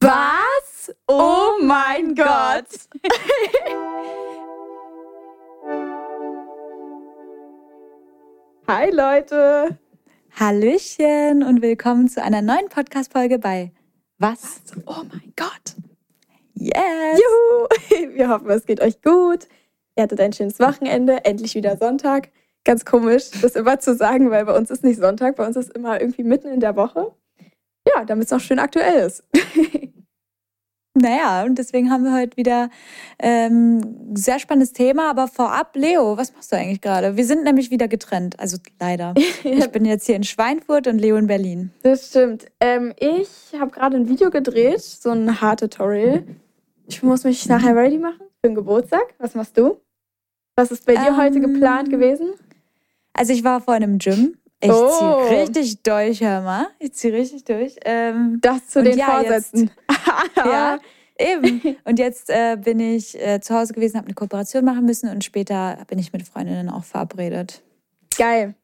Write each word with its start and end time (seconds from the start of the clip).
Was? 0.00 0.94
Oh 1.08 1.58
mein 1.60 2.14
Gott. 2.14 2.68
Hi 8.68 8.90
Leute. 8.92 9.76
Hallöchen 10.38 11.42
und 11.42 11.62
willkommen 11.62 12.08
zu 12.08 12.22
einer 12.22 12.42
neuen 12.42 12.68
Podcast-Folge 12.68 13.40
bei 13.40 13.72
Was? 14.18 14.60
Oh 14.86 15.02
mein 15.10 15.32
Gott. 15.34 15.74
Yes! 16.54 17.18
Juhu. 17.18 17.66
Wir 18.14 18.28
hoffen, 18.28 18.48
es 18.50 18.66
geht 18.66 18.80
euch 18.80 19.02
gut. 19.02 19.48
Ihr 19.96 20.04
hattet 20.04 20.20
ein 20.20 20.32
schönes 20.32 20.60
Wochenende. 20.60 21.24
Endlich 21.24 21.56
wieder 21.56 21.76
Sonntag. 21.76 22.30
Ganz 22.62 22.84
komisch, 22.84 23.32
das 23.42 23.56
immer 23.56 23.80
zu 23.80 23.96
sagen, 23.96 24.30
weil 24.30 24.44
bei 24.44 24.56
uns 24.56 24.70
ist 24.70 24.84
nicht 24.84 25.00
Sonntag. 25.00 25.34
Bei 25.34 25.44
uns 25.44 25.56
ist 25.56 25.76
immer 25.76 26.00
irgendwie 26.00 26.22
mitten 26.22 26.46
in 26.46 26.60
der 26.60 26.76
Woche. 26.76 27.12
Ja, 27.84 28.04
damit 28.04 28.26
es 28.26 28.32
auch 28.32 28.40
schön 28.40 28.60
aktuell 28.60 29.06
ist. 29.06 29.24
Naja, 30.98 31.44
und 31.44 31.58
deswegen 31.58 31.90
haben 31.90 32.04
wir 32.04 32.12
heute 32.12 32.36
wieder 32.36 32.70
ähm, 33.18 33.78
ein 34.10 34.16
sehr 34.16 34.38
spannendes 34.38 34.72
Thema. 34.72 35.10
Aber 35.10 35.28
vorab, 35.28 35.74
Leo, 35.76 36.16
was 36.16 36.34
machst 36.34 36.50
du 36.52 36.56
eigentlich 36.56 36.80
gerade? 36.80 37.16
Wir 37.16 37.24
sind 37.24 37.44
nämlich 37.44 37.70
wieder 37.70 37.88
getrennt, 37.88 38.38
also 38.40 38.58
leider. 38.80 39.14
Ich 39.44 39.68
bin 39.70 39.84
jetzt 39.84 40.06
hier 40.06 40.16
in 40.16 40.24
Schweinfurt 40.24 40.86
und 40.86 40.98
Leo 40.98 41.16
in 41.16 41.26
Berlin. 41.26 41.70
Das 41.82 42.08
stimmt. 42.08 42.46
Ähm, 42.60 42.92
ich 42.98 43.28
habe 43.58 43.70
gerade 43.70 43.96
ein 43.96 44.08
Video 44.08 44.30
gedreht, 44.30 44.80
so 44.80 45.10
ein 45.10 45.40
Haar-Tutorial. 45.40 46.24
Ich 46.86 47.02
muss 47.02 47.24
mich 47.24 47.46
nachher 47.46 47.76
ready 47.76 47.98
machen 47.98 48.26
für 48.40 48.48
den 48.48 48.54
Geburtstag. 48.54 49.02
Was 49.18 49.34
machst 49.34 49.56
du? 49.58 49.80
Was 50.56 50.70
ist 50.70 50.86
bei 50.86 50.94
dir 50.94 51.08
Ähm, 51.08 51.16
heute 51.16 51.40
geplant 51.40 51.90
gewesen? 51.90 52.30
Also 53.12 53.32
ich 53.32 53.44
war 53.44 53.60
vorhin 53.60 53.82
im 53.82 53.98
Gym. 53.98 54.37
Ich 54.60 54.70
Oh. 54.72 55.24
zieh 55.28 55.34
richtig 55.34 55.82
durch, 55.82 56.20
hör 56.20 56.40
mal. 56.42 56.66
Ich 56.78 56.92
zieh 56.94 57.08
richtig 57.10 57.44
durch. 57.44 57.76
Ähm, 57.84 58.38
Das 58.40 58.68
zu 58.68 58.82
den 58.82 58.98
ja, 58.98 59.06
Vorsätzen. 59.06 59.70
ja, 60.36 60.78
eben. 61.18 61.76
Und 61.84 61.98
jetzt 61.98 62.28
äh, 62.30 62.56
bin 62.56 62.80
ich 62.80 63.18
äh, 63.20 63.40
zu 63.40 63.54
Hause 63.54 63.72
gewesen, 63.72 63.96
habe 63.96 64.06
eine 64.06 64.14
Kooperation 64.14 64.64
machen 64.64 64.84
müssen 64.84 65.08
und 65.10 65.22
später 65.24 65.78
bin 65.86 65.98
ich 65.98 66.12
mit 66.12 66.26
Freundinnen 66.26 66.68
auch 66.70 66.84
verabredet. 66.84 67.62
Geil. 68.16 68.54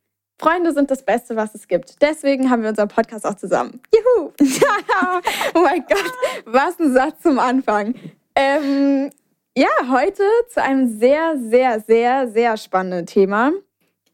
Freunde 0.41 0.73
sind 0.73 0.91
das 0.91 1.05
Beste, 1.05 1.37
was 1.37 1.55
es 1.55 1.69
gibt. 1.69 2.03
Deswegen 2.03 2.51
haben 2.51 2.63
wir 2.63 2.71
unseren 2.71 2.89
Podcast 2.89 3.25
auch 3.25 3.35
zusammen. 3.35 3.81
Juhu! 3.95 4.33
oh 5.55 5.61
mein 5.61 5.85
Gott, 5.89 6.13
was 6.45 6.79
ein 6.81 6.93
Satz 6.93 7.23
zum 7.23 7.39
Anfang. 7.39 7.95
Ähm, 8.35 9.11
ja, 9.57 9.69
heute 9.89 10.25
zu 10.53 10.61
einem 10.61 10.89
sehr, 10.99 11.39
sehr, 11.39 11.79
sehr, 11.81 12.29
sehr 12.29 12.57
spannenden 12.57 13.07
Thema. 13.07 13.53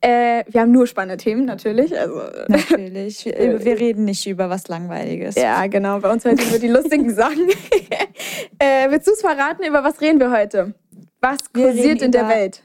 Äh, 0.03 0.45
wir 0.49 0.63
haben 0.63 0.73
nur 0.73 0.87
spannende 0.87 1.23
Themen, 1.23 1.45
natürlich. 1.45 1.97
Also, 1.99 2.23
Natürlich. 2.49 3.25
Wir, 3.27 3.63
wir 3.65 3.79
reden 3.79 4.05
nicht 4.07 4.27
über 4.27 4.49
was 4.49 4.67
Langweiliges. 4.69 5.35
ja, 5.35 5.67
genau. 5.67 6.01
Bei 6.01 6.11
uns 6.11 6.25
heute 6.25 6.43
nur 6.49 6.59
die 6.59 6.69
lustigen 6.69 7.15
Sachen. 7.15 7.49
äh, 8.59 8.91
willst 8.91 9.07
du 9.09 9.13
es 9.13 9.21
verraten, 9.21 9.63
über 9.63 9.85
was 9.85 10.01
reden 10.01 10.19
wir 10.19 10.31
heute? 10.31 10.75
Was 11.21 11.53
kursiert 11.53 12.01
in 12.01 12.13
der 12.13 12.23
über- 12.23 12.31
Welt? 12.31 12.63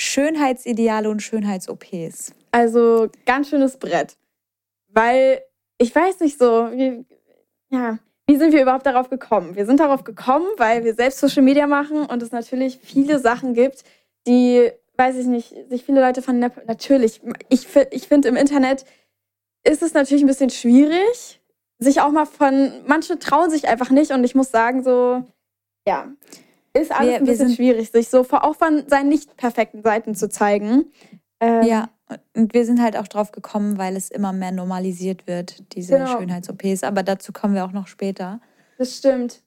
Schönheitsideale 0.00 1.10
und 1.10 1.22
Schönheits-OPs. 1.22 2.32
Also 2.52 3.08
ganz 3.26 3.48
schönes 3.50 3.76
Brett. 3.76 4.16
Weil 4.88 5.42
ich 5.78 5.94
weiß 5.94 6.20
nicht 6.20 6.38
so, 6.38 6.70
wie, 6.72 7.04
ja, 7.70 7.98
wie 8.26 8.36
sind 8.36 8.52
wir 8.52 8.62
überhaupt 8.62 8.86
darauf 8.86 9.10
gekommen? 9.10 9.54
Wir 9.56 9.66
sind 9.66 9.80
darauf 9.80 10.04
gekommen, 10.04 10.46
weil 10.56 10.84
wir 10.84 10.94
selbst 10.94 11.18
Social 11.20 11.42
Media 11.42 11.66
machen 11.66 12.06
und 12.06 12.22
es 12.22 12.30
natürlich 12.32 12.78
viele 12.82 13.18
Sachen 13.18 13.54
gibt, 13.54 13.84
die, 14.26 14.70
weiß 14.98 15.16
ich 15.16 15.26
nicht, 15.26 15.54
sich 15.70 15.84
viele 15.84 16.00
Leute 16.00 16.22
von 16.22 16.38
natürlich, 16.40 17.20
ich, 17.48 17.66
ich 17.92 18.08
finde 18.08 18.28
im 18.28 18.36
Internet 18.36 18.84
ist 19.64 19.82
es 19.82 19.94
natürlich 19.94 20.22
ein 20.24 20.26
bisschen 20.28 20.50
schwierig, 20.50 21.40
sich 21.78 22.00
auch 22.00 22.10
mal 22.10 22.26
von, 22.26 22.72
manche 22.86 23.18
trauen 23.18 23.50
sich 23.50 23.68
einfach 23.68 23.90
nicht 23.90 24.10
und 24.10 24.24
ich 24.24 24.34
muss 24.34 24.50
sagen, 24.50 24.82
so, 24.82 25.22
ja, 25.86 26.08
ist 26.74 26.90
alles 26.92 27.10
Wir- 27.10 27.16
ein 27.18 27.24
bisschen 27.24 27.54
schwierig, 27.54 27.90
sich 27.90 28.08
so 28.08 28.24
vor- 28.24 28.44
auch 28.44 28.56
von 28.56 28.84
seinen 28.88 29.08
nicht 29.08 29.36
perfekten 29.36 29.82
Seiten 29.82 30.14
zu 30.14 30.28
zeigen. 30.28 30.86
Ähm, 31.40 31.62
Ja, 31.62 31.88
und 32.34 32.52
wir 32.54 32.64
sind 32.64 32.82
halt 32.82 32.96
auch 32.96 33.06
drauf 33.06 33.30
gekommen, 33.32 33.78
weil 33.78 33.94
es 33.96 34.10
immer 34.10 34.32
mehr 34.32 34.50
normalisiert 34.52 35.26
wird, 35.26 35.74
diese 35.74 35.98
Genau. 35.98 36.18
Schönheits-OPs. 36.18 36.82
Aber 36.82 37.02
dazu 37.02 37.32
kommen 37.32 37.54
wir 37.54 37.64
auch 37.64 37.72
noch 37.72 37.86
später. 37.86 38.40
Das 38.78 38.96
stimmt. 38.96 39.42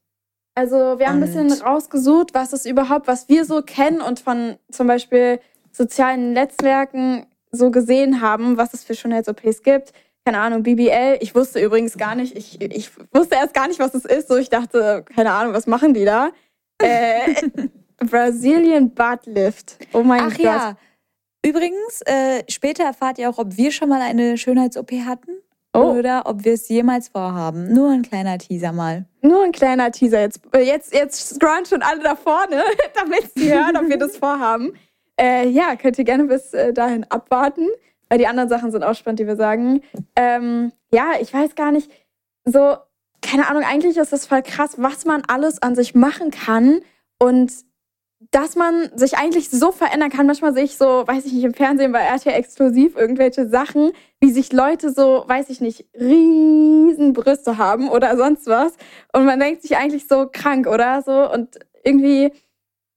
Also 0.56 1.00
wir 1.00 1.08
haben 1.08 1.16
ein 1.16 1.22
bisschen 1.22 1.52
Und- 1.52 1.66
rausgesucht, 1.66 2.34
was 2.34 2.54
es 2.54 2.66
überhaupt, 2.66 3.08
was 3.08 3.30
wir 3.30 3.46
so 3.46 3.62
kennen 3.62 4.02
und 4.02 4.20
von 4.20 4.58
zum 4.70 4.88
Beispiel 4.88 5.40
sozialen 5.72 6.34
Netzwerken 6.34 7.26
so 7.52 7.72
gesehen 7.72 8.22
haben, 8.22 8.58
was 8.58 8.74
es 8.74 8.84
für 8.84 8.96
Schönheits-OPs 8.96 9.64
gibt. 9.64 9.94
Keine 10.26 10.40
Ahnung, 10.40 10.64
BBL. 10.64 11.18
Ich 11.22 11.34
wusste 11.36 11.60
übrigens 11.62 11.98
gar 11.98 12.16
nicht, 12.16 12.36
ich, 12.38 12.62
ich 12.62 12.92
wusste 13.14 13.36
erst 13.36 13.54
gar 13.54 13.68
nicht, 13.68 13.80
was 13.80 13.94
es 13.96 14.06
ist. 14.06 14.28
So, 14.28 14.38
ich 14.38 14.50
dachte, 14.50 15.04
keine 15.16 15.32
Ahnung, 15.32 15.54
was 15.54 15.68
machen 15.68 15.94
die 15.94 16.06
da? 16.06 16.32
Äh, 16.84 17.36
Brazilian 17.98 18.90
Butt 18.90 19.28
Lift. 19.28 19.78
Oh 19.94 20.02
mein 20.02 20.22
Ach 20.24 20.30
Gott. 20.32 20.40
ja. 20.40 20.78
Übrigens, 21.46 22.02
äh, 22.06 22.44
später 22.50 22.84
erfahrt 22.84 23.20
ihr 23.20 23.30
auch, 23.30 23.38
ob 23.38 23.56
wir 23.56 23.72
schon 23.72 23.90
mal 23.90 24.02
eine 24.02 24.38
Schönheits-OP 24.38 24.92
hatten 25.06 25.32
Oh. 25.74 25.94
oder 25.94 26.24
ob 26.26 26.44
wir 26.44 26.54
es 26.54 26.68
jemals 26.68 27.08
vorhaben. 27.08 27.74
Nur 27.74 27.92
ein 27.92 28.02
kleiner 28.02 28.38
Teaser 28.38 28.74
mal. 28.74 29.06
Nur 29.22 29.44
ein 29.44 29.54
kleiner 29.54 29.92
Teaser. 29.92 30.20
Jetzt, 30.20 30.42
äh, 30.54 30.64
jetzt, 30.64 30.94
jetzt 30.94 31.36
scrollen 31.36 31.66
schon 31.66 31.82
alle 31.82 32.02
da 32.02 32.16
vorne, 32.16 32.62
damit 32.96 33.32
sie 33.36 33.54
hören, 33.54 33.78
ob 33.78 33.88
wir 33.88 33.98
das 33.98 34.18
vorhaben. 34.18 34.74
Äh, 35.20 35.48
ja, 35.48 35.76
könnt 35.78 35.98
ihr 35.98 36.04
gerne 36.04 36.26
bis 36.26 36.54
äh, 36.54 36.74
dahin 36.74 37.06
abwarten, 37.10 37.68
weil 38.10 38.18
die 38.18 38.28
anderen 38.28 38.50
Sachen 38.50 38.72
sind 38.72 38.84
auch 38.84 38.96
spannend, 38.96 39.20
die 39.20 39.28
wir 39.28 39.38
sagen. 39.38 39.82
Ähm, 40.18 40.74
ja, 40.92 41.14
ich 41.22 41.34
weiß 41.34 41.56
gar 41.56 41.72
nicht, 41.72 41.90
so, 42.44 42.76
keine 43.22 43.48
Ahnung, 43.48 43.64
eigentlich 43.64 43.96
ist 43.96 44.12
das 44.12 44.26
voll 44.26 44.42
krass, 44.42 44.76
was 44.78 45.06
man 45.06 45.24
alles 45.28 45.62
an 45.62 45.76
sich 45.76 45.96
machen 45.96 46.32
kann 46.32 46.82
und 47.18 47.54
dass 48.30 48.56
man 48.56 48.92
sich 48.96 49.18
eigentlich 49.18 49.50
so 49.50 49.72
verändern 49.72 50.12
kann. 50.12 50.28
Manchmal 50.28 50.54
sehe 50.54 50.64
ich 50.64 50.78
so, 50.78 51.08
weiß 51.08 51.26
ich 51.26 51.34
nicht, 51.34 51.44
im 51.44 51.56
Fernsehen 51.56 51.92
bei 51.92 52.02
RTL 52.02 52.36
exklusiv 52.36 52.96
irgendwelche 52.96 53.50
Sachen, 53.50 53.92
wie 54.20 54.32
sich 54.32 54.54
Leute 54.54 54.92
so, 54.92 55.24
weiß 55.26 55.50
ich 55.50 55.60
nicht, 55.60 55.86
riesen 56.00 57.14
Brüste 57.14 57.58
haben 57.58 57.90
oder 57.90 58.16
sonst 58.18 58.46
was. 58.46 58.74
Und 59.12 59.26
man 59.26 59.40
denkt 59.40 59.64
sich 59.64 59.76
eigentlich 59.76 60.08
so 60.08 60.30
krank, 60.32 60.68
oder? 60.68 61.02
So 61.02 61.32
und 61.32 61.58
irgendwie, 61.84 62.32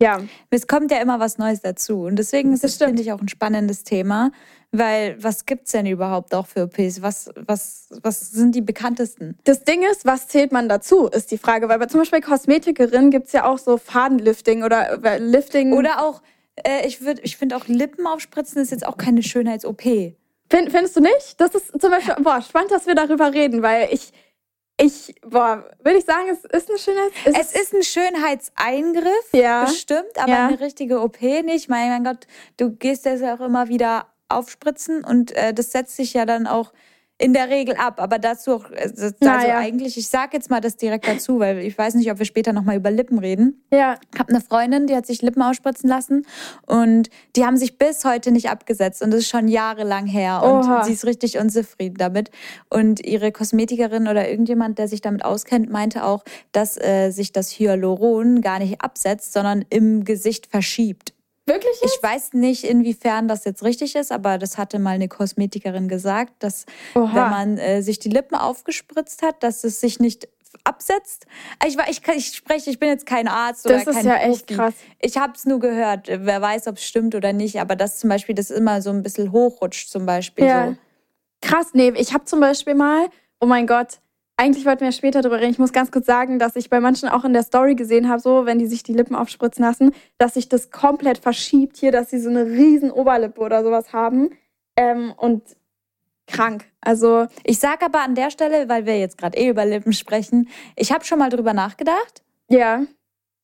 ja, 0.02 0.20
Es 0.50 0.66
kommt 0.66 0.90
ja 0.90 0.98
immer 1.00 1.20
was 1.20 1.38
Neues 1.38 1.60
dazu. 1.62 2.02
Und 2.02 2.16
deswegen 2.16 2.52
ist 2.52 2.64
Das 2.64 2.72
es, 2.72 2.76
stimmt. 2.76 2.90
finde 2.90 3.02
ich, 3.02 3.12
auch 3.12 3.20
ein 3.20 3.28
spannendes 3.28 3.84
Thema. 3.84 4.30
Weil 4.72 5.16
was 5.22 5.46
gibt 5.46 5.66
es 5.66 5.72
denn 5.72 5.86
überhaupt 5.86 6.34
auch 6.34 6.46
für 6.48 6.64
OPs? 6.64 7.00
Was, 7.00 7.30
was, 7.36 7.88
was 8.02 8.32
sind 8.32 8.56
die 8.56 8.60
bekanntesten? 8.60 9.38
Das 9.44 9.62
Ding 9.62 9.82
ist, 9.88 10.04
was 10.04 10.26
zählt 10.26 10.50
man 10.50 10.68
dazu, 10.68 11.06
ist 11.06 11.30
die 11.30 11.38
Frage. 11.38 11.68
Weil 11.68 11.78
bei 11.78 11.86
zum 11.86 12.00
Beispiel 12.00 12.20
Kosmetikerinnen 12.20 13.10
gibt 13.12 13.26
es 13.28 13.32
ja 13.32 13.44
auch 13.46 13.58
so 13.58 13.76
Fadenlifting 13.78 14.64
oder 14.64 14.98
Lifting. 15.20 15.72
Oder 15.74 16.02
auch, 16.04 16.22
äh, 16.56 16.86
ich, 16.88 16.98
würd- 16.98 17.20
ich 17.22 17.36
finde 17.36 17.56
auch 17.56 17.68
Lippen 17.68 18.06
aufspritzen 18.08 18.60
ist 18.60 18.72
jetzt 18.72 18.84
auch 18.84 18.96
keine 18.96 19.22
Schönheits-OP. 19.22 19.82
Find, 20.50 20.70
findest 20.70 20.96
du 20.96 21.00
nicht? 21.00 21.36
Das 21.40 21.54
ist 21.54 21.80
zum 21.80 21.90
Beispiel, 21.92 22.16
boah, 22.22 22.42
spannend, 22.42 22.72
dass 22.72 22.86
wir 22.88 22.94
darüber 22.96 23.32
reden, 23.32 23.62
weil 23.62 23.88
ich, 23.92 24.12
ich, 24.80 25.14
boah, 25.22 25.64
würde 25.82 25.98
ich 25.98 26.04
sagen, 26.04 26.28
es 26.30 26.44
ist 26.44 26.68
eine 26.68 26.78
Schönheit. 26.78 27.12
Es 27.24 27.52
ist 27.54 27.72
ein 27.74 27.82
Schönheitseingriff, 27.82 29.28
Ja. 29.32 29.64
bestimmt, 29.64 30.16
aber 30.18 30.30
Ja. 30.32 30.46
eine 30.48 30.60
richtige 30.60 31.00
OP 31.00 31.20
nicht. 31.42 31.68
Mein, 31.68 31.88
mein 31.90 32.04
Gott, 32.04 32.26
du 32.56 32.70
gehst 32.70 33.06
das 33.06 33.20
ja 33.20 33.34
auch 33.36 33.40
immer 33.40 33.68
wieder 33.68 34.08
aufspritzen 34.28 35.04
und 35.04 35.32
äh, 35.32 35.54
das 35.54 35.70
setzt 35.72 35.96
sich 35.96 36.12
ja 36.14 36.24
dann 36.26 36.46
auch 36.46 36.72
in 37.24 37.32
der 37.32 37.48
Regel 37.48 37.74
ab. 37.76 38.00
Aber 38.00 38.18
dazu 38.18 38.52
auch, 38.56 38.70
äh, 38.70 38.82
also 38.82 39.06
Ja, 39.22 39.46
ja. 39.46 39.58
eigentlich, 39.58 39.96
ich 39.96 40.08
sage 40.08 40.36
jetzt 40.36 40.50
mal 40.50 40.60
das 40.60 40.76
direkt 40.76 41.08
dazu, 41.08 41.38
weil 41.38 41.58
ich 41.60 41.76
weiß 41.76 41.94
nicht, 41.94 42.10
ob 42.10 42.18
wir 42.18 42.26
später 42.26 42.52
nochmal 42.52 42.76
über 42.76 42.90
Lippen 42.90 43.18
reden. 43.18 43.64
ja, 43.72 43.96
Ich 44.12 44.20
habe 44.20 44.28
eine 44.28 44.42
Freundin, 44.42 44.86
die 44.86 44.94
hat 44.94 45.06
sich 45.06 45.22
Lippen 45.22 45.40
ausspritzen 45.40 45.88
lassen 45.88 46.26
und 46.66 47.08
die 47.34 47.46
haben 47.46 47.56
sich 47.56 47.78
bis 47.78 48.04
heute 48.04 48.30
nicht 48.30 48.50
abgesetzt 48.50 49.02
und 49.02 49.10
das 49.10 49.20
ist 49.20 49.28
schon 49.28 49.48
jahrelang 49.48 50.06
her 50.06 50.42
und 50.42 50.66
Oha. 50.66 50.84
sie 50.84 50.92
ist 50.92 51.06
richtig 51.06 51.38
unzufrieden 51.38 51.96
damit. 51.96 52.30
Und 52.68 53.04
ihre 53.04 53.32
Kosmetikerin 53.32 54.06
oder 54.06 54.28
irgendjemand, 54.28 54.78
der 54.78 54.88
sich 54.88 55.00
damit 55.00 55.24
auskennt, 55.24 55.70
meinte 55.70 56.04
auch, 56.04 56.24
dass 56.52 56.76
äh, 56.76 57.10
sich 57.10 57.32
das 57.32 57.52
Hyaluron 57.58 58.42
gar 58.42 58.58
nicht 58.58 58.82
absetzt, 58.82 59.32
sondern 59.32 59.64
im 59.70 60.04
Gesicht 60.04 60.46
verschiebt. 60.46 61.14
Wirklich 61.46 61.80
jetzt? 61.82 61.96
Ich 61.96 62.02
weiß 62.02 62.32
nicht, 62.32 62.64
inwiefern 62.64 63.28
das 63.28 63.44
jetzt 63.44 63.62
richtig 63.62 63.96
ist, 63.96 64.10
aber 64.12 64.38
das 64.38 64.56
hatte 64.56 64.78
mal 64.78 64.90
eine 64.94 65.08
Kosmetikerin 65.08 65.88
gesagt, 65.88 66.32
dass 66.38 66.64
Oha. 66.94 67.08
wenn 67.14 67.30
man 67.30 67.58
äh, 67.58 67.82
sich 67.82 67.98
die 67.98 68.08
Lippen 68.08 68.34
aufgespritzt 68.34 69.22
hat, 69.22 69.42
dass 69.42 69.62
es 69.64 69.80
sich 69.80 70.00
nicht 70.00 70.28
absetzt. 70.62 71.26
Ich, 71.66 71.76
ich, 71.88 72.00
ich 72.08 72.26
spreche, 72.28 72.70
ich 72.70 72.78
bin 72.78 72.88
jetzt 72.88 73.04
kein 73.04 73.28
Arzt 73.28 73.66
Das 73.66 73.82
oder 73.82 73.90
ist 73.90 73.96
kein 73.96 74.06
ja 74.06 74.16
echt 74.16 74.46
Profi. 74.46 74.54
krass. 74.54 74.74
Ich 75.00 75.18
habe 75.18 75.34
es 75.34 75.44
nur 75.44 75.58
gehört. 75.60 76.08
Wer 76.08 76.40
weiß, 76.40 76.68
ob 76.68 76.76
es 76.76 76.84
stimmt 76.84 77.14
oder 77.14 77.32
nicht. 77.32 77.60
Aber 77.60 77.76
das 77.76 77.98
zum 77.98 78.08
Beispiel, 78.08 78.34
das 78.34 78.50
immer 78.50 78.80
so 78.80 78.90
ein 78.90 79.02
bisschen 79.02 79.32
hochrutscht 79.32 79.90
zum 79.90 80.06
Beispiel. 80.06 80.46
Ja. 80.46 80.68
So. 80.68 80.76
Krass, 81.42 81.68
nee, 81.74 81.92
ich 81.96 82.14
habe 82.14 82.24
zum 82.24 82.40
Beispiel 82.40 82.74
mal, 82.74 83.08
oh 83.40 83.46
mein 83.46 83.66
Gott, 83.66 83.98
eigentlich 84.36 84.66
wollten 84.66 84.84
wir 84.84 84.92
später 84.92 85.22
drüber 85.22 85.38
reden. 85.40 85.52
Ich 85.52 85.58
muss 85.58 85.72
ganz 85.72 85.90
kurz 85.92 86.06
sagen, 86.06 86.38
dass 86.38 86.56
ich 86.56 86.68
bei 86.70 86.80
manchen 86.80 87.08
auch 87.08 87.24
in 87.24 87.32
der 87.32 87.42
Story 87.44 87.74
gesehen 87.74 88.08
habe, 88.08 88.20
so, 88.20 88.46
wenn 88.46 88.58
die 88.58 88.66
sich 88.66 88.82
die 88.82 88.92
Lippen 88.92 89.14
aufspritzen 89.14 89.64
lassen, 89.64 89.92
dass 90.18 90.34
sich 90.34 90.48
das 90.48 90.70
komplett 90.70 91.18
verschiebt 91.18 91.76
hier, 91.76 91.92
dass 91.92 92.10
sie 92.10 92.18
so 92.18 92.30
eine 92.30 92.44
riesen 92.46 92.90
Oberlippe 92.90 93.40
oder 93.40 93.62
sowas 93.62 93.92
haben. 93.92 94.30
Ähm, 94.76 95.12
und 95.16 95.42
krank. 96.26 96.64
Also, 96.80 97.26
Ich 97.44 97.58
sage 97.60 97.84
aber 97.86 98.00
an 98.00 98.14
der 98.14 98.30
Stelle, 98.30 98.68
weil 98.68 98.86
wir 98.86 98.98
jetzt 98.98 99.18
gerade 99.18 99.38
eh 99.38 99.48
über 99.50 99.64
Lippen 99.64 99.92
sprechen, 99.92 100.48
ich 100.74 100.90
habe 100.90 101.04
schon 101.04 101.18
mal 101.18 101.30
drüber 101.30 101.52
nachgedacht. 101.52 102.22
ja, 102.48 102.82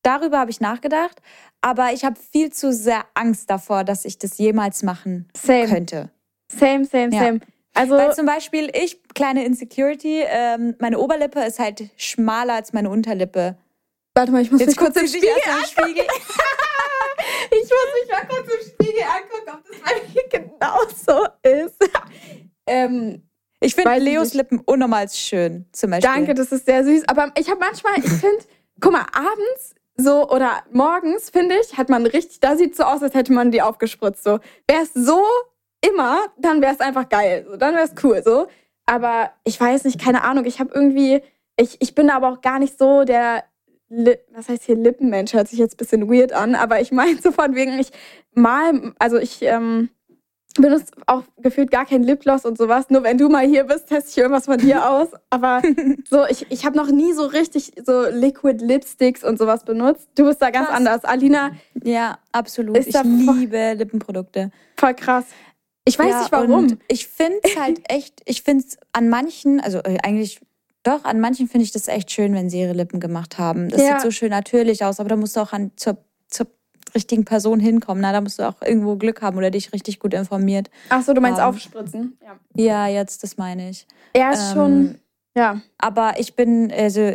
Darüber 0.02 0.38
habe 0.38 0.50
ich 0.50 0.60
nachgedacht. 0.62 1.20
Aber 1.60 1.92
ich 1.92 2.06
habe 2.06 2.16
viel 2.18 2.50
zu 2.50 2.72
sehr 2.72 3.04
Angst 3.12 3.50
davor, 3.50 3.84
dass 3.84 4.06
ich 4.06 4.16
das 4.16 4.38
jemals 4.38 4.82
machen 4.82 5.28
same. 5.36 5.66
könnte. 5.68 6.10
Same, 6.50 6.86
same, 6.86 7.12
Ja. 7.14 7.20
same. 7.24 7.40
Also, 7.74 7.96
Weil 7.96 8.14
zum 8.14 8.26
Beispiel 8.26 8.70
ich, 8.74 9.00
kleine 9.14 9.44
Insecurity, 9.44 10.22
ähm, 10.26 10.74
meine 10.80 10.98
Oberlippe 10.98 11.40
ist 11.44 11.58
halt 11.58 11.84
schmaler 11.96 12.54
als 12.54 12.72
meine 12.72 12.90
Unterlippe. 12.90 13.56
warte 14.14 14.32
mal, 14.32 14.42
ich 14.42 14.50
muss 14.50 14.64
mich 14.64 14.76
kurz 14.76 14.96
im 14.96 15.06
Spiegel 15.06 15.28
im 15.28 15.64
Spiegel. 15.64 16.04
Ich 17.52 17.68
muss 17.68 17.68
mich 18.00 18.10
mal 18.10 18.26
kurz 18.26 18.48
im 18.48 18.66
Spiegel 18.72 19.02
angucken, 19.02 19.58
ob 19.58 19.64
das 19.68 19.80
bei 19.80 20.00
mir 20.14 20.28
genauso 20.28 21.26
ist. 21.42 21.90
ähm, 22.66 23.22
Ich 23.60 23.74
finde 23.74 23.98
Leos. 23.98 24.34
Lippen 24.34 24.60
unnormal 24.60 25.08
schön, 25.10 25.66
zum 25.72 25.90
Beispiel. 25.90 26.10
danke, 26.10 26.34
das 26.34 26.52
ist 26.52 26.66
sehr 26.66 26.84
süß. 26.84 27.08
Aber 27.08 27.32
ich 27.38 27.50
habe 27.50 27.60
manchmal, 27.60 27.98
ich 27.98 28.08
finde, 28.08 28.44
guck 28.80 28.92
mal, 28.92 29.06
abends 29.12 29.74
so 29.96 30.28
oder 30.30 30.62
morgens, 30.72 31.28
finde 31.30 31.56
ich, 31.60 31.76
hat 31.76 31.88
man 31.90 32.06
richtig, 32.06 32.40
da 32.40 32.56
sieht 32.56 32.74
so 32.74 32.84
aus, 32.84 33.02
als 33.02 33.14
hätte 33.14 33.32
man 33.32 33.50
die 33.50 33.60
aufgespritzt. 33.62 34.24
So. 34.24 34.38
Wäre 34.66 34.82
es 34.82 34.94
so 34.94 35.22
immer, 35.88 36.18
dann 36.38 36.60
wäre 36.62 36.72
es 36.74 36.80
einfach 36.80 37.08
geil. 37.08 37.46
So. 37.48 37.56
Dann 37.56 37.74
wäre 37.74 37.84
es 37.84 37.94
cool. 38.02 38.22
So. 38.24 38.46
Aber 38.86 39.30
ich 39.44 39.60
weiß 39.60 39.84
nicht, 39.84 40.00
keine 40.00 40.22
Ahnung. 40.24 40.44
Ich 40.44 40.60
habe 40.60 40.70
irgendwie, 40.74 41.22
ich, 41.56 41.76
ich 41.80 41.94
bin 41.94 42.10
aber 42.10 42.28
auch 42.28 42.40
gar 42.40 42.58
nicht 42.58 42.78
so 42.78 43.04
der, 43.04 43.44
Li 43.88 44.16
was 44.32 44.48
heißt 44.48 44.64
hier 44.64 44.76
Lippenmensch, 44.76 45.32
hört 45.32 45.48
sich 45.48 45.58
jetzt 45.58 45.74
ein 45.74 45.78
bisschen 45.78 46.08
weird 46.10 46.32
an, 46.32 46.54
aber 46.54 46.80
ich 46.80 46.92
meine 46.92 47.20
so 47.20 47.32
von 47.32 47.54
wegen, 47.56 47.78
ich 47.80 47.90
mal, 48.34 48.92
also 49.00 49.18
ich 49.18 49.42
ähm, 49.42 49.90
benutze 50.56 50.92
auch 51.06 51.22
gefühlt 51.38 51.70
gar 51.72 51.86
kein 51.86 52.02
Lipgloss 52.04 52.44
und 52.44 52.56
sowas. 52.58 52.88
Nur 52.90 53.02
wenn 53.02 53.18
du 53.18 53.28
mal 53.28 53.46
hier 53.46 53.64
bist, 53.64 53.88
teste 53.88 54.10
ich 54.10 54.18
irgendwas 54.18 54.44
von 54.46 54.58
dir 54.58 54.88
aus. 54.90 55.08
Aber 55.30 55.60
so, 56.08 56.24
ich, 56.28 56.46
ich 56.50 56.64
habe 56.64 56.76
noch 56.76 56.88
nie 56.90 57.12
so 57.12 57.24
richtig 57.26 57.72
so 57.84 58.04
Liquid 58.10 58.64
Lipsticks 58.64 59.24
und 59.24 59.38
sowas 59.38 59.64
benutzt. 59.64 60.08
Du 60.16 60.24
bist 60.24 60.40
da 60.42 60.50
ganz 60.50 60.68
Krass. 60.68 60.76
anders. 60.76 61.04
Alina, 61.04 61.50
Ja, 61.82 62.18
absolut. 62.32 62.76
Ich 62.78 62.94
liebe 63.02 63.74
Lippenprodukte. 63.74 64.50
voll 64.76 64.94
krass. 64.94 65.24
Ich 65.90 65.98
weiß 65.98 66.06
ja, 66.10 66.20
nicht 66.20 66.32
warum. 66.32 66.78
Ich 66.88 67.06
finde 67.08 67.38
es 67.42 67.56
halt 67.58 67.80
echt, 67.90 68.22
ich 68.24 68.42
finde 68.42 68.64
es 68.66 68.78
an 68.92 69.08
manchen, 69.08 69.60
also 69.60 69.78
äh, 69.78 69.98
eigentlich 70.02 70.40
doch, 70.82 71.04
an 71.04 71.20
manchen 71.20 71.46
finde 71.46 71.64
ich 71.64 71.72
das 71.72 71.88
echt 71.88 72.10
schön, 72.10 72.32
wenn 72.34 72.48
sie 72.48 72.60
ihre 72.60 72.72
Lippen 72.72 73.00
gemacht 73.00 73.36
haben. 73.38 73.68
Das 73.68 73.82
Ja. 73.82 73.88
sieht 73.92 74.00
so 74.00 74.10
schön 74.10 74.30
natürlich 74.30 74.82
aus, 74.84 74.98
aber 74.98 75.10
da 75.10 75.16
musst 75.16 75.36
du 75.36 75.40
auch 75.40 75.52
an, 75.52 75.72
zur, 75.76 75.98
zur 76.28 76.46
richtigen 76.94 77.24
Person 77.26 77.60
hinkommen. 77.60 78.00
Na, 78.00 78.12
da 78.12 78.20
musst 78.22 78.38
du 78.38 78.48
auch 78.48 78.62
irgendwo 78.62 78.96
Glück 78.96 79.20
haben 79.20 79.36
oder 79.36 79.50
dich 79.50 79.72
richtig 79.74 79.98
gut 80.00 80.14
informiert. 80.14 80.70
Ach 80.88 81.02
so, 81.02 81.12
du 81.12 81.20
meinst 81.20 81.38
Ähm, 81.38 81.44
aufspritzen? 81.46 82.18
Ja. 82.24 82.38
Ja, 82.54 82.86
jetzt, 82.88 83.22
das 83.22 83.36
meine 83.36 83.68
ich. 83.68 83.86
Er 84.14 84.32
ist 84.32 84.50
Ähm, 84.50 84.54
schon, 84.54 84.98
ja. 85.36 85.60
Aber 85.76 86.14
ich 86.18 86.34
bin, 86.34 86.72
also 86.72 87.12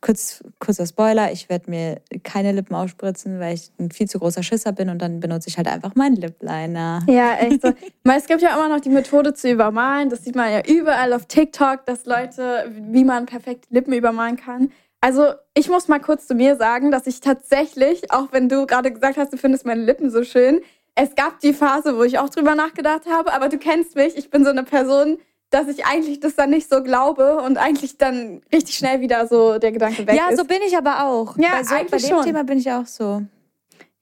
kurz, 0.00 0.42
kurzer 0.58 0.86
Spoiler, 0.86 1.32
ich 1.32 1.48
werde 1.48 1.70
mir 1.70 2.00
keine 2.22 2.52
Lippen 2.52 2.74
aufspritzen, 2.74 3.40
weil 3.40 3.54
ich 3.54 3.70
ein 3.78 3.90
viel 3.90 4.08
zu 4.08 4.18
großer 4.18 4.42
Schisser 4.42 4.72
bin 4.72 4.90
und 4.90 5.00
dann 5.00 5.20
benutze 5.20 5.48
ich 5.48 5.56
halt 5.56 5.68
einfach 5.68 5.94
meinen 5.94 6.16
Lip 6.16 6.36
Liner. 6.40 7.00
Ja, 7.06 7.34
echt 7.34 7.62
so. 7.62 7.72
Es 8.04 8.26
gibt 8.26 8.42
ja 8.42 8.54
immer 8.54 8.68
noch 8.68 8.80
die 8.80 8.90
Methode 8.90 9.34
zu 9.34 9.50
übermalen. 9.50 10.10
Das 10.10 10.24
sieht 10.24 10.34
man 10.34 10.52
ja 10.52 10.62
überall 10.66 11.12
auf 11.12 11.26
TikTok, 11.26 11.86
dass 11.86 12.04
Leute, 12.04 12.70
wie 12.90 13.04
man 13.04 13.26
perfekt 13.26 13.66
Lippen 13.70 13.92
übermalen 13.92 14.36
kann. 14.36 14.72
Also, 15.00 15.34
ich 15.54 15.68
muss 15.68 15.86
mal 15.86 16.00
kurz 16.00 16.26
zu 16.26 16.34
mir 16.34 16.56
sagen, 16.56 16.90
dass 16.90 17.06
ich 17.06 17.20
tatsächlich, 17.20 18.10
auch 18.10 18.32
wenn 18.32 18.48
du 18.48 18.66
gerade 18.66 18.92
gesagt 18.92 19.16
hast, 19.16 19.32
du 19.32 19.36
findest 19.36 19.64
meine 19.64 19.84
Lippen 19.84 20.10
so 20.10 20.24
schön, 20.24 20.60
es 20.96 21.14
gab 21.14 21.38
die 21.38 21.52
Phase, 21.52 21.96
wo 21.96 22.02
ich 22.02 22.18
auch 22.18 22.28
drüber 22.28 22.56
nachgedacht 22.56 23.06
habe, 23.08 23.32
aber 23.32 23.48
du 23.48 23.58
kennst 23.58 23.94
mich, 23.94 24.16
ich 24.16 24.30
bin 24.30 24.44
so 24.44 24.50
eine 24.50 24.64
Person, 24.64 25.18
dass 25.50 25.68
ich 25.68 25.86
eigentlich 25.86 26.20
das 26.20 26.34
dann 26.34 26.50
nicht 26.50 26.68
so 26.68 26.82
glaube 26.82 27.36
und 27.42 27.56
eigentlich 27.56 27.96
dann 27.98 28.42
richtig 28.52 28.76
schnell 28.76 29.00
wieder 29.00 29.26
so 29.26 29.58
der 29.58 29.72
Gedanke 29.72 30.06
weg 30.06 30.14
Ja, 30.16 30.28
ist. 30.28 30.38
so 30.38 30.44
bin 30.44 30.58
ich 30.66 30.76
aber 30.76 31.04
auch. 31.06 31.36
Ja, 31.38 31.50
bei, 31.52 31.62
so, 31.64 31.70
bei 31.70 31.76
eigentlich 31.80 32.02
dem 32.02 32.10
schon. 32.16 32.24
Thema 32.24 32.44
bin 32.44 32.58
ich 32.58 32.70
auch 32.70 32.86
so. 32.86 33.22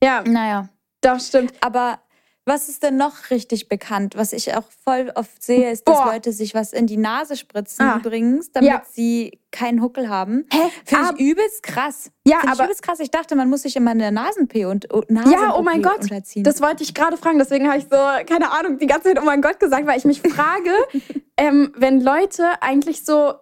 ja, 0.02 0.22
Naja. 0.26 0.68
doch, 1.00 1.20
stimmt. 1.20 1.52
Aber 1.60 1.98
was 2.46 2.68
ist 2.68 2.82
denn 2.84 2.96
noch 2.96 3.30
richtig 3.30 3.68
bekannt? 3.68 4.14
Was 4.16 4.32
ich 4.32 4.54
auch 4.56 4.64
voll 4.84 5.10
oft 5.16 5.42
sehe, 5.42 5.70
ist, 5.72 5.86
dass 5.88 5.96
Boah. 5.98 6.12
Leute 6.12 6.32
sich 6.32 6.54
was 6.54 6.72
in 6.72 6.86
die 6.86 6.96
Nase 6.96 7.36
spritzen 7.36 7.84
Ah. 7.84 7.96
übrigens, 7.98 8.52
damit 8.52 8.70
Ja. 8.70 8.82
sie 8.90 9.40
keinen 9.50 9.82
Huckel 9.82 10.08
haben. 10.08 10.46
Hä? 10.52 10.58
Finde 10.84 11.14
ich 11.16 11.20
übelst 11.32 11.62
krass. 11.62 12.10
Ja, 12.24 12.38
Finde 12.38 12.46
ich 12.54 12.60
aber 12.60 12.64
übelst 12.66 12.82
krass. 12.82 13.00
Ich 13.00 13.10
dachte, 13.10 13.34
man 13.34 13.50
muss 13.50 13.62
sich 13.62 13.74
immer 13.74 13.90
eine 13.90 14.12
Nasen-P 14.12 14.64
und 14.66 14.90
und 14.92 15.10
Ja, 15.28 15.54
oh 15.56 15.62
mein 15.62 15.82
Gott. 15.82 16.08
Das 16.36 16.60
wollte 16.62 16.82
ich 16.84 16.94
gerade 16.94 17.16
fragen, 17.16 17.38
deswegen 17.38 17.66
habe 17.68 17.78
ich 17.78 17.84
so, 17.90 17.96
keine 18.32 18.52
Ahnung, 18.52 18.78
die 18.78 18.86
ganze 18.86 19.08
Zeit 19.08 19.18
oh 19.20 19.24
mein 19.24 19.42
Gott 19.42 19.58
gesagt, 19.58 19.86
weil 19.86 19.98
ich 19.98 20.04
mich 20.04 20.22
frage, 20.22 20.70
ähm, 21.36 21.72
wenn 21.76 22.00
Leute 22.00 22.62
eigentlich 22.62 23.04
so, 23.04 23.34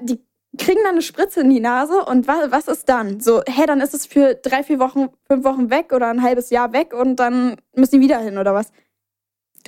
die 0.00 0.24
kriegen 0.58 0.80
dann 0.82 0.92
eine 0.92 1.02
Spritze 1.02 1.40
in 1.40 1.50
die 1.50 1.60
Nase 1.60 2.04
und 2.04 2.28
was, 2.28 2.50
was 2.50 2.68
ist 2.68 2.88
dann? 2.88 3.20
So, 3.20 3.42
hä, 3.46 3.66
dann 3.66 3.80
ist 3.80 3.94
es 3.94 4.06
für 4.06 4.34
drei, 4.34 4.62
vier 4.62 4.78
Wochen, 4.78 5.08
fünf 5.26 5.44
Wochen 5.44 5.70
weg 5.70 5.92
oder 5.92 6.08
ein 6.08 6.22
halbes 6.22 6.50
Jahr 6.50 6.72
weg 6.72 6.94
und 6.94 7.16
dann 7.16 7.56
müssen 7.74 7.96
die 7.96 8.00
wieder 8.00 8.18
hin 8.18 8.38
oder 8.38 8.54
was? 8.54 8.70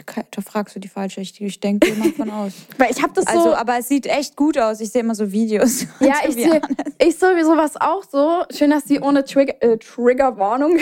da, 0.05 0.43
fragst 0.43 0.77
du 0.77 0.81
die 0.81 0.89
falsche. 0.89 1.21
Ich, 1.21 1.41
ich 1.41 1.61
denke 1.61 1.89
immer 1.89 2.13
von 2.13 2.31
aus. 2.31 2.53
Weil 2.79 2.91
ich 2.91 3.03
habe 3.03 3.13
das 3.15 3.25
so, 3.25 3.31
Also, 3.31 3.55
aber 3.55 3.79
es 3.79 3.89
sieht 3.89 4.07
echt 4.07 4.37
gut 4.37 4.59
aus. 4.59 4.81
Ich 4.81 4.91
sehe 4.91 5.01
immer 5.01 5.15
so 5.15 5.33
Videos. 5.33 5.83
ja, 6.01 6.17
ich 6.27 6.35
sehe 6.35 6.61
ich 6.99 7.19
sowieso 7.19 7.57
was 7.57 7.81
auch 7.81 8.05
so. 8.11 8.45
Schön, 8.55 8.71
dass 8.71 8.85
die 8.85 9.01
ohne 9.01 9.25
Trigger, 9.25 9.55
äh, 9.63 9.79
Triggerwarnung 9.79 10.79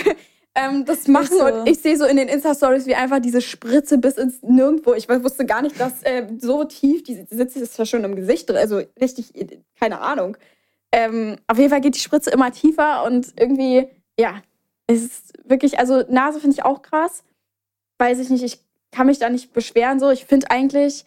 ähm, 0.55 0.85
das 0.85 1.09
machen 1.09 1.37
so. 1.39 1.45
und 1.45 1.69
ich 1.69 1.81
sehe 1.81 1.97
so 1.97 2.05
in 2.05 2.17
den 2.17 2.29
Insta-Stories, 2.29 2.87
wie 2.87 2.95
einfach 2.95 3.21
diese 3.21 3.41
Spritze 3.41 3.99
bis 3.99 4.17
ins 4.17 4.43
Nirgendwo. 4.43 4.95
Ich 4.95 5.09
wusste 5.09 5.47
gar 5.47 5.63
nicht, 5.63 5.79
dass 5.81 6.03
äh, 6.03 6.27
so 6.39 6.65
tief, 6.65 7.03
die 7.03 7.27
sitzt 7.29 7.57
ist 7.57 7.79
ja 7.79 7.85
schon 7.85 8.05
im 8.05 8.15
Gesicht 8.15 8.49
drin, 8.49 8.59
also 8.59 8.81
richtig, 9.01 9.35
äh, 9.35 9.59
keine 9.79 10.01
Ahnung. 10.01 10.37
Ähm, 10.93 11.37
auf 11.49 11.59
jeden 11.59 11.71
Fall 11.71 11.81
geht 11.81 11.97
die 11.97 12.01
Spritze 12.01 12.31
immer 12.31 12.53
tiefer 12.53 13.05
und 13.05 13.35
irgendwie, 13.37 13.89
ja, 14.19 14.43
es 14.87 15.03
ist 15.03 15.33
wirklich, 15.45 15.79
also 15.79 16.05
Nase 16.09 16.39
finde 16.39 16.55
ich 16.55 16.65
auch 16.65 16.83
krass. 16.83 17.25
Weiß 17.99 18.19
ich 18.21 18.31
nicht, 18.31 18.45
ich 18.45 18.61
kann 18.93 19.07
mich 19.09 19.19
da 19.19 19.29
nicht 19.31 19.53
beschweren 19.53 19.99
so. 19.99 20.11
Ich 20.11 20.25
finde 20.25 20.51
eigentlich, 20.51 21.05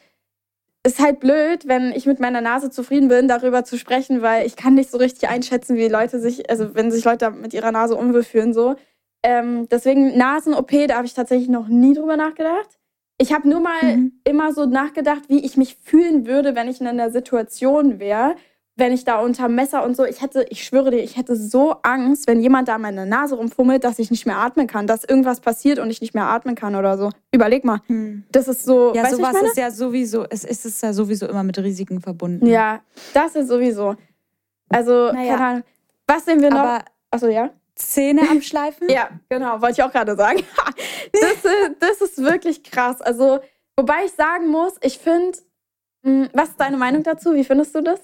ist 0.83 1.00
halt 1.00 1.19
blöd, 1.19 1.67
wenn 1.67 1.91
ich 1.91 2.05
mit 2.05 2.19
meiner 2.19 2.41
Nase 2.41 2.69
zufrieden 2.69 3.07
bin, 3.07 3.27
darüber 3.27 3.63
zu 3.63 3.77
sprechen, 3.77 4.22
weil 4.22 4.45
ich 4.45 4.55
kann 4.55 4.74
nicht 4.74 4.89
so 4.89 4.98
richtig 4.98 5.29
einschätzen, 5.29 5.77
wie 5.77 5.88
Leute 5.88 6.19
sich, 6.19 6.50
also 6.50 6.75
wenn 6.75 6.91
sich 6.91 7.05
Leute 7.05 7.31
mit 7.31 7.53
ihrer 7.53 7.72
Nase 7.72 7.95
unwohl 7.95 8.24
fühlen 8.24 8.53
so. 8.53 8.75
Ähm, 9.24 9.67
deswegen 9.69 10.17
Nasen-OP, 10.17 10.71
da 10.88 10.95
habe 10.97 11.05
ich 11.05 11.13
tatsächlich 11.13 11.50
noch 11.50 11.67
nie 11.67 11.93
drüber 11.93 12.17
nachgedacht. 12.17 12.77
Ich 13.17 13.33
habe 13.33 13.50
nur 13.50 13.59
mal 13.59 13.81
Mhm. 13.97 14.12
immer 14.24 14.53
so 14.53 14.65
nachgedacht, 14.65 15.24
wie 15.27 15.43
ich 15.43 15.57
mich 15.57 15.75
fühlen 15.83 16.27
würde, 16.27 16.55
wenn 16.55 16.67
ich 16.67 16.79
in 16.81 16.88
einer 16.88 17.09
Situation 17.09 18.00
wäre, 18.00 18.36
wenn 18.79 18.91
ich 18.93 19.05
da 19.05 19.19
unter 19.19 19.50
Messer 19.50 19.83
und 19.83 19.97
so, 19.97 20.05
ich 20.05 20.21
hätte, 20.21 20.45
ich 20.51 20.63
schwöre 20.63 20.91
dir, 20.91 21.00
ich 21.03 21.17
hätte 21.17 21.36
so 21.36 21.77
Angst, 21.81 22.27
wenn 22.27 22.39
jemand 22.39 22.67
da 22.67 22.77
meine 22.77 23.07
Nase 23.07 23.33
rumfummelt, 23.36 23.83
dass 23.83 23.97
ich 23.97 24.12
nicht 24.12 24.27
mehr 24.27 24.38
atmen 24.38 24.67
kann, 24.67 24.86
dass 24.86 25.03
irgendwas 25.03 25.39
passiert 25.39 25.79
und 25.79 25.89
ich 25.89 26.00
nicht 26.00 26.13
mehr 26.13 26.25
atmen 26.27 26.53
kann 26.53 26.75
oder 26.75 26.95
so. 26.95 27.09
Überleg 27.31 27.65
mal. 27.65 27.79
Hm. 27.88 28.24
Das 28.31 28.47
ist 28.47 28.63
so, 28.65 28.93
Ja, 28.93 29.01
weißt 29.01 29.15
sowas 29.15 29.41
ist 29.41 29.57
ja 29.57 29.71
sowieso, 29.71 30.25
es 30.29 30.43
ist 30.43 30.63
es 30.65 30.79
ja 30.81 30.93
sowieso 30.93 31.25
immer 31.27 31.41
mit 31.41 31.57
Risiken 31.57 32.01
verbunden. 32.01 32.45
Ja, 32.45 32.81
das 33.15 33.36
ist 33.36 33.47
sowieso. 33.47 33.95
Also, 34.69 35.12
Naja. 35.12 35.33
keine 35.33 35.45
Ahnung. 35.47 35.63
Was 36.05 36.25
sehen 36.25 36.39
wir 36.41 36.51
noch? 36.51 36.59
Aber 36.59 36.86
Achso, 37.09 37.27
ja? 37.29 37.50
Zähne 37.77 38.29
abschleifen? 38.29 38.89
Ja, 38.91 39.10
genau, 39.29 39.62
wollte 39.62 39.81
ich 39.81 39.84
auch 39.84 39.91
gerade 39.91 40.15
sagen. 40.15 40.43
das, 41.13 41.31
ist, 41.31 41.75
das 41.79 42.01
ist 42.01 42.17
wirklich 42.17 42.63
krass. 42.63 43.01
Also, 43.01 43.39
wobei 43.75 44.05
ich 44.05 44.12
sagen 44.12 44.48
muss, 44.48 44.74
ich 44.81 44.98
finde, 44.98 45.38
was 46.34 46.50
ist 46.50 46.60
deine 46.60 46.77
Meinung 46.77 47.03
dazu? 47.03 47.34
Wie 47.34 47.43
findest 47.43 47.75
du 47.75 47.81
das? 47.81 48.00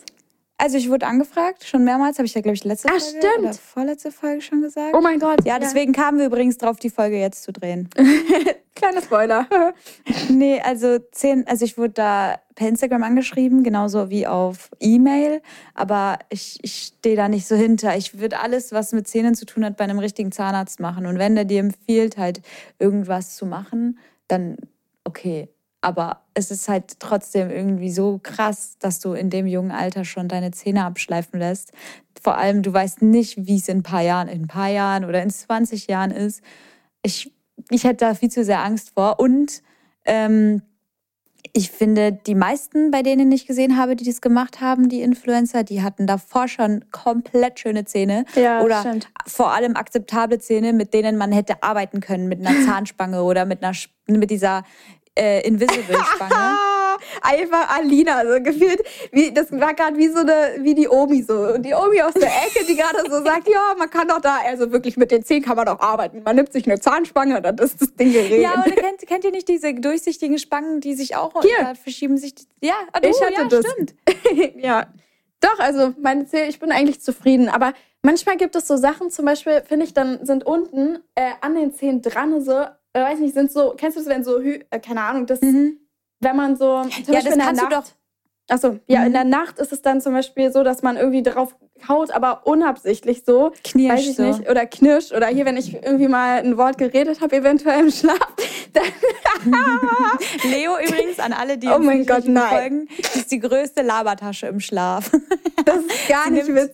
Also 0.58 0.78
ich 0.78 0.90
wurde 0.90 1.08
angefragt, 1.08 1.66
schon 1.66 1.84
mehrmals, 1.84 2.20
habe 2.20 2.26
ich 2.26 2.34
ja, 2.36 2.42
glaube 2.42 2.56
ich, 2.56 2.64
letzte 2.64 2.88
Ah, 2.88 2.92
Folge 3.00 3.06
stimmt. 3.18 3.40
oder 3.40 3.54
vorletzte 3.54 4.12
Folge 4.12 4.42
schon 4.42 4.62
gesagt. 4.62 4.94
Oh 4.96 5.02
mein 5.02 5.20
Gott. 5.20 5.44
ja, 5.46 5.60
deswegen 5.60 5.92
kamen 5.94 6.20
wir 6.20 6.28
übrigens 6.28 6.58
drauf, 6.58 6.78
die 6.78 6.90
Folge 6.90 7.20
jetzt 7.20 7.44
zu 7.44 7.52
drehen. 7.52 7.90
Kleiner 8.76 9.02
Spoiler. 9.02 9.48
nee, 10.30 10.62
also 10.62 11.00
zehn, 11.12 11.46
also 11.48 11.66
ich 11.66 11.78
wurde 11.78 11.94
da 11.94 12.40
per 12.56 12.68
Instagram 12.70 13.04
angeschrieben, 13.04 13.64
genauso 13.64 14.10
wie 14.10 14.26
auf 14.28 14.70
E-Mail, 14.80 15.42
aber 15.74 16.20
ich, 16.30 16.60
ich 16.64 16.94
stehe 16.98 17.16
da 17.16 17.30
nicht 17.30 17.48
so 17.48 17.56
hinter. 17.56 17.98
Ich 17.98 18.20
würde 18.20 18.40
alles, 18.40 18.72
was 18.72 18.94
mit 18.94 19.08
Zähnen 19.08 19.36
zu 19.36 19.46
tun 19.46 19.66
hat, 19.66 19.76
bei 19.78 19.84
einem 19.84 20.00
richtigen 20.00 20.32
Zahnarzt 20.32 20.80
machen. 20.80 21.06
Und 21.08 21.18
wenn 21.20 21.36
der 21.36 21.46
dir 21.46 21.60
empfiehlt, 21.60 22.18
halt 22.18 22.42
irgendwas 22.80 23.36
zu 23.36 23.46
machen, 23.46 23.98
dann 24.28 24.58
okay. 25.04 25.50
Aber 25.84 26.22
es 26.34 26.50
ist 26.50 26.70
halt 26.70 26.98
trotzdem 27.00 27.50
irgendwie 27.52 27.92
so 27.92 28.18
krass, 28.24 28.78
dass 28.80 29.02
du 29.02 29.12
in 29.12 29.30
dem 29.30 29.46
jungen 29.46 29.72
Alter 29.72 30.06
schon 30.06 30.30
deine 30.30 30.52
Zähne 30.52 30.86
abschleifen 30.86 31.40
lässt. 31.40 31.74
Vor 32.22 32.38
allem, 32.38 32.62
du 32.62 32.72
weißt 32.72 33.02
nicht, 33.02 33.46
wie 33.48 33.58
es 33.58 33.68
in 33.68 33.80
ein 33.80 33.84
paar 33.84 34.02
Jahren, 34.02 34.30
in 34.30 34.44
ein 34.44 34.48
paar 34.48 34.70
Jahren 34.70 35.04
oder 35.04 35.22
in 35.22 35.30
20 35.30 35.88
Jahren 35.88 36.12
ist. 36.12 36.42
Ich, 37.02 37.34
ich 37.70 37.84
hätte 37.84 38.06
da 38.06 38.14
viel 38.14 38.32
zu 38.32 38.46
sehr 38.46 38.64
Angst 38.64 38.92
vor. 38.96 39.20
Und 39.20 39.62
ähm, 40.06 40.62
ich 41.52 41.70
finde, 41.70 42.14
die 42.14 42.34
meisten, 42.34 42.90
bei 42.90 43.02
denen 43.02 43.30
ich 43.34 43.46
gesehen 43.46 43.78
habe, 43.78 43.98
die 43.98 44.06
das 44.06 44.22
gemacht 44.22 44.62
haben, 44.62 44.88
die 44.88 45.02
Influencer, 45.02 45.66
die 45.66 45.84
hatten 45.84 46.08
davor 46.08 46.48
schon 46.48 46.86
komplett 46.92 47.60
schöne 47.60 47.84
Zähne. 47.84 48.24
Ja, 48.36 48.62
oder 48.62 48.80
stimmt. 48.80 49.10
vor 49.28 49.52
allem 49.52 49.76
akzeptable 49.76 50.40
Zähne, 50.40 50.72
mit 50.72 50.94
denen 50.94 51.18
man 51.18 51.34
hätte 51.34 51.62
arbeiten 51.62 52.00
können, 52.00 52.30
mit 52.30 52.40
einer 52.40 52.66
Zahnspange 52.66 53.22
oder 53.24 53.44
mit 53.44 53.62
einer 53.62 53.76
mit 54.08 54.32
dieser 54.32 54.64
äh, 55.18 55.46
Invisible-Spange. 55.48 56.34
Ah, 56.96 56.98
einfach 57.24 57.76
Alina, 57.76 58.24
so 58.26 58.42
gefühlt, 58.42 58.82
wie, 59.12 59.32
das 59.34 59.52
war 59.52 59.74
gerade 59.74 59.98
wie 59.98 60.08
so 60.10 60.20
eine, 60.20 60.56
wie 60.60 60.76
die 60.76 60.88
Omi 60.88 61.24
so. 61.24 61.34
Und 61.54 61.64
die 61.64 61.74
Omi 61.74 62.02
aus 62.02 62.14
der 62.14 62.30
Ecke, 62.30 62.66
die 62.68 62.76
gerade 62.76 63.00
so 63.10 63.24
sagt, 63.24 63.48
ja, 63.50 63.74
man 63.78 63.90
kann 63.90 64.08
doch 64.08 64.22
da, 64.22 64.38
also 64.46 64.72
wirklich 64.72 64.96
mit 64.96 65.10
den 65.12 65.24
Zähnen 65.26 65.44
kann 65.44 65.56
man 65.56 65.66
doch 65.66 65.80
arbeiten. 65.80 66.22
Man 66.24 66.36
nimmt 66.36 66.54
sich 66.54 66.66
eine 66.66 66.80
Zahnspange 66.80 67.38
und 67.38 67.44
dann 67.44 67.58
ist 67.58 67.82
das 67.82 67.94
Ding 67.96 68.14
geregelt. 68.14 68.42
Ja, 68.42 68.64
oder 68.64 68.76
kennt, 68.76 69.06
kennt 69.08 69.24
ihr 69.26 69.32
nicht 69.32 69.48
diese 69.48 69.74
durchsichtigen 69.74 70.38
Spangen, 70.38 70.82
die 70.82 70.94
sich 70.94 71.16
auch 71.16 71.34
Hier. 71.42 71.52
da 71.60 71.74
verschieben 71.76 72.18
sich? 72.18 72.36
die- 72.36 72.46
Ja, 72.62 72.76
du, 73.02 73.10
ich 73.10 73.22
hatte 73.22 73.34
ja, 73.34 73.44
das. 73.46 73.66
stimmt. 73.72 73.96
ja. 74.64 74.86
Doch, 75.42 75.60
also 75.60 75.94
meine 76.00 76.26
Zähne, 76.28 76.48
ich 76.50 76.60
bin 76.60 76.72
eigentlich 76.72 77.02
zufrieden. 77.02 77.50
Aber 77.50 77.74
manchmal 78.02 78.38
gibt 78.38 78.56
es 78.56 78.68
so 78.68 78.78
Sachen, 78.78 79.10
zum 79.10 79.26
Beispiel, 79.26 79.62
finde 79.68 79.86
ich, 79.86 79.94
dann 79.94 80.26
sind 80.26 80.46
unten 80.46 81.00
äh, 81.16 81.32
an 81.42 81.56
den 81.56 81.74
Zähnen 81.74 82.02
dran 82.02 82.40
so, 82.42 82.66
äh, 82.94 83.02
weiß 83.02 83.20
nicht, 83.20 83.34
sind 83.34 83.52
so, 83.52 83.74
kennst 83.78 83.98
du 83.98 84.02
das, 84.02 84.10
wenn 84.10 84.24
so, 84.24 84.40
äh, 84.40 84.60
keine 84.86 85.02
Ahnung, 85.02 85.26
das, 85.26 85.42
Mhm. 85.42 85.78
wenn 86.20 86.36
man 86.36 86.56
so, 86.56 86.82
zum 86.84 86.90
Ja, 86.92 87.14
Beispiel 87.14 87.14
das 87.14 87.26
in 87.26 87.38
der 87.40 87.46
kannst 87.48 87.62
du 87.62 87.66
Nacht, 87.70 87.88
doch. 87.88 87.92
Achso, 88.50 88.78
ja, 88.88 89.00
Mhm. 89.02 89.06
in 89.08 89.14
der 89.14 89.24
Nacht 89.24 89.58
ist 89.60 89.72
es 89.72 89.82
dann 89.82 90.02
zum 90.02 90.14
Beispiel 90.14 90.52
so, 90.52 90.64
dass 90.64 90.84
man 90.84 90.98
irgendwie 90.98 91.24
drauf 91.24 91.56
haut, 91.88 92.12
aber 92.12 92.46
unabsichtlich 92.46 93.24
so. 93.26 93.54
Knirsch 93.64 93.94
weiß 93.94 94.08
ich 94.10 94.16
so. 94.18 94.24
nicht. 94.24 94.50
Oder 94.50 94.66
knirscht. 94.66 95.14
Oder 95.14 95.28
hier, 95.28 95.46
wenn 95.46 95.56
ich 95.56 95.74
irgendwie 95.74 96.10
mal 96.10 96.40
ein 96.40 96.58
Wort 96.58 96.78
geredet 96.78 97.22
habe, 97.22 97.38
eventuell 97.38 97.80
im 97.86 97.90
Schlaf. 97.92 98.20
Dann, 98.74 98.84
Leo 100.52 100.74
übrigens, 100.86 101.20
an 101.20 101.32
alle, 101.34 101.58
die 101.58 101.68
Oh 101.68 101.76
uns 101.76 101.86
mein 101.86 102.06
Gott, 102.06 102.24
folgen, 102.26 102.88
ist 103.16 103.32
die 103.32 103.40
größte 103.40 103.82
Labertasche 103.82 104.48
im 104.48 104.60
Schlaf. 104.60 105.10
das 105.66 105.78
ist 105.78 106.08
gar 106.10 106.30
nicht 106.30 106.48
nimmt- 106.48 106.72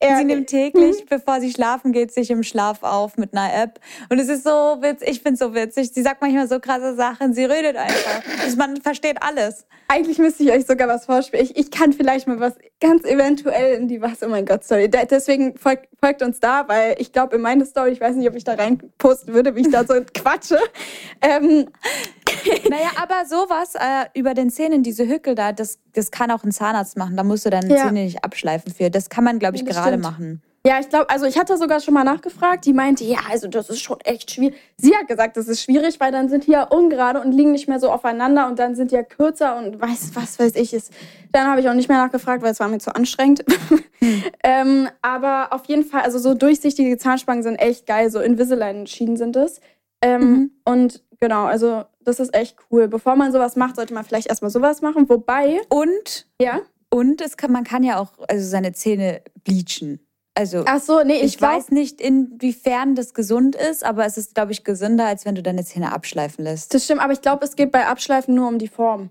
witzig. 0.00 0.16
Sie 0.16 0.22
Ja, 0.22 0.22
nimmt 0.24 0.48
täglich, 0.48 1.06
bevor 1.06 1.40
sie 1.40 1.50
schlafen 1.50 1.92
geht, 1.92 2.12
sich 2.12 2.30
im 2.30 2.42
Schlaf 2.42 2.82
auf 2.82 3.16
mit 3.16 3.32
einer 3.34 3.52
App. 3.62 3.80
Und 4.08 4.18
es 4.18 4.28
ist 4.28 4.44
so 4.44 4.50
witzig, 4.80 5.08
ich 5.08 5.22
finde 5.22 5.34
es 5.34 5.38
so 5.40 5.54
witzig. 5.54 5.90
Sie 5.92 6.02
sagt 6.02 6.20
manchmal 6.20 6.48
so 6.48 6.60
krasse 6.60 6.94
Sachen, 6.94 7.34
sie 7.34 7.44
redet 7.44 7.76
einfach. 7.76 8.22
Also 8.42 8.56
man 8.56 8.76
versteht 8.80 9.22
alles. 9.22 9.66
Eigentlich 9.88 10.18
müsste 10.18 10.42
ich 10.42 10.52
euch 10.52 10.66
sogar 10.66 10.86
was 10.86 11.06
vorspielen. 11.06 11.44
Ich, 11.44 11.56
ich 11.56 11.70
kann 11.70 11.92
vielleicht 11.92 12.26
mal 12.26 12.38
was 12.40 12.54
ganz 12.80 13.04
eventuell 13.04 13.76
in 13.76 13.88
die 13.88 14.00
Was, 14.02 14.22
oh 14.22 14.28
mein 14.28 14.44
Gott, 14.44 14.64
sorry. 14.64 14.90
Da, 14.90 15.04
deswegen 15.04 15.56
folgt, 15.56 15.88
folgt 15.98 16.22
uns 16.22 16.40
da, 16.40 16.68
weil 16.68 16.94
ich 16.98 17.12
glaube, 17.12 17.36
in 17.36 17.42
meine 17.42 17.64
Story, 17.64 17.90
ich 17.90 18.00
weiß 18.00 18.14
nicht, 18.16 18.28
ob 18.28 18.36
ich 18.36 18.44
da 18.44 18.54
rein 18.54 18.78
posten 18.98 19.32
würde, 19.32 19.56
wie 19.56 19.62
ich 19.62 19.70
da 19.70 19.84
so 19.84 19.94
quatsche. 20.14 20.58
Ähm, 21.22 21.68
Naja, 22.70 22.90
aber 23.00 23.26
sowas 23.26 23.74
äh, 23.74 24.06
über 24.14 24.34
den 24.34 24.50
Zähnen, 24.50 24.82
diese 24.82 25.06
Hückel 25.08 25.34
da, 25.34 25.52
das, 25.52 25.78
das 25.94 26.10
kann 26.10 26.30
auch 26.30 26.44
ein 26.44 26.52
Zahnarzt 26.52 26.96
machen. 26.96 27.16
Da 27.16 27.24
musst 27.24 27.46
du 27.46 27.50
deine 27.50 27.68
Ja. 27.74 27.86
Zähne 27.86 28.04
nicht 28.04 28.24
abschleifen 28.24 28.72
für. 28.72 28.90
Das 28.90 29.08
kann 29.08 29.24
man, 29.24 29.38
glaube 29.38 29.56
ich, 29.56 29.64
Das 29.64 29.74
gerade 29.76 29.90
stimmt. 29.90 30.02
machen. 30.04 30.42
Ja, 30.66 30.80
ich 30.80 30.88
glaube, 30.88 31.08
also 31.08 31.24
ich 31.24 31.38
hatte 31.38 31.56
sogar 31.56 31.80
schon 31.80 31.94
mal 31.94 32.04
nachgefragt. 32.04 32.66
Die 32.66 32.72
meinte, 32.72 33.04
ja, 33.04 33.18
also 33.30 33.46
das 33.48 33.70
ist 33.70 33.80
schon 33.80 34.00
echt 34.00 34.30
schwierig. 34.32 34.56
Sie 34.76 34.94
hat 34.94 35.06
gesagt, 35.08 35.36
das 35.36 35.46
ist 35.48 35.62
schwierig, 35.62 35.98
weil 36.00 36.10
dann 36.12 36.28
sind 36.28 36.46
die 36.46 36.50
ja 36.50 36.64
ungerade 36.64 37.20
und 37.20 37.32
liegen 37.32 37.52
nicht 37.52 37.68
mehr 37.68 37.78
so 37.80 37.90
aufeinander 37.90 38.48
und 38.48 38.58
dann 38.58 38.74
sind 38.74 38.90
die 38.90 38.96
ja 38.96 39.02
kürzer 39.04 39.56
und 39.56 39.80
weiß, 39.80 40.10
was 40.14 40.38
weiß 40.38 40.56
ich. 40.56 40.74
Ist. 40.74 40.92
Dann 41.32 41.46
habe 41.46 41.60
ich 41.60 41.68
auch 41.68 41.74
nicht 41.74 41.88
mehr 41.88 41.98
nachgefragt, 41.98 42.42
weil 42.42 42.52
es 42.52 42.60
war 42.60 42.68
mir 42.68 42.78
zu 42.80 42.94
anstrengend. 42.94 43.44
ähm, 44.44 44.88
aber 45.00 45.52
auf 45.52 45.64
jeden 45.66 45.84
Fall, 45.84 46.02
also 46.02 46.18
so 46.18 46.34
durchsichtige 46.34 46.98
Zahnspangen 46.98 47.42
sind 47.42 47.56
echt 47.56 47.86
geil. 47.86 48.10
So 48.10 48.20
Invisalign-Schienen 48.20 49.16
sind 49.16 49.36
es. 49.36 49.60
Ähm, 50.02 50.20
Mhm. 50.20 50.50
Und 50.64 51.02
genau, 51.20 51.44
also 51.44 51.84
das 52.00 52.20
ist 52.20 52.34
echt 52.34 52.56
cool. 52.70 52.88
Bevor 52.88 53.16
man 53.16 53.32
sowas 53.32 53.56
macht, 53.56 53.76
sollte 53.76 53.94
man 53.94 54.04
vielleicht 54.04 54.28
erstmal 54.28 54.50
sowas 54.50 54.82
machen. 54.82 55.08
Wobei, 55.08 55.60
Und, 55.68 56.26
ja. 56.40 56.60
und 56.90 57.20
es 57.20 57.36
kann, 57.36 57.52
man 57.52 57.64
kann 57.64 57.82
ja 57.82 57.98
auch 57.98 58.12
also 58.28 58.48
seine 58.48 58.72
Zähne 58.72 59.22
bleachen. 59.44 60.00
Also 60.34 60.62
Ach 60.66 60.80
so, 60.80 61.02
nee, 61.02 61.16
ich, 61.16 61.34
ich, 61.34 61.42
weiß 61.42 61.70
nicht, 61.72 62.00
inwiefern 62.00 62.94
das 62.94 63.12
gesund 63.12 63.56
ist, 63.56 63.84
aber 63.84 64.06
es 64.06 64.16
ist, 64.16 64.36
glaube 64.36 64.52
ich, 64.52 64.62
gesünder, 64.62 65.06
als 65.06 65.24
wenn 65.24 65.34
du 65.34 65.42
deine 65.42 65.64
Zähne 65.64 65.92
abschleifen 65.92 66.44
lässt. 66.44 66.72
Das 66.72 66.84
stimmt, 66.84 67.00
aber 67.00 67.12
ich 67.12 67.22
glaube, 67.22 67.44
es 67.44 67.56
geht 67.56 67.72
bei 67.72 67.86
Abschleifen 67.86 68.36
nur 68.36 68.46
um 68.46 68.58
die 68.58 68.68
Form. 68.68 69.10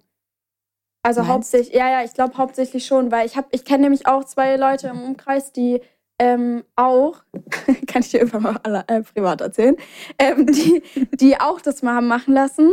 Also 1.04 1.20
Meinst? 1.20 1.34
hauptsächlich, 1.34 1.76
ja, 1.76 1.90
ja, 1.90 2.04
ich 2.04 2.14
glaube 2.14 2.38
hauptsächlich 2.38 2.86
schon, 2.86 3.12
weil 3.12 3.26
ich 3.26 3.36
habe, 3.36 3.48
ich 3.52 3.66
kenne 3.66 3.84
nämlich 3.84 4.08
auch 4.08 4.24
zwei 4.24 4.56
Leute 4.56 4.88
im 4.88 5.02
Umkreis, 5.02 5.52
die 5.52 5.82
ähm, 6.20 6.64
auch, 6.76 7.24
kann 7.88 8.02
ich 8.02 8.12
dir 8.12 8.20
irgendwann 8.20 8.44
mal 8.54 8.60
alle, 8.64 8.84
äh, 8.88 9.02
privat 9.02 9.42
erzählen, 9.42 9.76
ähm, 10.18 10.46
die, 10.48 10.82
die 11.14 11.40
auch 11.40 11.62
das 11.62 11.82
mal 11.82 11.96
haben 11.96 12.08
machen 12.08 12.34
lassen. 12.34 12.72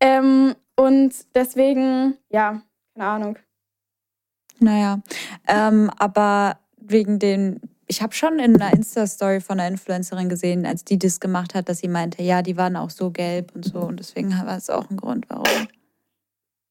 Ähm, 0.00 0.54
und 0.76 1.12
deswegen, 1.34 2.16
ja, 2.30 2.62
keine 2.94 3.06
Ahnung. 3.06 3.38
Naja, 4.60 5.00
ähm, 5.46 5.90
aber 5.98 6.58
wegen 6.76 7.18
den, 7.18 7.60
ich 7.86 8.02
habe 8.02 8.14
schon 8.14 8.38
in 8.38 8.60
einer 8.60 8.72
Insta-Story 8.74 9.40
von 9.40 9.58
einer 9.58 9.68
Influencerin 9.68 10.28
gesehen, 10.28 10.66
als 10.66 10.84
die 10.84 10.98
das 10.98 11.20
gemacht 11.20 11.54
hat, 11.54 11.68
dass 11.68 11.78
sie 11.78 11.88
meinte, 11.88 12.22
ja, 12.22 12.42
die 12.42 12.56
waren 12.56 12.76
auch 12.76 12.90
so 12.90 13.10
gelb 13.10 13.54
und 13.54 13.64
so 13.64 13.80
und 13.80 13.98
deswegen 13.98 14.30
war 14.30 14.56
es 14.56 14.68
auch 14.68 14.88
ein 14.90 14.96
Grund, 14.96 15.26
warum. 15.28 15.68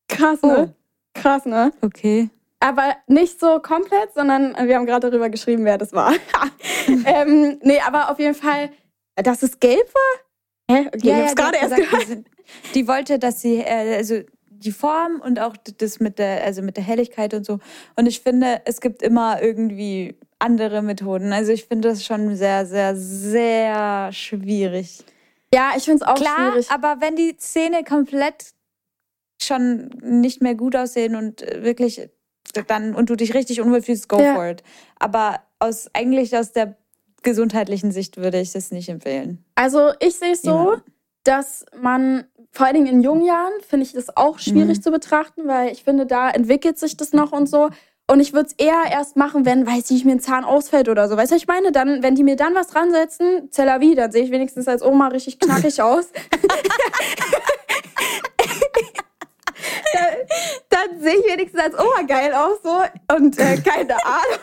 Krass, 0.08 0.42
ne? 0.42 0.74
Krass, 1.14 1.46
ne? 1.46 1.72
Okay. 1.82 2.30
Aber 2.60 2.96
nicht 3.08 3.40
so 3.40 3.60
komplett, 3.60 4.14
sondern 4.14 4.56
wir 4.68 4.76
haben 4.76 4.86
gerade 4.86 5.10
darüber 5.10 5.30
geschrieben, 5.30 5.64
wer 5.64 5.78
das 5.78 5.94
war. 5.94 6.14
ähm, 7.06 7.58
nee, 7.62 7.80
aber 7.80 8.12
auf 8.12 8.20
jeden 8.20 8.36
Fall, 8.36 8.70
dass 9.16 9.44
es 9.44 9.60
gelb 9.60 9.88
war? 9.94 10.78
Hä? 10.78 10.88
Okay, 10.88 10.98
ich 11.04 11.14
hab's 11.14 11.30
die 11.30 11.36
gerade 11.36 11.58
erst 11.58 11.76
gesagt, 11.76 11.90
gehört. 11.90 12.04
Die, 12.04 12.08
sind, 12.08 12.28
die 12.76 12.88
wollte, 12.88 13.20
dass 13.20 13.42
sie, 13.42 13.58
äh, 13.60 13.96
also 13.96 14.22
die 14.50 14.72
Form 14.72 15.22
und 15.22 15.40
auch 15.40 15.56
das 15.78 16.00
mit 16.02 16.20
der, 16.20 16.44
also 16.44 16.62
mit 16.62 16.76
der 16.76 16.84
Helligkeit 16.84 17.34
und 17.34 17.46
so. 17.46 17.60
Und 17.96 18.08
ich 18.08 18.20
finde, 18.20 18.62
es 18.66 18.82
gibt 18.82 19.02
immer 19.02 19.42
irgendwie 19.42 20.18
andere 20.38 20.82
Methoden. 20.82 21.32
Also 21.32 21.52
ich 21.54 21.66
finde 21.66 21.90
das 21.90 22.06
schon 22.06 22.36
sehr, 22.36 22.66
sehr, 22.66 22.96
sehr 22.96 24.12
schwierig. 24.12 25.04
Ja, 25.54 25.72
ich 25.78 25.84
finde 25.84 26.04
es 26.04 26.10
auch 26.10 26.16
Klar, 26.16 26.52
schwierig. 26.52 26.72
aber 26.72 26.98
wenn 27.00 27.16
die 27.16 27.38
Zähne 27.38 27.84
komplett 27.84 28.52
schon 29.42 29.90
nicht 30.02 30.42
mehr 30.42 30.56
gut 30.56 30.76
aussehen 30.76 31.16
und 31.16 31.42
wirklich 31.42 32.10
dann 32.54 32.96
und 32.96 33.10
du 33.10 33.16
dich 33.16 33.34
richtig 33.34 33.62
unwohl 33.62 33.82
fühlst, 33.82 34.10
go 34.10 34.20
Ja. 34.20 34.36
for 34.36 34.48
it. 34.48 34.64
Aber 34.98 35.40
aus 35.60 35.90
eigentlich 35.94 36.36
aus 36.38 36.52
der 36.52 36.76
gesundheitlichen 37.22 37.92
Sicht 37.92 38.18
würde 38.18 38.40
ich 38.40 38.52
das 38.54 38.72
nicht 38.72 38.90
empfehlen. 38.90 39.44
Also 39.56 39.92
ich 40.00 40.16
sehe 40.16 40.32
es 40.34 40.42
so, 40.42 40.58
Niemand. 40.58 40.84
dass 41.24 41.66
man, 41.80 42.26
vor 42.52 42.66
allen 42.66 42.76
Dingen 42.76 42.88
in 42.88 43.02
jungen 43.02 43.26
Jahren, 43.26 43.52
finde 43.68 43.86
ich 43.86 43.92
das 43.94 44.16
auch 44.16 44.40
schwierig 44.40 44.78
Mhm. 44.78 44.82
zu 44.84 44.92
betrachten, 44.92 45.48
weil 45.48 45.72
ich 45.72 45.84
finde, 45.84 46.06
da 46.06 46.30
entwickelt 46.30 46.80
sich 46.80 46.96
das 46.98 47.12
noch 47.14 47.32
und 47.34 47.48
so. 47.48 47.70
Und 48.10 48.22
ich 48.22 48.34
würde 48.34 48.48
es 48.48 48.54
eher 48.54 48.84
erst 48.90 49.18
machen, 49.18 49.46
wenn, 49.46 49.68
weiß 49.68 49.92
ich, 49.92 50.04
mir 50.06 50.14
ein 50.14 50.20
Zahn 50.20 50.44
ausfällt 50.44 50.90
oder 50.90 51.08
so. 51.08 51.16
Weißt 51.16 51.30
du, 51.32 51.36
was 51.36 51.42
ich 51.44 51.48
meine? 51.48 51.72
Dann, 51.72 52.02
wenn 52.02 52.16
die 52.16 52.24
mir 52.24 52.36
dann 52.38 52.56
was 52.56 52.68
dran 52.68 52.90
setzen, 52.90 53.52
Tel 53.52 53.70
Aviv, 53.70 53.96
dann 53.98 54.12
sehe 54.12 54.24
ich 54.24 54.32
wenigstens 54.32 54.68
als 54.68 54.82
Oma 54.82 55.10
richtig 55.10 55.38
knackig 55.40 55.80
aus. 55.84 56.06
dann 59.94 60.90
dann 60.90 61.02
sehe 61.02 61.16
ich 61.16 61.26
wenigstens 61.26 61.62
als 61.62 61.74
Oma 61.74 62.02
geil 62.08 62.34
aus 62.34 62.60
so. 62.64 63.16
Und 63.16 63.38
äh, 63.40 63.58
keine 63.58 63.96
Ahnung. 64.06 64.40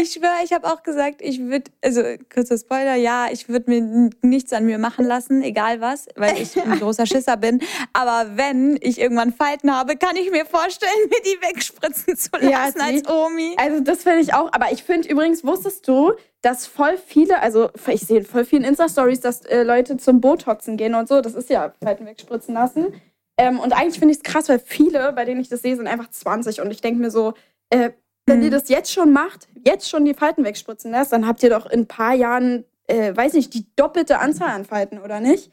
Ich 0.00 0.12
schwöre, 0.12 0.44
ich 0.44 0.52
habe 0.52 0.66
auch 0.66 0.82
gesagt, 0.82 1.20
ich 1.20 1.40
würde, 1.40 1.70
also 1.82 2.02
kurzer 2.32 2.58
Spoiler, 2.58 2.94
ja, 2.94 3.26
ich 3.30 3.48
würde 3.48 3.70
mir 3.70 4.10
nichts 4.22 4.52
an 4.52 4.64
mir 4.64 4.78
machen 4.78 5.04
lassen, 5.04 5.42
egal 5.42 5.80
was, 5.80 6.06
weil 6.16 6.40
ich 6.40 6.60
ein 6.60 6.78
großer 6.78 7.06
Schisser 7.06 7.36
bin. 7.36 7.60
Aber 7.92 8.36
wenn 8.36 8.78
ich 8.80 9.00
irgendwann 9.00 9.32
Falten 9.32 9.72
habe, 9.74 9.96
kann 9.96 10.16
ich 10.16 10.30
mir 10.30 10.46
vorstellen, 10.46 10.92
mir 11.08 11.20
die 11.24 11.46
wegspritzen 11.46 12.16
zu 12.16 12.30
lassen 12.32 12.50
Ja, 12.50 12.64
als 12.64 13.08
Omi. 13.08 13.54
Also 13.56 13.80
das 13.80 14.02
finde 14.02 14.20
ich 14.20 14.34
auch. 14.34 14.52
Aber 14.52 14.72
ich 14.72 14.82
finde 14.82 15.08
übrigens, 15.08 15.44
wusstest 15.44 15.86
du, 15.86 16.12
dass 16.42 16.66
voll 16.66 16.98
viele, 16.98 17.40
also 17.40 17.70
ich 17.86 18.02
sehe 18.02 18.18
in 18.18 18.24
voll 18.24 18.44
vielen 18.44 18.64
Insta-Stories, 18.64 19.20
dass 19.20 19.44
äh, 19.46 19.62
Leute 19.62 19.96
zum 19.96 20.20
Botoxen 20.20 20.76
gehen 20.76 20.94
und 20.94 21.08
so. 21.08 21.20
Das 21.20 21.34
ist 21.34 21.50
ja 21.50 21.74
Falten 21.82 22.06
wegspritzen 22.06 22.54
lassen. 22.54 22.94
Ähm, 23.36 23.58
und 23.58 23.72
eigentlich 23.72 23.98
finde 23.98 24.12
ich 24.12 24.18
es 24.18 24.22
krass, 24.22 24.48
weil 24.48 24.58
viele, 24.58 25.12
bei 25.12 25.24
denen 25.24 25.40
ich 25.40 25.48
das 25.48 25.62
sehe, 25.62 25.76
sind 25.76 25.86
einfach 25.86 26.10
20. 26.10 26.60
Und 26.60 26.70
ich 26.70 26.80
denke 26.80 27.00
mir 27.00 27.10
so, 27.10 27.34
äh, 27.70 27.90
wenn 28.26 28.42
ihr 28.42 28.50
das 28.50 28.68
jetzt 28.68 28.92
schon 28.92 29.12
macht, 29.12 29.48
jetzt 29.66 29.88
schon 29.88 30.04
die 30.04 30.14
Falten 30.14 30.44
wegspritzen 30.44 30.90
lässt, 30.90 31.12
dann 31.12 31.26
habt 31.26 31.42
ihr 31.42 31.50
doch 31.50 31.66
in 31.66 31.80
ein 31.80 31.86
paar 31.86 32.14
Jahren, 32.14 32.64
äh, 32.86 33.14
weiß 33.14 33.34
nicht, 33.34 33.52
die 33.52 33.66
doppelte 33.76 34.18
Anzahl 34.18 34.50
an 34.50 34.64
Falten, 34.64 34.98
oder 34.98 35.20
nicht? 35.20 35.50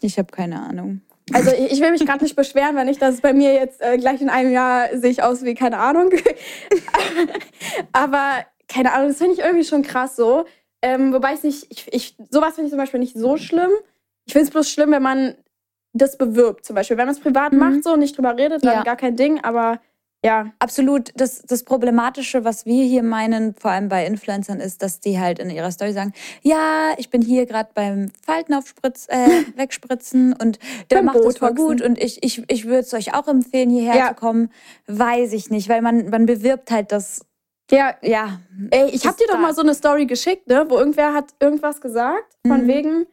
Ich 0.00 0.18
habe 0.18 0.32
keine 0.32 0.60
Ahnung. 0.62 1.02
Also 1.32 1.50
ich 1.52 1.80
will 1.80 1.90
mich 1.90 2.04
gerade 2.04 2.22
nicht 2.22 2.36
beschweren, 2.36 2.76
wenn 2.76 2.88
ich 2.88 2.98
das 2.98 3.20
bei 3.20 3.32
mir 3.32 3.54
jetzt 3.54 3.80
äh, 3.80 3.96
gleich 3.96 4.20
in 4.20 4.28
einem 4.28 4.52
Jahr 4.52 4.88
sehe 4.96 5.10
ich 5.10 5.22
aus 5.22 5.42
wie 5.42 5.54
keine 5.54 5.78
Ahnung. 5.78 6.10
Aber 7.92 8.44
keine 8.68 8.92
Ahnung, 8.92 9.08
das 9.08 9.18
finde 9.18 9.34
ich 9.34 9.40
irgendwie 9.40 9.64
schon 9.64 9.82
krass 9.82 10.16
so. 10.16 10.44
Ähm, 10.82 11.14
wobei 11.14 11.32
ich 11.32 11.42
nicht, 11.42 11.66
ich, 11.70 11.86
ich, 11.92 12.16
sowas 12.30 12.56
finde 12.56 12.66
ich 12.66 12.70
zum 12.70 12.78
Beispiel 12.78 13.00
nicht 13.00 13.16
so 13.16 13.38
schlimm. 13.38 13.70
Ich 14.26 14.34
finde 14.34 14.46
es 14.46 14.50
bloß 14.50 14.70
schlimm, 14.70 14.90
wenn 14.90 15.02
man 15.02 15.34
das 15.94 16.18
bewirbt, 16.18 16.66
zum 16.66 16.76
Beispiel. 16.76 16.96
Wenn 16.98 17.06
man 17.06 17.14
es 17.14 17.20
privat 17.20 17.52
Mhm. 17.52 17.58
macht 17.58 17.84
so 17.84 17.92
und 17.94 18.00
nicht 18.00 18.16
drüber 18.16 18.36
redet, 18.36 18.64
dann 18.64 18.74
Ja. 18.74 18.82
gar 18.82 18.96
kein 18.96 19.16
Ding. 19.16 19.40
Aber 19.42 19.80
ja, 20.24 20.46
Absolut. 20.58 21.10
Das, 21.16 21.42
das 21.42 21.64
Problematische, 21.64 22.44
was 22.44 22.64
wir 22.64 22.82
hier 22.84 23.02
meinen, 23.02 23.54
vor 23.54 23.70
allem 23.72 23.88
bei 23.90 24.06
Influencern, 24.06 24.58
ist, 24.58 24.82
dass 24.82 25.00
die 25.00 25.18
halt 25.20 25.38
in 25.38 25.50
ihrer 25.50 25.70
Story 25.70 25.92
sagen, 25.92 26.14
ja, 26.42 26.94
ich 26.96 27.10
bin 27.10 27.20
hier 27.20 27.44
gerade 27.46 27.68
beim 27.74 28.10
Faltenaufspritz, 28.24 29.06
äh, 29.10 29.28
wegspritzen 29.56 30.32
und 30.32 30.58
der 30.90 30.96
Beim 30.96 31.04
macht 31.06 31.16
das 31.16 31.36
voll 31.38 31.50
Botoxen. 31.50 31.66
gut 31.78 31.82
und 31.82 31.98
ich, 32.02 32.22
ich, 32.22 32.42
ich 32.50 32.64
würde 32.64 32.80
es 32.80 32.94
euch 32.94 33.14
auch 33.14 33.28
empfehlen, 33.28 33.68
hierher 33.70 33.96
Ja. 33.96 34.08
zu 34.08 34.14
kommen. 34.14 34.50
Weiß 34.86 35.32
ich 35.34 35.50
nicht, 35.50 35.68
weil 35.68 35.82
man, 35.82 36.08
man 36.08 36.24
bewirbt 36.26 36.70
halt 36.70 36.90
das, 36.90 37.24
ja, 37.70 37.94
ja. 38.02 38.40
Ey, 38.70 38.86
ich 38.88 39.02
Das 39.02 39.12
hab 39.12 39.16
dir 39.18 39.26
doch 39.26 39.38
mal 39.38 39.54
so 39.54 39.60
eine 39.62 39.74
Story 39.74 40.06
geschickt, 40.06 40.46
ne, 40.48 40.64
wo 40.68 40.78
irgendwer 40.78 41.12
hat 41.14 41.34
irgendwas 41.40 41.80
gesagt, 41.82 42.34
von 42.46 42.64
Mhm. 42.64 42.68
wegen, 42.68 43.06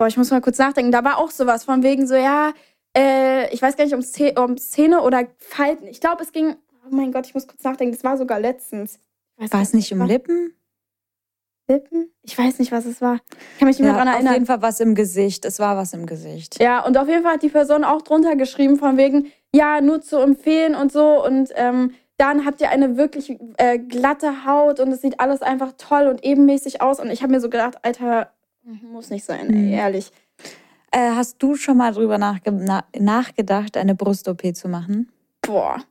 boah, 0.00 0.06
ich 0.06 0.16
muss 0.16 0.30
mal 0.30 0.40
kurz 0.40 0.56
nachdenken, 0.56 0.90
da 0.92 1.04
war 1.04 1.18
auch 1.18 1.30
sowas, 1.30 1.64
von 1.64 1.82
wegen 1.82 2.06
so, 2.06 2.14
ja, 2.14 2.54
äh, 2.96 3.52
ich 3.52 3.60
weiß 3.60 3.76
gar 3.76 3.84
nicht, 3.84 3.92
um, 3.92 4.00
Szene, 4.00 4.40
um 4.42 4.56
Szene 4.56 5.02
oder 5.02 5.26
Falten. 5.36 5.86
Ich 5.86 6.00
glaube, 6.00 6.22
es 6.22 6.32
ging, 6.32 6.56
oh 6.86 6.94
mein 6.94 7.12
Gott, 7.12 7.26
ich 7.26 7.34
muss 7.34 7.46
kurz 7.46 7.62
nachdenken, 7.62 7.94
das 7.94 8.02
war 8.02 8.16
sogar 8.16 8.40
letztens. 8.40 8.98
War 9.36 9.60
es 9.60 9.74
nicht 9.74 9.92
um 9.92 10.00
was 10.00 10.08
Lippen? 10.08 10.54
Lippen? 11.68 12.10
Ich 12.22 12.36
weiß 12.36 12.60
nicht, 12.60 12.72
was 12.72 12.86
es 12.86 13.02
war. 13.02 13.16
Ich 13.52 13.58
kann 13.58 13.68
mich 13.68 13.78
nicht 13.78 13.80
mehr 13.80 13.88
Ja, 13.90 13.92
daran 13.92 14.08
auf 14.08 14.14
jeden 14.14 14.26
erinnern. 14.26 14.46
Fall 14.46 14.62
was 14.62 14.80
im 14.80 14.94
Gesicht. 14.94 15.44
Es 15.44 15.58
war 15.58 15.76
was 15.76 15.92
im 15.92 16.06
Gesicht. 16.06 16.58
Ja, 16.62 16.82
und 16.82 16.96
auf 16.96 17.06
jeden 17.06 17.22
Fall 17.22 17.34
hat 17.34 17.42
die 17.42 17.50
Person 17.50 17.84
auch 17.84 18.00
drunter 18.00 18.36
geschrieben, 18.36 18.78
von 18.78 18.96
wegen, 18.96 19.30
ja, 19.54 19.82
nur 19.82 20.00
zu 20.00 20.16
empfehlen 20.16 20.74
und 20.74 20.90
so. 20.92 21.22
Und 21.22 21.50
ähm, 21.56 21.92
dann 22.16 22.46
habt 22.46 22.62
ihr 22.62 22.70
eine 22.70 22.96
wirklich 22.96 23.38
äh, 23.58 23.78
glatte 23.78 24.46
Haut 24.46 24.80
und 24.80 24.90
es 24.92 25.02
sieht 25.02 25.20
alles 25.20 25.42
einfach 25.42 25.72
toll 25.76 26.06
und 26.06 26.24
ebenmäßig 26.24 26.80
aus. 26.80 27.00
Und 27.00 27.10
ich 27.10 27.22
habe 27.22 27.32
mir 27.32 27.40
so 27.40 27.50
gedacht, 27.50 27.76
Alter, 27.82 28.32
muss 28.62 29.10
nicht 29.10 29.24
sein, 29.24 29.48
ey, 29.50 29.56
Mhm. 29.56 29.72
ehrlich. 29.72 30.12
Äh, 30.92 31.10
hast 31.14 31.36
du 31.42 31.54
schon 31.54 31.76
mal 31.76 31.92
drüber 31.92 32.18
nachge 32.18 32.50
na 32.52 32.84
nachgedacht, 32.98 33.76
eine 33.76 33.94
Brust-OP 33.94 34.54
zu 34.56 34.68
machen? 34.68 35.10
Boah. 35.40 35.82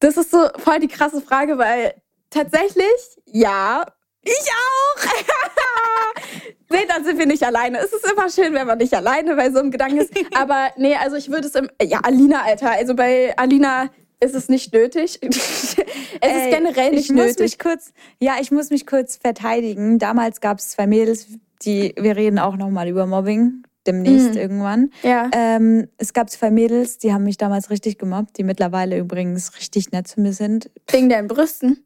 Das 0.00 0.16
ist 0.16 0.30
so 0.32 0.48
voll 0.58 0.80
die 0.80 0.88
krasse 0.88 1.20
Frage, 1.20 1.56
weil 1.58 1.94
tatsächlich, 2.30 3.20
ja, 3.26 3.86
ich 4.24 4.32
auch. 4.34 5.04
nee, 6.70 6.84
dann 6.88 7.04
sind 7.04 7.18
wir 7.18 7.26
nicht 7.26 7.42
alleine. 7.44 7.78
Es 7.78 7.92
ist 7.92 8.10
immer 8.10 8.28
schön, 8.30 8.54
wenn 8.54 8.66
man 8.66 8.78
nicht 8.78 8.94
alleine 8.94 9.36
bei 9.36 9.50
so 9.50 9.58
einem 9.60 9.70
Gedanken 9.70 9.98
ist. 9.98 10.12
Aber 10.34 10.70
nee, 10.76 10.94
also 10.96 11.16
ich 11.16 11.30
würde 11.30 11.46
es 11.46 11.54
im. 11.54 11.70
Ja, 11.80 12.00
Alina, 12.02 12.42
Alter. 12.42 12.72
Also 12.72 12.94
bei 12.94 13.36
Alina 13.38 13.90
ist 14.20 14.34
es 14.34 14.48
nicht 14.48 14.72
nötig. 14.72 15.18
es 15.22 15.76
Ey, 16.20 16.50
ist 16.50 16.56
generell 16.56 16.90
nicht 16.90 17.10
ich 17.10 17.12
muss 17.12 17.26
nötig. 17.26 17.40
mich 17.40 17.58
kurz, 17.58 17.92
ja, 18.20 18.36
ich 18.40 18.50
muss 18.50 18.70
mich 18.70 18.86
kurz 18.86 19.16
verteidigen. 19.16 19.98
Damals 19.98 20.40
gab 20.40 20.58
es 20.58 20.70
zwei 20.70 20.86
Mädels, 20.86 21.26
die, 21.64 21.94
wir 21.98 22.16
reden 22.16 22.38
auch 22.38 22.56
nochmal 22.56 22.88
über 22.88 23.06
Mobbing, 23.06 23.62
demnächst 23.86 24.32
Mhm. 24.34 24.36
irgendwann. 24.40 24.90
Ja. 25.02 25.28
Ähm, 25.32 25.88
es 25.98 26.12
gab 26.12 26.30
zwei 26.30 26.50
Mädels, 26.50 26.98
die 26.98 27.12
haben 27.12 27.24
mich 27.24 27.36
damals 27.36 27.70
richtig 27.70 27.98
gemobbt, 27.98 28.38
die 28.38 28.44
mittlerweile 28.44 28.98
übrigens 28.98 29.56
richtig 29.56 29.90
nett 29.92 30.06
zu 30.08 30.20
mir 30.20 30.32
sind. 30.32 30.70
Wegen 30.90 31.08
deinen 31.08 31.28
Brüsten. 31.28 31.84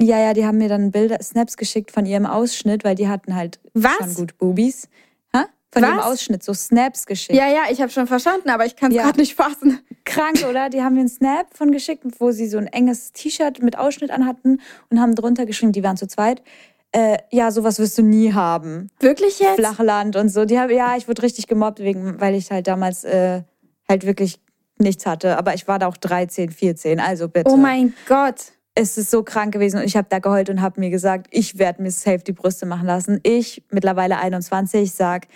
Ja, 0.00 0.18
ja, 0.18 0.32
die 0.32 0.44
haben 0.44 0.58
mir 0.58 0.68
dann 0.68 0.90
Bilder, 0.90 1.18
Snaps 1.22 1.56
geschickt 1.56 1.92
von 1.92 2.04
ihrem 2.04 2.26
Ausschnitt, 2.26 2.82
weil 2.84 2.96
die 2.96 3.08
hatten 3.08 3.34
halt 3.36 3.60
Was? 3.74 3.92
schon 3.98 4.14
gut 4.14 4.38
Boobies. 4.38 4.88
Ha? 5.32 5.46
Von 5.72 5.82
Was? 5.82 5.88
ihrem 5.90 5.98
Ausschnitt, 6.00 6.42
so 6.42 6.52
Snaps 6.52 7.06
geschickt. 7.06 7.38
Ja, 7.38 7.48
ja, 7.48 7.62
ich 7.70 7.80
habe 7.80 7.90
schon 7.92 8.08
verstanden, 8.08 8.50
aber 8.50 8.66
ich 8.66 8.74
kann 8.74 8.90
es 8.90 8.96
Ja. 8.96 9.04
gerade 9.04 9.20
nicht 9.20 9.34
fassen. 9.36 9.78
Krank, 10.04 10.44
oder? 10.50 10.68
Die 10.68 10.82
haben 10.82 10.94
mir 10.94 11.00
einen 11.00 11.08
Snap 11.08 11.46
von 11.56 11.70
geschickt, 11.70 12.04
wo 12.18 12.32
sie 12.32 12.48
so 12.48 12.58
ein 12.58 12.66
enges 12.66 13.12
T-Shirt 13.12 13.62
mit 13.62 13.78
Ausschnitt 13.78 14.10
anhatten 14.10 14.60
und 14.90 15.00
haben 15.00 15.14
drunter 15.14 15.46
geschrieben, 15.46 15.72
die 15.72 15.82
waren 15.84 15.96
zu 15.96 16.06
zweit. 16.08 16.42
Äh, 16.94 17.18
ja, 17.32 17.50
sowas 17.50 17.80
wirst 17.80 17.98
du 17.98 18.02
nie 18.02 18.32
haben. 18.34 18.88
Wirklich 19.00 19.40
jetzt? 19.40 19.56
Flachland 19.56 20.14
und 20.14 20.28
so. 20.28 20.44
Die 20.44 20.60
haben, 20.60 20.70
ja, 20.70 20.96
ich 20.96 21.08
wurde 21.08 21.22
richtig 21.22 21.48
gemobbt, 21.48 21.80
wegen, 21.80 22.20
weil 22.20 22.36
ich 22.36 22.52
halt 22.52 22.68
damals 22.68 23.02
äh, 23.02 23.42
halt 23.88 24.06
wirklich 24.06 24.40
nichts 24.78 25.04
hatte. 25.04 25.36
Aber 25.36 25.54
ich 25.54 25.66
war 25.66 25.80
da 25.80 25.88
auch 25.88 25.96
13, 25.96 26.50
14, 26.50 27.00
also 27.00 27.28
bitte. 27.28 27.50
Oh 27.50 27.56
mein 27.56 27.94
Gott. 28.06 28.52
Es 28.76 28.96
ist 28.96 29.10
so 29.10 29.24
krank 29.24 29.52
gewesen 29.52 29.78
und 29.78 29.84
ich 29.84 29.96
habe 29.96 30.06
da 30.08 30.20
geheult 30.20 30.50
und 30.50 30.60
habe 30.60 30.78
mir 30.78 30.90
gesagt, 30.90 31.26
ich 31.30 31.58
werde 31.58 31.82
mir 31.82 31.90
safe 31.90 32.18
die 32.18 32.32
Brüste 32.32 32.64
machen 32.64 32.86
lassen. 32.86 33.18
Ich, 33.24 33.64
mittlerweile 33.70 34.18
21, 34.18 34.92
sag, 34.92 35.26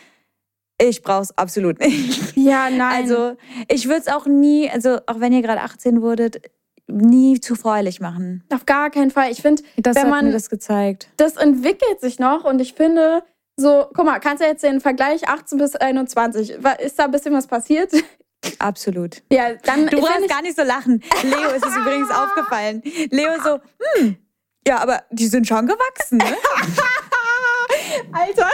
ich 0.80 1.02
brauch's 1.02 1.36
absolut 1.36 1.80
nicht. 1.80 2.36
Ja, 2.36 2.70
nein. 2.70 3.02
Also 3.02 3.36
ich 3.68 3.86
würde 3.86 4.00
es 4.00 4.08
auch 4.08 4.26
nie, 4.26 4.70
also 4.70 4.98
auch 5.06 5.18
wenn 5.18 5.32
ihr 5.32 5.42
gerade 5.42 5.60
18 5.60 6.02
wurdet, 6.02 6.40
nie 6.88 7.38
zu 7.40 7.54
freulich 7.54 8.00
machen. 8.00 8.42
auf 8.52 8.66
gar 8.66 8.90
keinen 8.90 9.10
Fall. 9.10 9.30
Ich 9.30 9.42
finde, 9.42 9.62
Das 9.76 9.94
wenn 9.96 10.04
hat 10.04 10.10
man 10.10 10.24
mir 10.26 10.32
das 10.32 10.48
gezeigt. 10.50 11.08
das 11.16 11.36
entwickelt 11.36 12.00
sich 12.00 12.18
noch 12.18 12.44
und 12.44 12.60
ich 12.60 12.74
finde, 12.74 13.22
so, 13.56 13.86
guck 13.94 14.04
mal, 14.04 14.18
kannst 14.20 14.42
du 14.42 14.46
jetzt 14.46 14.62
den 14.62 14.80
Vergleich 14.80 15.28
18 15.28 15.58
bis 15.58 15.74
21, 15.76 16.62
wa- 16.62 16.72
ist 16.72 16.98
da 16.98 17.04
ein 17.04 17.10
bisschen 17.10 17.34
was 17.34 17.46
passiert? 17.46 17.92
Absolut. 18.60 19.22
Ja, 19.32 19.54
dann 19.64 19.88
Du 19.88 20.00
brauchst 20.00 20.20
ich, 20.22 20.28
gar 20.28 20.42
nicht 20.42 20.56
so 20.56 20.62
lachen. 20.62 21.02
Leo 21.24 21.50
ist 21.50 21.66
es 21.66 21.76
übrigens 21.76 22.08
aufgefallen. 22.10 22.82
Leo 23.10 23.32
so, 23.42 23.58
hm, 24.00 24.16
ja, 24.66 24.78
aber 24.78 25.02
die 25.10 25.26
sind 25.26 25.46
schon 25.48 25.66
gewachsen, 25.66 26.18
ne? 26.18 26.24
Alter, 28.12 28.48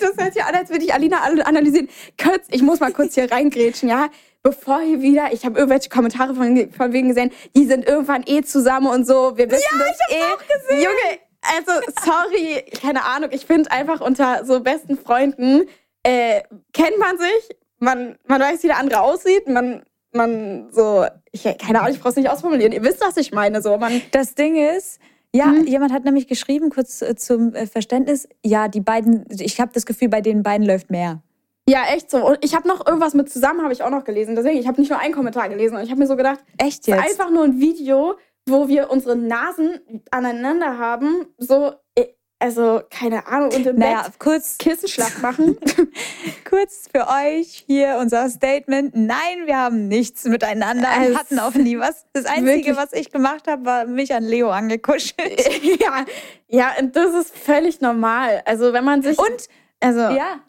das 0.00 0.16
hört 0.16 0.34
sich 0.34 0.44
an, 0.44 0.54
als 0.54 0.70
würde 0.70 0.84
ich 0.84 0.92
Alina 0.94 1.22
an- 1.22 1.40
analysieren. 1.40 1.88
Kurz, 2.22 2.46
ich 2.50 2.62
muss 2.62 2.80
mal 2.80 2.92
kurz 2.92 3.14
hier 3.14 3.30
reingrätschen, 3.30 3.88
ja? 3.88 4.08
Bevor 4.42 4.80
hier 4.80 5.00
wieder, 5.02 5.32
ich 5.32 5.44
habe 5.44 5.56
irgendwelche 5.58 5.88
Kommentare 5.88 6.34
von, 6.34 6.70
von 6.72 6.92
wegen 6.92 7.08
gesehen, 7.08 7.30
die 7.56 7.64
sind 7.64 7.86
irgendwann 7.86 8.24
eh 8.26 8.42
zusammen 8.42 8.88
und 8.88 9.06
so. 9.06 9.36
Wir 9.36 9.48
wissen 9.50 9.62
ja, 9.70 9.78
das 9.78 9.98
ich 10.08 10.16
eh. 10.16 10.22
Auch 10.22 10.38
gesehen. 10.38 10.82
Junge, 10.82 11.18
also 11.42 11.92
sorry, 12.04 12.64
keine 12.80 13.04
Ahnung. 13.04 13.30
Ich 13.32 13.46
finde 13.46 13.70
einfach 13.70 14.00
unter 14.00 14.44
so 14.44 14.60
besten 14.60 14.96
Freunden 14.98 15.62
äh, 16.02 16.42
kennt 16.72 16.98
man 16.98 17.18
sich, 17.18 17.56
man, 17.78 18.16
man 18.26 18.40
weiß, 18.40 18.64
wie 18.64 18.66
der 18.68 18.78
andere 18.78 19.02
aussieht, 19.02 19.46
man, 19.48 19.82
man 20.12 20.68
so, 20.72 21.06
ich, 21.30 21.44
keine 21.44 21.80
Ahnung, 21.80 21.94
ich 21.94 22.00
brauch's 22.00 22.16
nicht 22.16 22.28
ausformulieren. 22.28 22.72
Ihr 22.72 22.82
wisst, 22.82 23.00
was 23.00 23.16
ich 23.16 23.32
meine. 23.32 23.62
So, 23.62 23.76
man, 23.78 24.02
Das 24.10 24.34
Ding 24.34 24.56
ist, 24.56 24.98
ja, 25.32 25.46
Hm? 25.46 25.66
jemand 25.68 25.92
hat 25.92 26.04
nämlich 26.04 26.26
geschrieben, 26.26 26.70
kurz 26.70 27.00
äh, 27.00 27.14
zum 27.14 27.54
äh, 27.54 27.66
Verständnis, 27.66 28.28
ja, 28.44 28.66
die 28.68 28.80
beiden, 28.80 29.24
ich 29.30 29.60
habe 29.60 29.70
das 29.72 29.86
Gefühl, 29.86 30.08
bei 30.08 30.20
den 30.20 30.42
beiden 30.42 30.66
läuft 30.66 30.90
mehr. 30.90 31.22
Ja, 31.68 31.84
echt 31.94 32.10
so. 32.10 32.26
Und 32.26 32.38
ich 32.42 32.54
habe 32.54 32.66
noch 32.68 32.84
irgendwas 32.86 33.14
mit 33.14 33.30
zusammen, 33.30 33.62
habe 33.62 33.72
ich 33.72 33.82
auch 33.82 33.90
noch 33.90 34.04
gelesen. 34.04 34.34
Deswegen, 34.34 34.58
ich 34.58 34.66
habe 34.66 34.80
nicht 34.80 34.90
nur 34.90 34.98
einen 34.98 35.14
Kommentar 35.14 35.48
gelesen. 35.48 35.76
Und 35.76 35.82
ich 35.84 35.90
habe 35.90 36.00
mir 36.00 36.06
so 36.06 36.16
gedacht, 36.16 36.40
Echt 36.58 36.86
jetzt? 36.86 36.98
einfach 37.00 37.30
nur 37.30 37.44
ein 37.44 37.60
Video, 37.60 38.16
wo 38.48 38.66
wir 38.68 38.90
unsere 38.90 39.14
Nasen 39.16 39.80
aneinander 40.10 40.78
haben. 40.78 41.26
So, 41.38 41.72
äh, 41.94 42.06
also, 42.40 42.82
keine 42.90 43.28
Ahnung, 43.28 43.50
und 43.54 43.64
im 43.64 43.76
naja, 43.76 44.02
Bett 44.02 44.18
kurz, 44.18 44.58
Kissenschlag 44.58 45.22
machen. 45.22 45.56
kurz 46.50 46.88
für 46.92 47.06
euch 47.06 47.62
hier 47.68 47.98
unser 48.00 48.28
Statement. 48.28 48.96
Nein, 48.96 49.46
wir 49.46 49.56
haben 49.56 49.86
nichts 49.86 50.24
miteinander 50.24 50.88
Es- 51.08 51.16
hatten 51.16 51.38
auch 51.38 51.54
nie 51.54 51.78
was. 51.78 52.04
Das 52.12 52.24
Einzige, 52.24 52.46
Wirklich. 52.70 52.76
was 52.76 52.92
ich 52.92 53.12
gemacht 53.12 53.46
habe, 53.46 53.64
war 53.64 53.84
mich 53.86 54.12
an 54.12 54.24
Leo 54.24 54.50
angekuschelt. 54.50 55.48
ja, 55.80 56.04
ja, 56.48 56.72
und 56.80 56.96
das 56.96 57.14
ist 57.14 57.36
völlig 57.38 57.80
normal. 57.80 58.42
Also, 58.44 58.72
wenn 58.72 58.84
man 58.84 59.02
sich, 59.02 59.16
Und, 59.16 59.46
also, 59.78 60.00
ja, 60.00 60.40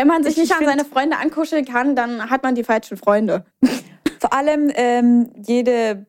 wenn 0.00 0.06
man 0.08 0.22
sich 0.24 0.32
ich 0.38 0.44
nicht 0.44 0.54
an 0.56 0.64
seine 0.64 0.84
Freunde 0.86 1.18
ankuscheln 1.18 1.66
kann, 1.66 1.94
dann 1.94 2.30
hat 2.30 2.42
man 2.42 2.54
die 2.54 2.64
falschen 2.64 2.96
Freunde. 2.96 3.44
vor 4.18 4.32
allem 4.32 4.70
ähm, 4.74 5.30
jede, 5.46 6.06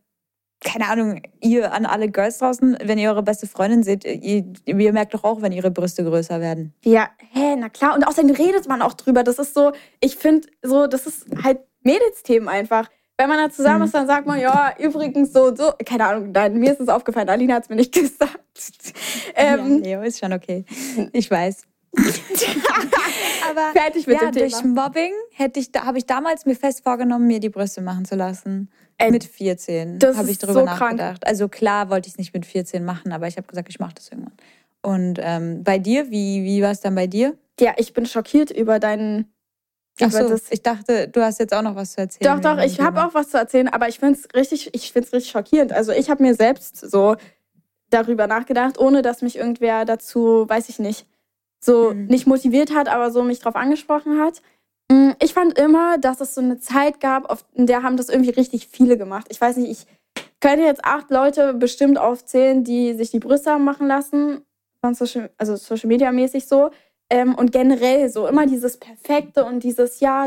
keine 0.64 0.88
Ahnung, 0.88 1.22
ihr 1.42 1.74
an 1.74 1.86
alle 1.86 2.10
Girls 2.10 2.38
draußen, 2.38 2.78
wenn 2.84 2.98
ihr 2.98 3.10
eure 3.10 3.22
beste 3.24 3.48
Freundin 3.48 3.84
seht, 3.84 4.06
ihr, 4.06 4.46
ihr 4.66 4.94
merkt 4.94 5.14
doch 5.14 5.26
auch, 5.26 5.42
wenn 5.42 5.52
ihre 5.52 5.72
Brüste 5.72 6.06
größer 6.06 6.40
werden. 6.40 6.74
Ja, 6.86 7.10
hä, 7.32 7.56
na 7.58 7.68
klar. 7.68 7.94
Und 7.96 8.08
außerdem 8.08 8.34
redet 8.34 8.68
man 8.70 8.82
auch 8.82 8.94
drüber. 8.94 9.24
Das 9.24 9.40
ist 9.40 9.54
so, 9.54 9.74
ich 10.00 10.16
finde, 10.16 10.48
so, 10.62 10.88
das 10.88 11.06
ist 11.06 11.26
halt 11.44 11.60
Mädelsthemen 11.84 12.48
einfach. 12.48 12.90
Wenn 13.18 13.28
man 13.28 13.38
da 13.38 13.50
zusammen 13.54 13.80
Mhm. 13.80 13.86
ist, 13.86 13.94
dann 13.94 14.08
sagt 14.08 14.26
man, 14.26 14.40
ja, 14.40 14.74
übrigens 14.80 15.34
so 15.34 15.46
und 15.48 15.58
so. 15.58 15.74
Keine 15.86 16.06
Ahnung, 16.08 16.32
nein, 16.32 16.58
mir 16.58 16.72
ist 16.72 16.80
es 16.80 16.88
aufgefallen. 16.88 17.28
Alina 17.30 17.56
hat 17.56 17.64
es 17.64 17.70
mir 17.70 17.76
nicht 17.76 17.94
gesagt. 17.94 18.40
Ähm, 19.36 19.84
ja, 19.84 19.98
Leo 19.98 20.02
ist 20.04 20.20
schon 20.20 20.32
okay. 20.34 20.64
Ich 21.12 21.30
weiß. 21.30 21.64
Aber 23.50 23.72
Fertig 23.74 24.08
mit 24.08 24.22
ja, 24.22 24.32
dem 24.32 24.40
durch 24.40 24.56
Thema. 24.56 24.84
Mobbing 24.84 25.12
hätte 25.34 25.60
ich, 25.60 25.72
da 25.72 25.84
habe 25.86 25.98
ich 25.98 26.06
damals 26.06 26.46
mir 26.46 26.56
fest 26.56 26.84
vorgenommen, 26.84 27.28
mir 27.28 27.40
die 27.40 27.50
Brüste 27.50 27.82
machen 27.82 28.06
zu 28.06 28.16
lassen. 28.16 28.70
Ey, 28.98 29.12
mit 29.12 29.24
14 29.24 30.00
das 30.00 30.16
habe 30.16 30.30
ich 30.30 30.38
darüber 30.38 30.62
so 30.62 30.66
krank. 30.66 30.80
nachgedacht. 30.80 31.28
Also 31.28 31.50
klar 31.50 31.90
wollte 31.90 32.08
ich 32.08 32.14
es 32.14 32.18
nicht 32.18 32.34
mit 32.34 32.46
14 32.46 32.86
machen, 32.86 33.12
aber 33.12 33.28
ich 33.28 33.36
habe 33.36 33.48
gesagt, 33.48 33.68
ich 33.68 33.80
mache 33.80 33.96
das 33.96 34.10
irgendwann. 34.10 34.34
Und 34.82 35.20
ähm, 35.22 35.64
bei 35.64 35.80
dir, 35.80 36.10
wie, 36.12 36.44
wie 36.44 36.62
war 36.62 36.72
es 36.72 36.82
dann 36.82 36.96
bei 36.96 37.08
dir? 37.08 37.38
Ja, 37.60 37.74
ich 37.78 37.94
bin 37.94 38.06
schockiert 38.06 38.52
über 38.52 38.80
deinen. 38.80 39.32
Ach 40.00 40.12
so, 40.12 40.30
das. 40.30 40.44
ich 40.50 40.64
dachte, 40.64 41.10
du 41.10 41.22
hast 41.22 41.40
jetzt 41.40 41.54
auch 41.54 41.62
noch 41.62 41.76
was 41.76 41.94
zu 41.94 42.02
erzählen. 42.02 42.42
Doch, 42.42 42.56
doch, 42.56 42.64
ich 42.64 42.80
habe 42.80 43.04
auch 43.06 43.14
was 43.14 43.30
zu 43.30 43.38
erzählen, 43.38 43.68
aber 43.68 43.88
ich 43.88 44.00
finde 44.00 44.18
es 44.18 44.34
richtig, 44.34 44.74
ich 44.74 44.92
finde 44.94 45.08
es 45.08 45.14
richtig 45.14 45.32
schockierend. 45.32 45.74
Also 45.74 45.92
ich 45.92 46.10
habe 46.10 46.24
mir 46.24 46.34
selbst 46.34 46.78
so 46.78 47.18
darüber 47.90 48.26
nachgedacht, 48.26 48.80
ohne 48.80 49.02
dass 49.02 49.22
mich 49.22 49.36
irgendwer 49.36 49.86
dazu, 49.86 50.46
weiß 50.48 50.70
ich 50.70 50.80
nicht, 50.80 51.06
so 51.64 51.94
Mhm. 51.94 52.06
nicht 52.08 52.28
motiviert 52.28 52.74
hat, 52.74 52.90
aber 52.90 53.12
so 53.12 53.24
mich 53.24 53.40
drauf 53.40 53.56
angesprochen 53.56 54.20
hat. 54.20 54.42
Mm, 54.92 55.12
Ich 55.20 55.34
fand 55.34 55.58
immer, 55.60 55.98
dass 56.00 56.20
es 56.22 56.34
so 56.36 56.42
eine 56.42 56.60
Zeit 56.60 57.00
gab, 57.00 57.38
in 57.54 57.68
der 57.68 57.84
haben 57.84 57.98
das 57.98 58.10
irgendwie 58.10 58.32
richtig 58.32 58.68
viele 58.68 58.98
gemacht. 58.98 59.28
Ich 59.30 59.40
weiß 59.40 59.58
nicht, 59.58 59.70
ich 59.72 59.86
könnte 60.40 60.66
jetzt 60.66 60.84
acht 60.84 61.12
Leute 61.12 61.54
bestimmt 61.54 61.98
aufzählen, 62.00 62.64
die 62.64 62.94
sich 62.96 63.12
die 63.12 63.20
Brüste 63.20 63.52
haben 63.52 63.64
machen 63.64 63.88
lassen, 63.88 64.42
Social, 64.94 65.30
also 65.38 65.56
Social 65.56 65.88
Media 65.88 66.12
mäßig 66.12 66.48
so. 66.48 66.72
Ähm, 67.12 67.36
und 67.36 67.52
generell 67.52 68.10
so 68.10 68.26
immer 68.26 68.48
dieses 68.48 68.78
Perfekte 68.78 69.44
und 69.46 69.64
dieses 69.64 70.00
Ja. 70.00 70.26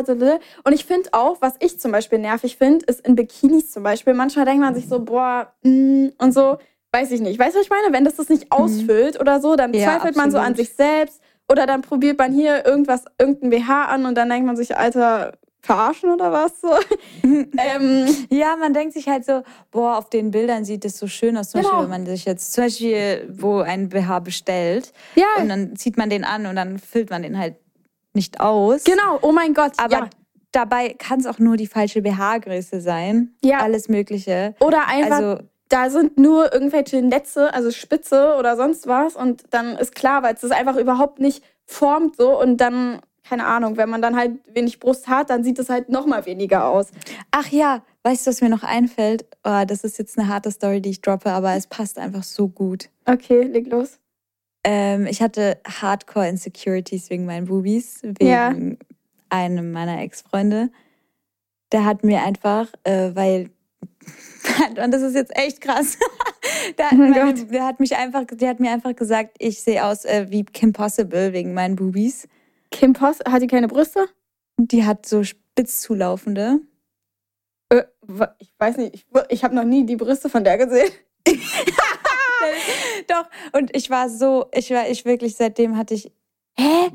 Und 0.64 0.72
ich 0.72 0.84
finde 0.84 1.08
auch, 1.12 1.38
was 1.40 1.54
ich 1.58 1.80
zum 1.80 1.90
Beispiel 1.90 2.18
nervig 2.18 2.56
finde, 2.58 2.84
ist 2.86 3.00
in 3.06 3.16
Bikinis 3.16 3.72
zum 3.72 3.82
Beispiel. 3.82 4.12
Manchmal 4.14 4.44
denkt 4.44 4.60
man 4.60 4.74
sich 4.74 4.86
so, 4.86 5.00
boah, 5.00 5.52
mm, 5.62 6.08
und 6.18 6.32
so, 6.32 6.58
weiß 6.92 7.10
ich 7.10 7.20
nicht. 7.20 7.38
Weißt 7.40 7.54
du, 7.54 7.58
was 7.58 7.64
ich 7.66 7.70
meine? 7.70 7.92
Wenn 7.92 8.04
das 8.04 8.16
das 8.16 8.28
nicht 8.28 8.52
ausfüllt 8.52 9.18
oder 9.18 9.40
so, 9.40 9.56
dann 9.56 9.70
Mhm. 9.70 9.78
Ja, 9.78 9.96
zweifelt 9.98 10.14
man 10.16 10.30
so 10.30 10.36
an 10.38 10.52
absolut. 10.52 10.58
sich 10.68 10.76
selbst. 10.76 11.20
Oder 11.50 11.66
dann 11.66 11.82
probiert 11.82 12.18
man 12.18 12.32
hier 12.32 12.64
irgendwas, 12.64 13.04
irgendein 13.18 13.50
BH 13.50 13.84
an 13.86 14.06
und 14.06 14.14
dann 14.16 14.28
denkt 14.30 14.46
man 14.46 14.56
sich, 14.56 14.76
Alter, 14.76 15.32
verarschen 15.60 16.10
oder 16.10 16.30
was? 16.32 16.60
So. 16.60 16.68
ähm, 17.22 18.06
Ja, 18.30 18.56
man 18.56 18.72
denkt 18.74 18.94
sich 18.94 19.08
halt 19.08 19.24
so, 19.24 19.42
boah, 19.70 19.96
auf 19.98 20.10
den 20.10 20.30
Bildern 20.30 20.64
sieht 20.64 20.84
es 20.84 20.98
so 20.98 21.06
schön 21.06 21.36
aus. 21.36 21.50
Zum 21.50 21.60
Genau. 21.60 21.70
Beispiel, 21.72 21.84
wenn 21.84 21.90
man 22.02 22.06
sich 22.06 22.24
jetzt 22.24 22.52
zum 22.52 22.64
Beispiel, 22.64 23.28
wo 23.32 23.58
ein 23.60 23.88
BH 23.88 24.20
bestellt 24.20 24.92
ja, 25.14 25.26
und 25.38 25.48
dann 25.48 25.76
zieht 25.76 25.96
man 25.96 26.10
den 26.10 26.24
an 26.24 26.46
und 26.46 26.56
dann 26.56 26.78
füllt 26.78 27.10
man 27.10 27.22
den 27.22 27.38
halt 27.38 27.56
nicht 28.14 28.40
aus. 28.40 28.84
genau. 28.84 29.18
Oh 29.22 29.32
mein 29.32 29.54
Gott. 29.54 29.72
Aber 29.78 29.92
ja. 29.96 30.10
dabei 30.52 30.90
kann 30.98 31.20
es 31.20 31.26
auch 31.26 31.38
nur 31.38 31.56
die 31.56 31.66
falsche 31.66 32.00
BH-Größe 32.02 32.80
sein. 32.80 33.34
Ja. 33.42 33.58
Alles 33.58 33.88
Mögliche. 33.88 34.54
Oder 34.60 34.86
einfach, 34.86 35.16
Also, 35.16 35.38
da 35.68 35.90
sind 35.90 36.18
nur 36.18 36.52
irgendwelche 36.52 37.02
Netze, 37.02 37.52
also 37.54 37.70
Spitze 37.70 38.36
oder 38.38 38.56
sonst 38.56 38.86
was. 38.86 39.16
Und 39.16 39.44
dann 39.50 39.76
ist 39.76 39.94
klar, 39.94 40.22
weil 40.22 40.34
es 40.34 40.40
das 40.42 40.50
einfach 40.50 40.76
überhaupt 40.76 41.20
nicht 41.20 41.42
formt 41.64 42.16
so. 42.16 42.38
Und 42.40 42.58
dann, 42.58 43.00
keine 43.26 43.46
Ahnung, 43.46 43.76
wenn 43.76 43.88
man 43.88 44.02
dann 44.02 44.14
halt 44.16 44.32
wenig 44.54 44.78
Brust 44.78 45.08
hat, 45.08 45.30
dann 45.30 45.42
sieht 45.42 45.58
es 45.58 45.70
halt 45.70 45.88
noch 45.88 46.06
mal 46.06 46.26
weniger 46.26 46.66
aus. 46.68 46.88
ach 47.30 47.48
ja, 47.48 47.82
weißt 48.02 48.26
du, 48.26 48.30
was 48.30 48.40
mir 48.42 48.50
noch 48.50 48.62
einfällt? 48.62 49.24
Oh, 49.44 49.64
das 49.66 49.82
ist 49.84 49.98
jetzt 49.98 50.18
eine 50.18 50.28
harte 50.28 50.50
Story, 50.50 50.80
die 50.82 50.90
ich 50.90 51.00
droppe, 51.00 51.30
aber 51.32 51.54
es 51.54 51.66
passt 51.66 51.98
einfach 51.98 52.22
so 52.22 52.48
gut. 52.48 52.90
Okay, 53.06 53.42
leg 53.44 53.66
los. 53.70 53.98
Ähm, 54.66 55.06
ich 55.06 55.20
hatte 55.22 55.58
Hardcore 55.66 56.28
Insecurities 56.28 57.10
wegen 57.10 57.24
meinen 57.26 57.46
Boobies, 57.46 58.00
wegen 58.02 58.28
Ja. 58.28 58.54
einem 59.30 59.72
meiner 59.72 60.00
Ex-Freunde. 60.00 60.70
Der 61.72 61.84
hat 61.84 62.04
mir 62.04 62.22
einfach, 62.22 62.68
äh, 62.84 63.10
weil, 63.14 63.50
und 64.82 64.90
das 64.90 65.02
ist 65.02 65.14
jetzt 65.14 65.36
echt 65.36 65.60
krass, 65.60 65.98
der, 66.78 66.88
Oh 66.92 66.96
mein 66.96 67.10
meine, 67.10 67.44
der 67.46 67.64
hat 67.64 67.80
mich 67.80 67.96
einfach, 67.96 68.24
der 68.30 68.48
hat 68.48 68.60
mir 68.60 68.70
einfach 68.70 68.94
gesagt, 68.94 69.36
ich 69.38 69.62
sehe 69.62 69.84
aus 69.84 70.04
äh, 70.04 70.26
wie 70.30 70.44
Kim 70.44 70.72
Possible 70.72 71.32
wegen 71.32 71.54
meinen 71.54 71.76
Boobies. 71.76 72.28
Kim 72.70 72.92
Poss, 72.92 73.20
hat 73.26 73.42
die 73.42 73.46
keine 73.46 73.68
Brüste? 73.68 74.08
Die 74.58 74.84
hat 74.84 75.06
so 75.06 75.22
spitz 75.22 75.80
zulaufende. 75.80 76.60
Äh, 77.68 77.84
ich 78.38 78.52
weiß 78.58 78.76
nicht, 78.78 78.94
ich, 78.94 79.06
ich 79.28 79.44
habe 79.44 79.54
noch 79.54 79.64
nie 79.64 79.86
die 79.86 79.96
Brüste 79.96 80.28
von 80.28 80.44
der 80.44 80.58
gesehen. 80.58 80.90
Doch, 83.08 83.24
und 83.52 83.74
ich 83.74 83.90
war 83.90 84.08
so, 84.08 84.46
ich 84.52 84.70
war, 84.70 84.88
ich 84.88 85.04
wirklich, 85.04 85.36
seitdem 85.36 85.76
hatte 85.76 85.94
ich, 85.94 86.12
Hä? 86.56 86.90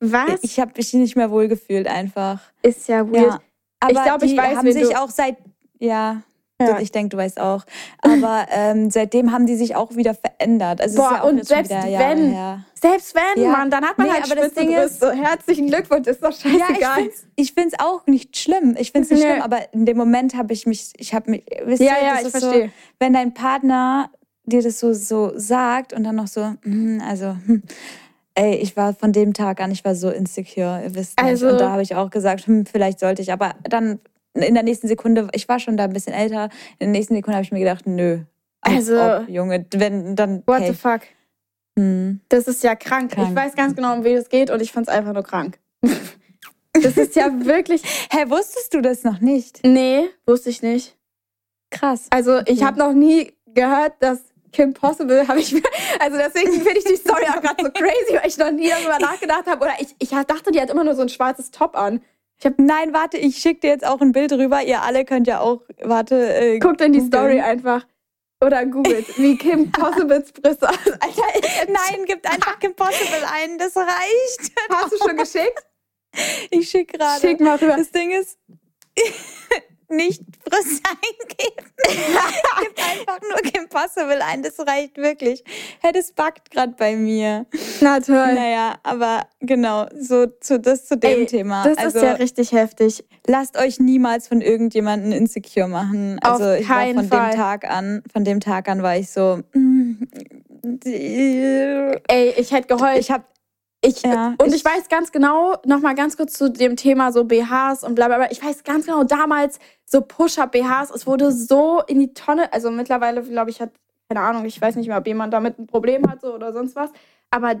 Was? 0.00 0.42
ich 0.42 0.60
habe 0.60 0.72
mich 0.76 0.92
nicht 0.94 1.16
mehr 1.16 1.30
wohlgefühlt 1.30 1.86
einfach. 1.86 2.40
ist 2.62 2.88
ja 2.88 3.06
weird. 3.06 3.26
Ja. 3.26 3.40
Aber 3.80 4.24
ich 4.24 4.32
die 4.32 4.36
weiß, 4.36 4.56
haben 4.58 4.72
sich 4.72 4.96
auch 4.96 5.10
seit, 5.10 5.36
ja, 5.78 6.22
Ja. 6.60 6.78
ich 6.80 6.90
denke, 6.92 7.10
du 7.10 7.16
weißt 7.18 7.38
auch. 7.40 7.64
Aber 8.00 8.46
ähm, 8.50 8.90
seitdem 8.90 9.32
haben 9.32 9.46
die 9.46 9.56
sich 9.56 9.76
auch 9.76 9.94
wieder 9.96 10.14
verändert. 10.14 10.80
Also 10.80 11.02
es 11.02 11.08
Boah, 11.08 11.14
ja 11.16 11.22
und 11.24 11.44
selbst 11.46 11.70
wieder 11.70 11.82
wenn- 11.98 12.32
her. 12.32 12.64
Selbst 12.80 13.14
wenn, 13.14 13.42
Ja. 13.42 13.50
Mann, 13.50 13.70
dann 13.70 13.84
hat 13.84 13.96
man 13.98 14.06
Nee, 14.06 14.12
halt 14.12 14.24
aber 14.30 14.36
das 14.40 14.52
Ding 14.54 14.70
ist- 14.70 15.00
Brüste. 15.00 15.16
Herzlichen 15.16 15.66
Glückwunsch, 15.68 16.06
ist 16.06 16.22
doch 16.22 16.30
Ja, 16.44 16.50
ich 16.50 16.58
scheißegal. 16.62 17.08
ich 17.36 17.52
find's 17.54 17.74
auch 17.78 18.06
nicht 18.06 18.36
schlimm. 18.36 18.76
Ich 18.78 18.92
find's 18.92 19.10
nicht 19.10 19.22
Nee. 19.22 19.30
schlimm, 19.30 19.42
aber 19.42 19.72
in 19.72 19.86
dem 19.86 19.96
Moment 19.96 20.34
habe 20.36 20.52
ich 20.52 20.66
mich, 20.66 20.92
ich 20.96 21.12
habe 21.14 21.30
mich, 21.30 21.44
wisst 21.64 21.82
Ja, 21.82 21.94
ihr, 22.00 22.06
ja, 22.06 22.14
ich 22.22 22.28
verstehe. 22.28 22.66
So, 22.66 22.70
wenn 23.00 23.12
dein 23.14 23.32
Partner 23.34 24.10
dir 24.44 24.62
das 24.62 24.78
so, 24.78 24.92
so 24.92 25.32
sagt 25.36 25.92
und 25.92 26.04
dann 26.04 26.14
noch 26.16 26.28
so, 26.28 26.52
hm, 26.62 27.02
also, 27.04 27.36
hm, 27.46 27.62
ey, 28.34 28.54
ich 28.56 28.76
war 28.76 28.94
von 28.94 29.12
dem 29.12 29.32
Tag 29.34 29.60
an, 29.60 29.70
ich 29.72 29.84
war 29.84 29.94
so 29.94 30.08
insecure, 30.10 30.82
ihr 30.84 30.94
wisst 30.94 31.18
nicht. 31.18 31.26
Also- 31.28 31.48
und 31.48 31.60
da 31.60 31.70
habe 31.72 31.82
ich 31.82 31.96
auch 31.96 32.10
gesagt, 32.10 32.46
hm, 32.46 32.66
vielleicht 32.66 33.00
sollte 33.00 33.22
ich, 33.22 33.32
aber 33.32 33.54
dann 33.68 33.98
in 34.42 34.54
der 34.54 34.62
nächsten 34.62 34.88
Sekunde, 34.88 35.28
ich 35.32 35.48
war 35.48 35.58
schon 35.60 35.76
da 35.76 35.84
ein 35.84 35.92
bisschen 35.92 36.12
älter, 36.14 36.44
in 36.78 36.88
der 36.92 36.98
nächsten 36.98 37.14
Sekunde 37.14 37.36
habe 37.36 37.44
ich 37.44 37.52
mir 37.52 37.58
gedacht, 37.60 37.86
nö. 37.86 38.20
als 38.60 38.90
Also- 38.90 39.22
ob, 39.22 39.28
Junge, 39.28 39.66
wenn 39.72 40.16
dann. 40.16 40.42
What 40.46 40.60
hey, 40.60 40.68
the 40.72 40.74
fuck? 40.74 41.02
hm. 41.78 42.20
Das 42.28 42.48
ist 42.48 42.62
ja 42.64 42.74
krank. 42.74 43.12
Krank. 43.12 43.28
Ich 43.30 43.36
weiß 43.36 43.54
ganz 43.54 43.74
genau, 43.76 43.94
um 43.94 44.04
wen 44.04 44.16
es 44.16 44.28
geht 44.28 44.50
und 44.50 44.60
ich 44.62 44.72
find's 44.72 44.88
einfach 44.88 45.12
nur 45.12 45.22
krank. 45.22 45.58
das 46.72 46.96
ist 46.96 47.14
ja 47.16 47.30
wirklich. 47.44 47.82
Hä, 48.10 48.24
wusstest 48.28 48.74
du 48.74 48.80
das 48.80 49.04
noch 49.04 49.20
nicht? 49.20 49.60
Nee, 49.64 50.08
wusste 50.26 50.50
ich 50.50 50.62
nicht. 50.62 50.96
Krass. 51.70 52.06
Also, 52.10 52.38
ich 52.40 52.58
Okay. 52.58 52.64
habe 52.64 52.78
noch 52.78 52.92
nie 52.92 53.32
gehört, 53.46 53.94
dass 54.00 54.20
Kim 54.52 54.72
Possible 54.72 55.26
habe 55.28 55.40
ich. 55.40 55.54
Also, 56.00 56.16
deswegen 56.16 56.52
finde 56.52 56.78
ich 56.78 56.84
die 56.84 56.96
Story 56.96 57.24
auch 57.28 57.40
gerade 57.42 57.62
so 57.64 57.70
crazy, 57.70 58.14
weil 58.14 58.26
ich 58.28 58.38
noch 58.38 58.50
nie 58.52 58.68
darüber 58.70 58.98
nachgedacht 58.98 59.46
habe. 59.46 59.62
Oder 59.64 59.74
ich, 59.80 59.94
ich 59.98 60.10
dachte, 60.10 60.50
die 60.52 60.60
hat 60.60 60.70
immer 60.70 60.84
nur 60.84 60.94
so 60.94 61.02
ein 61.02 61.08
schwarzes 61.08 61.50
Top 61.50 61.76
an. 61.76 62.00
Nein, 62.58 62.92
warte, 62.92 63.16
ich 63.18 63.38
schicke 63.38 63.60
dir 63.60 63.70
jetzt 63.70 63.86
auch 63.86 64.00
ein 64.00 64.12
Bild 64.12 64.32
rüber. 64.32 64.62
Ihr 64.62 64.82
alle 64.82 65.04
könnt 65.04 65.26
ja 65.26 65.40
auch, 65.40 65.62
warte. 65.82 66.34
Äh, 66.34 66.58
Guckt 66.58 66.80
in 66.80 66.92
die. 66.92 67.00
Story 67.00 67.40
einfach. 67.40 67.86
Oder 68.44 68.66
googelt, 68.66 69.16
wie 69.18 69.38
Kim 69.38 69.72
Possibles 69.72 70.30
Brüste 70.32 70.68
aus. 70.68 70.76
Alter, 70.86 71.22
ich- 71.38 71.68
Nein, 71.68 72.04
gibt 72.04 72.26
einfach 72.30 72.58
Kim 72.58 72.74
Possible 72.74 73.24
ein, 73.32 73.56
das 73.58 73.74
reicht. 73.76 74.52
hast 74.68 74.92
du 74.92 74.98
schon 74.98 75.16
geschickt? 75.16 75.64
Ich 76.50 76.68
schicke 76.68 76.98
gerade. 76.98 77.20
Schick 77.20 77.40
mal 77.40 77.56
rüber. 77.56 77.76
Das 77.76 77.90
Ding 77.90 78.10
ist, 78.10 78.38
nicht 79.88 80.22
Brüste 80.44 80.82
eingeben. 80.88 81.70
Gib 82.60 82.78
einfach 82.78 83.20
nur 83.22 83.38
Kim 83.50 83.68
Possible 83.68 84.20
ein, 84.22 84.42
das 84.42 84.58
reicht 84.60 84.96
wirklich. 84.96 85.44
Hä, 85.82 85.92
das 85.92 86.12
backt 86.12 86.50
gerade 86.50 86.74
bei 86.76 86.96
mir. 86.96 87.46
Na 87.80 88.00
toll. 88.00 88.34
Naja, 88.34 88.76
aber 88.82 89.26
genau, 89.40 89.86
so 89.98 90.26
zu, 90.26 90.58
das 90.58 90.86
zu 90.86 90.96
dem 90.96 91.20
Ey, 91.20 91.26
Thema. 91.26 91.64
Das 91.64 91.78
also, 91.78 91.98
ist 91.98 92.04
ja 92.04 92.12
richtig 92.12 92.52
heftig. 92.52 93.04
lasst 93.26 93.56
euch 93.58 93.78
niemals 93.80 94.28
von 94.28 94.40
irgendjemandem 94.40 95.12
insecure 95.12 95.68
machen. 95.68 96.18
Auf 96.22 96.32
Also 96.40 96.52
ich 96.52 96.68
war 96.68 96.86
von 96.94 97.08
Fall. 97.08 97.30
dem 97.30 97.36
Tag 97.38 97.64
an, 97.70 98.02
von 98.12 98.24
dem 98.24 98.40
Tag 98.40 98.68
an 98.68 98.82
war 98.82 98.96
ich 98.96 99.10
so. 99.10 99.40
mm, 99.52 99.94
Ey, 100.84 102.34
ich 102.36 102.52
hätte 102.52 102.68
geheult. 102.76 102.98
Ich 102.98 103.10
habe 103.10 103.24
Ich, 103.86 104.02
Ja, 104.02 104.34
und 104.38 104.48
ich- 104.48 104.54
ich, 104.56 104.64
weiß 104.64 104.88
ganz 104.88 105.12
genau, 105.12 105.54
nochmal 105.64 105.94
ganz 105.94 106.16
kurz 106.16 106.32
zu 106.32 106.50
dem 106.50 106.76
Thema 106.76 107.12
so 107.12 107.24
BHs 107.24 107.84
und 107.84 107.94
bla 107.94 108.08
bla 108.08 108.16
bla. 108.16 108.30
Ich 108.30 108.42
weiß 108.44 108.64
ganz 108.64 108.86
genau, 108.86 109.04
damals 109.04 109.58
so 109.84 110.00
Push-Up-BHs, 110.00 110.90
es 110.90 111.06
wurde 111.06 111.30
so 111.30 111.82
in 111.86 112.00
die 112.00 112.12
Tonne. 112.12 112.52
Also 112.52 112.70
mittlerweile, 112.70 113.22
glaube 113.22 113.50
ich, 113.50 113.60
hat, 113.60 113.70
keine 114.08 114.20
Ahnung, 114.20 114.44
ich 114.44 114.60
weiß 114.60 114.74
nicht 114.76 114.88
mehr, 114.88 114.98
ob 114.98 115.06
jemand 115.06 115.32
damit 115.32 115.58
ein 115.58 115.66
Problem 115.66 116.08
hat 116.10 116.20
so, 116.20 116.34
oder 116.34 116.52
sonst 116.52 116.74
was. 116.74 116.90
Aber, 117.30 117.54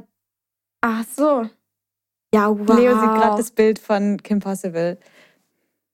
ach 0.80 1.04
so. 1.16 1.48
Ja, 2.34 2.48
wow. 2.50 2.76
Leo 2.76 2.92
sieht 3.00 3.14
gerade 3.14 3.36
das 3.36 3.50
Bild 3.52 3.78
von 3.78 4.16
Kim 4.22 4.40
Possible. 4.40 4.98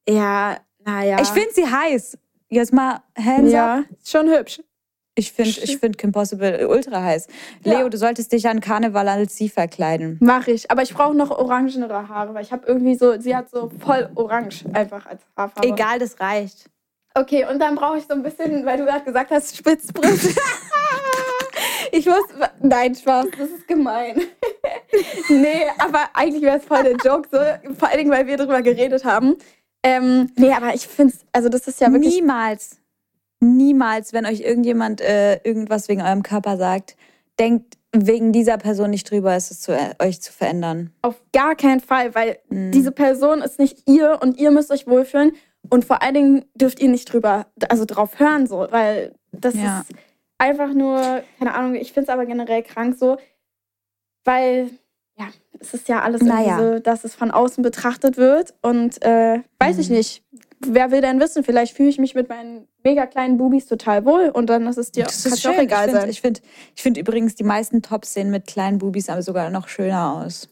Ja, 0.09 0.57
naja. 0.85 1.19
Ich 1.21 1.29
finde 1.29 1.53
sie 1.53 1.67
heiß. 1.67 2.19
Jetzt 2.49 2.73
mal 2.73 3.03
hands 3.19 3.49
up. 3.49 3.51
Ja, 3.53 3.85
ist 3.99 4.11
schon 4.11 4.29
hübsch. 4.31 4.63
Ich 5.15 5.33
finde 5.33 5.51
ich 5.51 5.77
find 5.79 5.99
Kim 5.99 6.11
Possible 6.11 6.67
ultra 6.69 7.03
heiß. 7.03 7.27
Ja. 7.65 7.79
Leo, 7.79 7.89
du 7.91 7.99
solltest 7.99 8.33
dich 8.33 8.49
an 8.49 8.61
Karneval 8.61 9.09
als 9.09 9.37
sie 9.37 9.51
verkleiden. 9.51 10.17
Mach 10.21 10.47
ich. 10.47 10.71
Aber 10.71 10.83
ich 10.83 10.95
brauche 10.95 11.15
noch 11.15 11.31
orangenere 11.31 12.09
Haare, 12.09 12.33
weil 12.33 12.43
ich 12.43 12.53
habe 12.53 12.67
irgendwie 12.67 12.95
so, 12.95 13.21
sie 13.21 13.37
hat 13.37 13.51
so 13.51 13.71
voll 13.79 14.09
orange 14.15 14.65
einfach 14.73 15.05
als 15.05 15.23
Haarfarbe. 15.37 15.69
Egal, 15.69 15.99
das 15.99 16.19
reicht. 16.19 16.71
Okay, 17.15 17.45
und 17.45 17.59
dann 17.59 17.75
brauche 17.75 17.99
ich 17.99 18.05
so 18.05 18.15
ein 18.15 18.23
bisschen, 18.23 18.65
weil 18.65 18.79
du 18.79 18.87
gerade 18.87 19.05
gesagt 19.05 19.31
hast, 19.31 19.55
Spitzbrüste. 19.55 20.35
ich 21.93 22.07
muss. 22.07 22.25
Nein, 22.61 22.95
Spaß, 22.95 23.27
das 23.37 23.51
ist 23.51 23.69
gemein. 23.69 24.19
nee, 25.29 25.65
aber 25.79 26.09
eigentlich 26.15 26.43
wäre 26.43 26.57
es 26.57 26.65
voll 26.65 26.83
der 26.83 26.97
Joke, 26.97 27.29
so, 27.31 27.39
vor 27.75 27.89
allen 27.89 27.99
Dingen, 27.99 28.11
weil 28.11 28.27
wir 28.27 28.39
darüber 28.39 28.63
geredet 28.63 29.05
haben. 29.05 29.37
Ähm, 29.83 30.31
nee, 30.37 30.53
aber 30.53 30.75
ich 30.75 30.87
finde 30.87 31.13
es, 31.15 31.27
also 31.33 31.49
das 31.49 31.67
ist 31.69 31.81
ja 31.81 31.93
wirklich. 31.93 32.15
Niemals, 32.15 32.79
niemals, 33.43 34.13
wenn 34.13 34.25
euch 34.27 34.41
irgendjemand 34.41 35.01
äh, 35.01 35.37
irgendwas 35.45 35.89
wegen 35.89 36.01
eurem 36.01 36.23
Körper 36.23 36.57
sagt, 36.57 36.97
denkt 37.39 37.77
wegen 37.95 38.33
dieser 38.33 38.57
Person 38.57 38.91
nicht 38.91 39.11
drüber, 39.11 39.35
es 39.35 39.51
ist 39.51 39.63
zu, 39.63 39.73
äh, 39.73 39.95
euch 39.99 40.23
zu 40.23 40.33
verändern. 40.33 40.93
Auf 41.03 41.21
gar 41.33 41.55
keinen 41.57 41.81
Fall, 41.81 42.15
weil 42.15 42.39
Mhm. 42.49 42.71
diese 42.73 42.93
Person 42.93 43.43
ist 43.43 43.59
nicht 43.59 43.89
ihr 43.89 44.19
und 44.23 44.39
ihr 44.39 44.51
müsst 44.51 44.71
euch 44.71 44.87
wohlfühlen. 44.87 45.33
Und 45.69 45.85
vor 45.85 46.03
allen 46.03 46.15
Dingen 46.15 46.45
dürft 46.55 46.81
ihr 46.81 46.89
nicht 46.89 47.13
drüber, 47.13 47.47
also 47.69 47.85
drauf 47.85 48.19
hören, 48.19 48.47
so, 48.47 48.67
weil 48.71 49.15
das 49.33 49.55
Ja. 49.55 49.81
ist 49.81 49.93
einfach 50.39 50.73
nur, 50.75 51.23
keine 51.39 51.55
Ahnung, 51.55 51.75
ich 51.75 51.93
finde 51.93 52.09
es 52.11 52.13
aber 52.13 52.27
generell 52.27 52.63
krank 52.63 52.97
so, 52.99 53.17
weil, 54.25 54.71
ja, 55.19 55.29
es 55.61 55.75
ist 55.75 55.89
ja 55.89 56.01
alles 56.03 56.23
Naja. 56.23 56.59
so, 56.59 56.79
dass 56.79 57.05
es 57.05 57.15
von 57.15 57.31
außen 57.31 57.63
betrachtet 57.63 58.17
wird 58.17 58.55
und 58.63 59.03
äh, 59.05 59.41
weiß 59.59 59.79
ich 59.79 59.89
Mhm. 59.91 59.97
nicht. 59.97 60.25
Wer 60.67 60.91
will 60.91 61.01
denn 61.01 61.21
wissen, 61.21 61.45
vielleicht 61.45 61.77
fühle 61.77 61.89
ich 61.89 61.99
mich 61.99 62.15
mit 62.15 62.29
meinen 62.29 62.67
mega 62.85 63.07
kleinen 63.07 63.37
Bubis 63.39 63.67
total 63.67 64.05
wohl 64.05 64.29
und 64.29 64.47
dann 64.49 64.67
ist 64.67 64.79
es 64.79 64.93
dir 64.93 65.05
Das 65.05 65.25
ist 65.27 65.47
auch 65.47 65.59
egal 65.59 65.87
ich 65.87 65.91
finde 65.91 66.01
sein. 66.01 66.11
ich 66.11 66.21
find, 66.21 66.43
ich 66.75 66.83
find 66.83 66.97
übrigens, 66.99 67.35
die 67.35 67.45
meisten 67.45 67.83
Tops 67.83 68.15
sehen 68.15 68.31
mit 68.31 68.47
kleinen 68.47 68.79
Bubis 68.79 69.09
aber 69.09 69.23
sogar 69.23 69.51
noch 69.51 69.69
schöner 69.69 70.15
aus. 70.25 70.49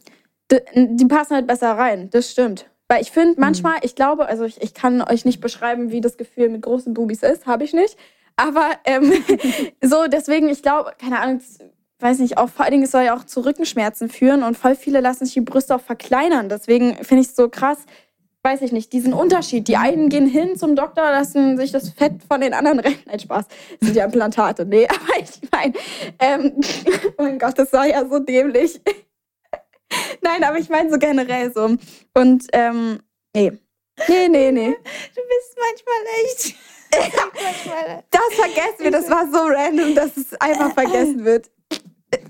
D- 0.51 0.63
die 0.75 1.07
passen 1.07 1.35
halt 1.35 1.47
besser 1.47 1.73
rein, 1.73 2.11
das 2.11 2.31
stimmt. 2.31 2.67
Weil 2.89 3.03
ich 3.03 3.11
Mhm. 3.11 3.15
finde 3.15 3.41
manchmal, 3.41 3.77
ich 3.83 3.95
glaube, 3.95 4.27
also 4.27 4.45
ich, 4.45 4.61
ich 4.63 4.75
kann 4.75 5.01
euch 5.03 5.25
nicht 5.25 5.41
beschreiben, 5.41 5.91
wie 5.93 6.01
das 6.01 6.17
Gefühl 6.17 6.49
mit 6.49 6.63
großen 6.63 6.93
Bubis 6.95 7.23
ist, 7.23 7.47
habe 7.47 7.63
ich 7.65 7.73
nicht. 7.73 7.97
Aber 8.37 8.71
ähm, 8.85 9.13
so, 9.83 10.07
deswegen, 10.09 10.49
ich 10.49 10.63
glaube, 10.63 10.93
keine 11.01 11.21
Ahnung, 11.21 11.41
weiß 12.01 12.19
nicht, 12.19 12.39
auch 12.39 12.49
vor 12.49 12.65
allen 12.65 12.73
Dingen, 12.73 12.85
es 12.85 12.91
soll 12.91 13.03
ja 13.03 13.15
auch 13.17 13.25
zu 13.25 13.45
Rückenschmerzen 13.45 14.09
führen 14.09 14.43
und 14.43 14.57
voll 14.57 14.75
viele 14.75 15.01
lassen 15.01 15.25
sich 15.27 15.35
die 15.35 15.41
Brüste 15.43 15.75
auch 15.75 15.81
verkleinern. 15.83 16.49
Deswegen 16.49 16.97
finde 17.05 17.23
ich 17.23 17.29
es 17.29 17.37
so 17.37 17.49
krass, 17.49 17.79
weiß 18.43 18.63
ich 18.63 18.73
nicht, 18.73 18.93
diesen 18.93 19.13
Unterschied. 19.13 19.69
Die 19.69 19.77
einen 19.77 20.09
gehen 20.09 20.27
hin 20.27 20.57
zum 20.57 20.75
Doktor, 20.75 21.11
lassen 21.11 21.59
sich 21.59 21.73
das 21.73 21.91
Fett 21.91 22.23
von 22.27 22.41
den 22.41 22.55
anderen 22.55 22.81
rennen. 22.81 23.03
Nein, 23.07 23.21
Spaß. 23.21 23.47
Das 23.49 23.87
sind 23.87 23.97
ja 23.97 24.05
Implantate. 24.05 24.65
Nee, 24.65 24.87
aber 24.89 25.21
ich 25.21 25.51
meine, 25.51 25.75
ähm, 26.19 26.61
oh 27.19 27.23
mein 27.23 27.39
Gott, 27.39 27.59
das 27.59 27.73
war 27.73 27.87
ja 27.87 28.07
so 28.09 28.19
dämlich. 28.19 28.81
Nein, 30.23 30.45
aber 30.45 30.59
ich 30.59 30.69
meine 30.69 30.91
so 30.91 30.99
generell 30.99 31.53
so. 31.53 31.77
Und, 32.15 32.47
ähm, 32.53 33.01
nee. 33.35 33.53
Nee, 34.09 34.29
nee, 34.29 34.51
nee. 34.53 34.71
Du 34.71 35.21
bist 35.29 35.59
manchmal 35.59 35.97
echt. 36.25 36.55
Das 38.11 38.35
vergessen 38.35 38.79
wir. 38.79 38.91
Das 38.91 39.11
war 39.11 39.27
so 39.31 39.39
random, 39.39 39.95
dass 39.95 40.17
es 40.17 40.33
einfach 40.41 40.73
vergessen 40.73 41.25
wird. 41.25 41.51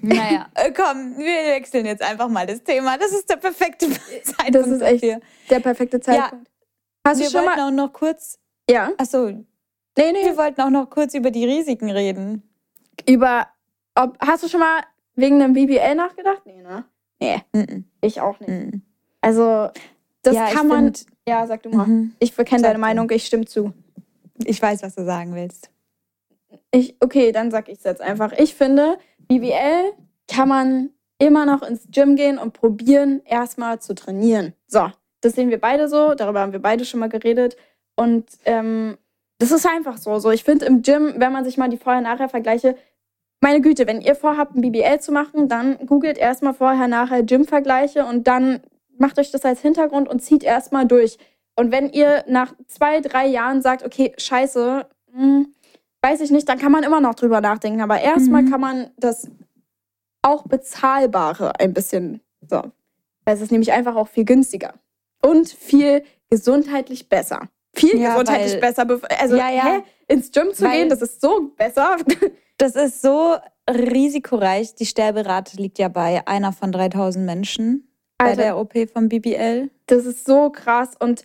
Naja, 0.02 0.48
äh, 0.54 0.72
komm, 0.72 1.16
wir 1.18 1.52
wechseln 1.54 1.86
jetzt 1.86 2.02
einfach 2.02 2.28
mal 2.28 2.46
das 2.46 2.62
Thema. 2.62 2.98
Das 2.98 3.12
ist 3.12 3.28
der 3.30 3.36
perfekte 3.36 3.88
Zeitpunkt 3.90 4.54
Das 4.54 4.66
ist 4.66 4.82
echt 4.82 5.02
dafür. 5.04 5.20
der 5.50 5.60
perfekte 5.60 6.00
Zeitpunkt. 6.00 6.50
Hast 7.06 7.18
Wir 7.20 7.26
du 7.26 7.32
schon 7.32 7.44
wollten 7.44 7.56
mal. 7.60 7.68
auch 7.68 7.70
noch 7.86 7.92
kurz. 7.92 8.38
Ja. 8.68 8.90
Achso, 8.98 9.26
Nee, 9.98 10.12
nee. 10.12 10.24
wir 10.24 10.36
wollten 10.36 10.60
auch 10.62 10.70
noch 10.70 10.88
kurz 10.88 11.14
über 11.14 11.30
die 11.30 11.44
Risiken 11.44 11.90
reden. 11.90 12.42
Über. 13.08 13.48
Ob, 13.94 14.16
hast 14.20 14.42
du 14.44 14.48
schon 14.48 14.60
mal 14.60 14.82
wegen 15.16 15.42
einem 15.42 15.52
BBL 15.52 15.94
nachgedacht? 15.94 16.42
Nee, 16.44 16.62
ne? 16.62 16.84
Nee, 17.20 17.42
ich 18.00 18.20
auch 18.20 18.38
nicht. 18.40 18.48
Mhm. 18.48 18.82
Also, 19.20 19.68
das 20.22 20.34
ja, 20.34 20.46
kann 20.50 20.68
man. 20.68 20.84
find- 20.94 21.06
ja, 21.28 21.46
sag 21.46 21.62
du 21.64 21.70
mal. 21.70 21.86
Mhm. 21.86 22.14
Ich 22.18 22.34
kenne 22.34 22.46
Sag 22.60 22.68
deine. 22.68 22.78
Meinung, 22.78 23.10
ich 23.10 23.26
stimme 23.26 23.44
zu. 23.46 23.72
Ich 24.44 24.60
weiß, 24.62 24.82
was 24.82 24.94
du 24.94 25.04
sagen 25.04 25.34
willst. 25.34 25.70
Ich, 26.70 26.96
okay, 27.00 27.32
dann 27.32 27.50
sag 27.50 27.68
ich 27.68 27.78
es 27.78 27.84
jetzt 27.84 28.00
einfach. 28.00 28.32
Ich 28.32 28.54
finde, 28.54 28.96
BBL 29.30 29.92
kann 30.26 30.48
man 30.48 30.90
immer 31.18 31.46
noch 31.46 31.62
ins 31.62 31.86
Gym 31.92 32.16
gehen 32.16 32.36
und 32.36 32.52
probieren, 32.52 33.22
erstmal 33.24 33.80
zu 33.80 33.94
trainieren. 33.94 34.54
So, 34.66 34.90
das 35.20 35.34
sehen 35.34 35.50
wir 35.50 35.60
beide 35.60 35.88
so, 35.88 36.14
darüber 36.14 36.40
haben 36.40 36.52
wir 36.52 36.60
beide 36.60 36.84
schon 36.84 36.98
mal 36.98 37.08
geredet. 37.08 37.56
Und 37.94 38.26
ähm, 38.44 38.98
das 39.38 39.52
ist 39.52 39.66
einfach 39.66 39.98
so. 39.98 40.18
so. 40.18 40.30
Ich 40.32 40.42
finde 40.42 40.66
im 40.66 40.82
Gym, 40.82 41.14
wenn 41.18 41.32
man 41.32 41.44
sich 41.44 41.56
mal 41.56 41.68
die 41.68 41.76
Vorher-Nachher-Vergleiche, 41.76 42.76
meine 43.40 43.60
Güte, 43.60 43.86
wenn 43.86 44.00
ihr 44.00 44.16
vorhabt, 44.16 44.56
ein 44.56 44.62
BBL 44.62 44.98
zu 44.98 45.12
machen, 45.12 45.48
dann 45.48 45.78
googelt 45.86 46.18
erstmal 46.18 46.52
vorher-nachher 46.52 47.22
Gym-Vergleiche 47.22 48.04
und 48.04 48.26
dann 48.26 48.60
macht 48.98 49.18
euch 49.18 49.30
das 49.30 49.44
als 49.44 49.60
Hintergrund 49.60 50.08
und 50.08 50.20
zieht 50.20 50.42
erstmal 50.42 50.86
durch. 50.86 51.18
Und 51.54 51.70
wenn 51.70 51.88
ihr 51.90 52.24
nach 52.26 52.52
zwei, 52.66 53.00
drei 53.00 53.26
Jahren 53.28 53.62
sagt, 53.62 53.84
okay, 53.84 54.12
scheiße, 54.18 54.86
hm, 55.12 55.54
weiß 56.02 56.20
ich 56.20 56.30
nicht, 56.30 56.48
dann 56.48 56.58
kann 56.58 56.72
man 56.72 56.82
immer 56.82 57.00
noch 57.00 57.14
drüber 57.14 57.40
nachdenken. 57.40 57.80
Aber 57.80 58.00
erstmal 58.00 58.42
Mhm. 58.42 58.50
kann 58.50 58.60
man 58.60 58.90
das 58.96 59.28
auch 60.22 60.44
bezahlbare 60.44 61.58
ein 61.60 61.72
bisschen 61.74 62.20
so. 62.48 62.62
Weil 63.24 63.34
es 63.36 63.40
ist 63.40 63.50
nämlich 63.52 63.72
einfach 63.72 63.96
auch 63.96 64.08
viel 64.08 64.24
günstiger. 64.24 64.74
Und 65.22 65.48
viel 65.48 66.02
gesundheitlich 66.30 67.08
besser. 67.08 67.48
Viel 67.74 67.98
Ja, 68.00 68.12
gesundheitlich 68.12 68.54
weil- 68.54 68.60
besser. 68.60 68.86
Also 69.20 69.36
Ja, 69.36 69.50
ja. 69.50 69.64
Hä? 69.64 69.82
ins 70.08 70.30
Gym 70.32 70.52
zu 70.54 70.64
Weil- 70.64 70.78
gehen, 70.80 70.88
das 70.88 71.02
ist 71.02 71.20
so 71.20 71.50
besser. 71.56 71.96
Das 72.58 72.76
ist 72.76 73.00
so 73.00 73.36
risikoreich. 73.70 74.74
Die 74.74 74.84
Sterberate 74.84 75.56
liegt 75.56 75.78
ja 75.78 75.88
bei 75.88 76.26
einer 76.26 76.52
von 76.52 76.72
3000 76.72 77.24
Menschen 77.24 77.88
bei 78.18 78.26
Alter. 78.26 78.42
der 78.42 78.58
OP 78.58 78.86
vom 78.86 79.08
BBL. 79.08 79.70
Das 79.86 80.04
ist 80.04 80.26
so 80.26 80.50
krass. 80.50 80.90
Und 80.98 81.24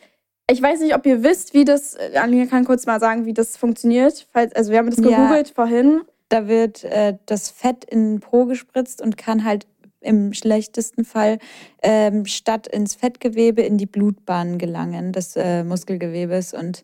ich 0.49 0.61
weiß 0.61 0.79
nicht, 0.81 0.95
ob 0.95 1.05
ihr 1.05 1.23
wisst, 1.23 1.53
wie 1.53 1.65
das. 1.65 1.95
äh, 1.95 2.17
Alina 2.17 2.45
kann 2.45 2.65
kurz 2.65 2.85
mal 2.85 2.99
sagen, 2.99 3.25
wie 3.25 3.33
das 3.33 3.57
funktioniert. 3.57 4.27
Falls, 4.31 4.53
also, 4.55 4.71
wir 4.71 4.77
haben 4.79 4.89
das 4.89 4.99
Ja. 4.99 5.09
gegoogelt 5.09 5.49
vorhin. 5.49 6.01
Da 6.29 6.47
wird 6.47 6.83
äh, 6.83 7.17
das 7.27 7.49
Fett 7.49 7.85
in 7.85 8.13
den 8.15 8.19
Po 8.19 8.45
gespritzt 8.45 9.01
und 9.01 9.15
kann 9.17 9.43
halt 9.43 9.67
im 10.01 10.33
schlechtesten 10.33 11.03
Fall 11.05 11.39
ähm, 11.81 12.25
statt 12.25 12.67
ins 12.67 12.93
Fettgewebe 12.95 13.61
in 13.63 13.77
die 13.77 13.85
Blutbahn 13.87 14.57
gelangen 14.59 15.13
des 15.13 15.35
äh, 15.35 15.63
Muskelgewebes 15.63 16.53
und 16.53 16.83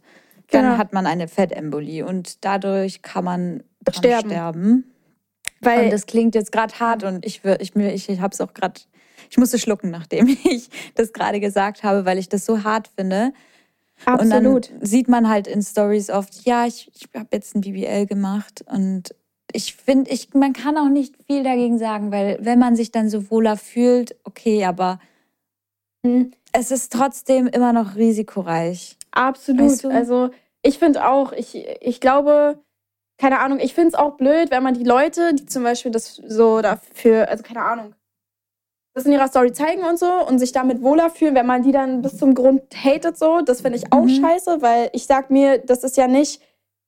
dann 0.50 0.63
Genau. 0.65 0.78
hat 0.78 0.91
man 0.93 1.06
eine 1.08 1.28
Fettembolie 1.28 2.06
und 2.06 2.43
dadurch 2.43 3.02
kann 3.04 3.24
man 3.24 3.63
Sterben. 3.91 4.30
sterben. 4.30 4.91
Weil 5.62 5.86
und 5.86 5.93
das 5.93 6.06
klingt 6.08 6.34
jetzt 6.36 6.52
gerade 6.52 6.74
hart 6.80 7.04
und 7.04 7.26
ich, 7.26 7.41
ich, 7.60 7.76
mir- 7.76 7.93
ich, 7.93 8.10
ich 8.10 8.19
habe 8.21 8.34
es 8.34 8.41
auch 8.41 8.54
gerade, 8.54 8.82
ich 9.30 9.38
musste 9.38 9.58
schlucken, 9.60 9.91
nachdem 9.91 10.28
ich 10.43 10.69
das 10.95 11.13
gerade 11.13 11.39
gesagt 11.39 11.84
habe, 11.84 12.06
weil 12.06 12.17
ich 12.17 12.28
das 12.30 12.45
so 12.45 12.63
hart 12.63 12.89
finde. 12.95 13.34
Absolut. 14.05 14.69
Und 14.69 14.71
dann 14.71 14.85
sieht 14.85 15.07
man 15.07 15.29
halt 15.29 15.47
in 15.47 15.61
Stories 15.61 16.09
oft, 16.09 16.45
ja, 16.45 16.65
ich, 16.65 16.91
ich 16.95 17.07
habe 17.15 17.29
jetzt 17.31 17.55
ein 17.55 17.61
BBL 17.61 18.05
gemacht 18.05 18.63
und 18.67 19.15
ich 19.53 19.75
finde, 19.75 20.11
ich, 20.11 20.33
man 20.33 20.53
kann 20.53 20.77
auch 20.77 20.89
nicht 20.89 21.15
viel 21.27 21.43
dagegen 21.43 21.77
sagen, 21.77 22.11
weil 22.11 22.37
wenn 22.41 22.59
man 22.59 22.75
sich 22.75 22.91
dann 22.91 23.09
so 23.09 23.29
wohler 23.29 23.57
fühlt, 23.57 24.15
okay, 24.23 24.65
aber 24.65 24.99
Hm. 26.05 26.31
es 26.51 26.71
ist 26.71 26.91
trotzdem 26.91 27.47
immer 27.47 27.73
noch 27.73 27.95
risikoreich. 27.95 28.97
Absolut. 29.11 29.61
Weißt 29.61 29.83
du? 29.83 29.89
Also 29.89 30.29
ich 30.63 30.79
finde 30.79 31.07
auch, 31.07 31.31
ich, 31.33 31.55
ich 31.81 31.99
glaube, 31.99 32.59
keine 33.17 33.39
Ahnung, 33.39 33.59
ich 33.59 33.73
finde 33.73 33.89
es 33.89 33.93
auch 33.95 34.17
blöd, 34.17 34.51
wenn 34.51 34.63
man 34.63 34.73
die 34.73 34.83
Leute, 34.83 35.33
die 35.35 35.45
zum 35.45 35.63
Beispiel 35.63 35.91
das 35.91 36.15
so 36.15 36.61
dafür, 36.61 37.29
also 37.29 37.43
keine 37.43 37.63
Ahnung, 37.63 37.93
das 38.93 39.06
in 39.06 39.12
ihrer 39.13 39.27
Story 39.27 39.51
zeigen 39.54 39.84
und 39.84 39.97
so 39.97 40.12
und 40.27 40.39
sich 40.39 40.51
damit 40.51 40.82
wohler 40.82 41.10
fühlen, 41.10 41.36
wenn 41.36 41.45
man 41.45 41.63
die 41.63 41.71
dann 41.71 42.01
bis 42.01 42.17
zum 42.17 42.34
Grund 42.36 42.62
hatet 42.75 43.17
so, 43.17 43.41
das 43.41 43.62
finde 43.62 43.77
ich 43.77 43.91
auch 43.93 44.04
Mhm. 44.04 44.10
scheiße, 44.10 44.62
weil 44.62 44.89
ich 44.93 45.06
sag 45.06 45.30
mir, 45.30 45.60
das 45.60 45.84
ist 45.84 45.95
ja 45.97 46.08
nicht, 46.08 46.41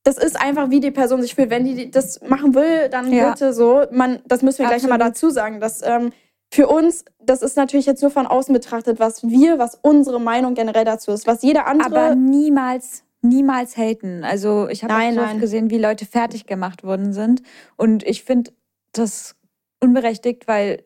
das 0.04 0.18
ist 0.18 0.40
einfach, 0.40 0.70
wie 0.70 0.82
die 0.82 0.92
Person 0.92 1.22
sich 1.22 1.34
fühlt. 1.34 1.50
Wenn 1.50 1.64
die 1.64 1.90
das 1.90 2.20
machen 2.28 2.54
will, 2.56 2.90
dann 2.90 3.12
Ja. 3.14 3.30
bitte 3.30 3.54
so. 3.54 3.84
Man, 3.92 4.20
das 4.26 4.42
müssen 4.42 4.60
wir 4.60 4.68
gleich 4.68 4.82
nochmal 4.84 5.02
Absolut. 5.02 5.16
dazu 5.16 5.30
sagen, 5.30 5.60
dass 5.62 5.82
ähm, 5.82 6.12
für 6.54 6.68
uns, 6.68 7.06
das 7.20 7.42
ist 7.42 7.56
natürlich 7.56 7.86
jetzt 7.86 8.02
nur 8.02 8.12
von 8.12 8.28
außen 8.28 8.54
betrachtet, 8.54 9.00
was 9.00 9.24
wir, 9.24 9.58
was 9.58 9.80
unsere 9.82 10.20
Meinung 10.20 10.56
generell 10.56 10.84
dazu 10.86 11.12
ist, 11.12 11.26
was 11.26 11.42
jeder 11.42 11.68
andere 11.68 11.88
Aber 11.88 12.16
niemals, 12.16 13.06
niemals 13.22 13.78
haten. 13.78 14.26
Also 14.26 14.68
ich 14.68 14.84
habe 14.84 14.94
auch 14.94 15.14
so 15.14 15.22
oft 15.22 15.40
gesehen, 15.40 15.70
wie 15.70 15.78
Leute 15.80 16.06
fertig 16.06 16.46
gemacht 16.48 16.84
worden 16.84 17.14
sind. 17.14 17.42
Und 17.78 18.04
ich 18.04 18.24
finde 18.26 18.52
das 18.92 19.36
unberechtigt, 19.82 20.48
weil 20.50 20.84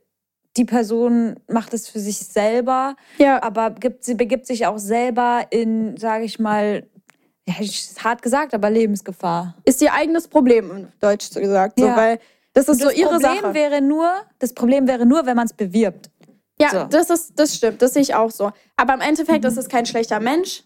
die 0.58 0.66
Person 0.66 1.36
macht 1.48 1.74
es 1.74 1.88
für 1.88 2.00
sich 2.00 2.18
selber, 2.18 2.96
Ja, 3.18 3.42
aber 3.44 3.72
gibt, 3.72 4.04
sie 4.04 4.16
begibt 4.16 4.46
sich 4.48 4.66
auch 4.66 4.78
selber 4.80 5.46
in, 5.52 5.96
sage 5.98 6.26
ich 6.26 6.40
mal, 6.40 6.84
ja, 7.48 7.54
hart 8.04 8.22
gesagt, 8.22 8.54
aber 8.54 8.70
Lebensgefahr. 8.70 9.56
ist 9.64 9.82
ihr 9.82 9.94
eigenes 9.94 10.28
Problem, 10.28 10.88
Deutsch 11.00 11.32
gesagt. 11.34 11.80
So, 11.80 11.86
Ja. 11.86 11.96
weil 11.96 12.20
das 12.54 12.68
ist 12.68 12.82
Und 12.82 12.82
so 12.82 12.90
ihre 12.90 13.12
Problem 13.12 13.42
Sache. 13.42 13.54
wäre 13.54 13.82
nur, 13.82 14.10
das 14.40 14.54
Problem 14.54 14.88
wäre 14.88 15.06
nur, 15.06 15.26
wenn 15.26 15.36
man 15.36 15.46
es 15.46 15.54
bewirbt. 15.54 16.10
Ja, 16.60 16.70
so. 16.72 16.84
das, 16.90 17.10
ist, 17.12 17.34
das 17.40 17.56
stimmt, 17.56 17.82
das 17.84 17.94
sehe 17.94 18.02
ich 18.02 18.16
auch 18.16 18.32
so. 18.32 18.52
Aber 18.76 18.96
im 18.96 19.02
Endeffekt 19.02 19.44
Mhm. 19.44 19.50
ist 19.52 19.58
es 19.58 19.70
kein 19.70 19.86
schlechter 19.86 20.20
Mensch. 20.20 20.64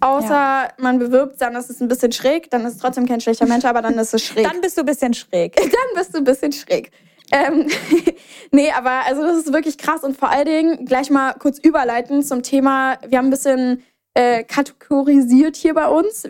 Außer 0.00 0.68
man 0.78 0.98
bewirbt, 0.98 1.40
dann 1.40 1.54
ist 1.56 1.70
es 1.70 1.80
ein 1.80 1.88
bisschen 1.88 2.12
schräg, 2.12 2.50
dann 2.50 2.64
ist 2.64 2.74
es 2.74 2.78
trotzdem 2.78 3.06
kein 3.06 3.20
schlechter 3.20 3.46
Mensch, 3.46 3.64
aber 3.64 3.82
dann 3.82 3.98
ist 3.98 4.14
es 4.14 4.22
schräg. 4.22 4.44
Dann 4.48 4.60
bist 4.60 4.76
du 4.78 4.82
ein 4.82 4.86
bisschen 4.86 5.12
schräg. 5.12 5.56
dann 5.56 5.70
bist 5.94 6.14
du 6.14 6.18
ein 6.18 6.24
bisschen 6.24 6.52
schräg. 6.52 6.90
Ähm, 7.32 7.68
nee, 8.52 8.70
aber 8.70 9.06
also 9.06 9.22
das 9.22 9.38
ist 9.38 9.52
wirklich 9.52 9.78
krass 9.78 10.04
und 10.04 10.16
vor 10.16 10.30
allen 10.30 10.46
Dingen 10.46 10.86
gleich 10.86 11.10
mal 11.10 11.34
kurz 11.34 11.58
überleiten 11.58 12.22
zum 12.22 12.42
Thema, 12.42 12.98
wir 13.06 13.18
haben 13.18 13.26
ein 13.26 13.30
bisschen 13.30 13.82
äh, 14.14 14.44
kategorisiert 14.44 15.56
hier 15.56 15.74
bei 15.74 15.88
uns, 15.88 16.28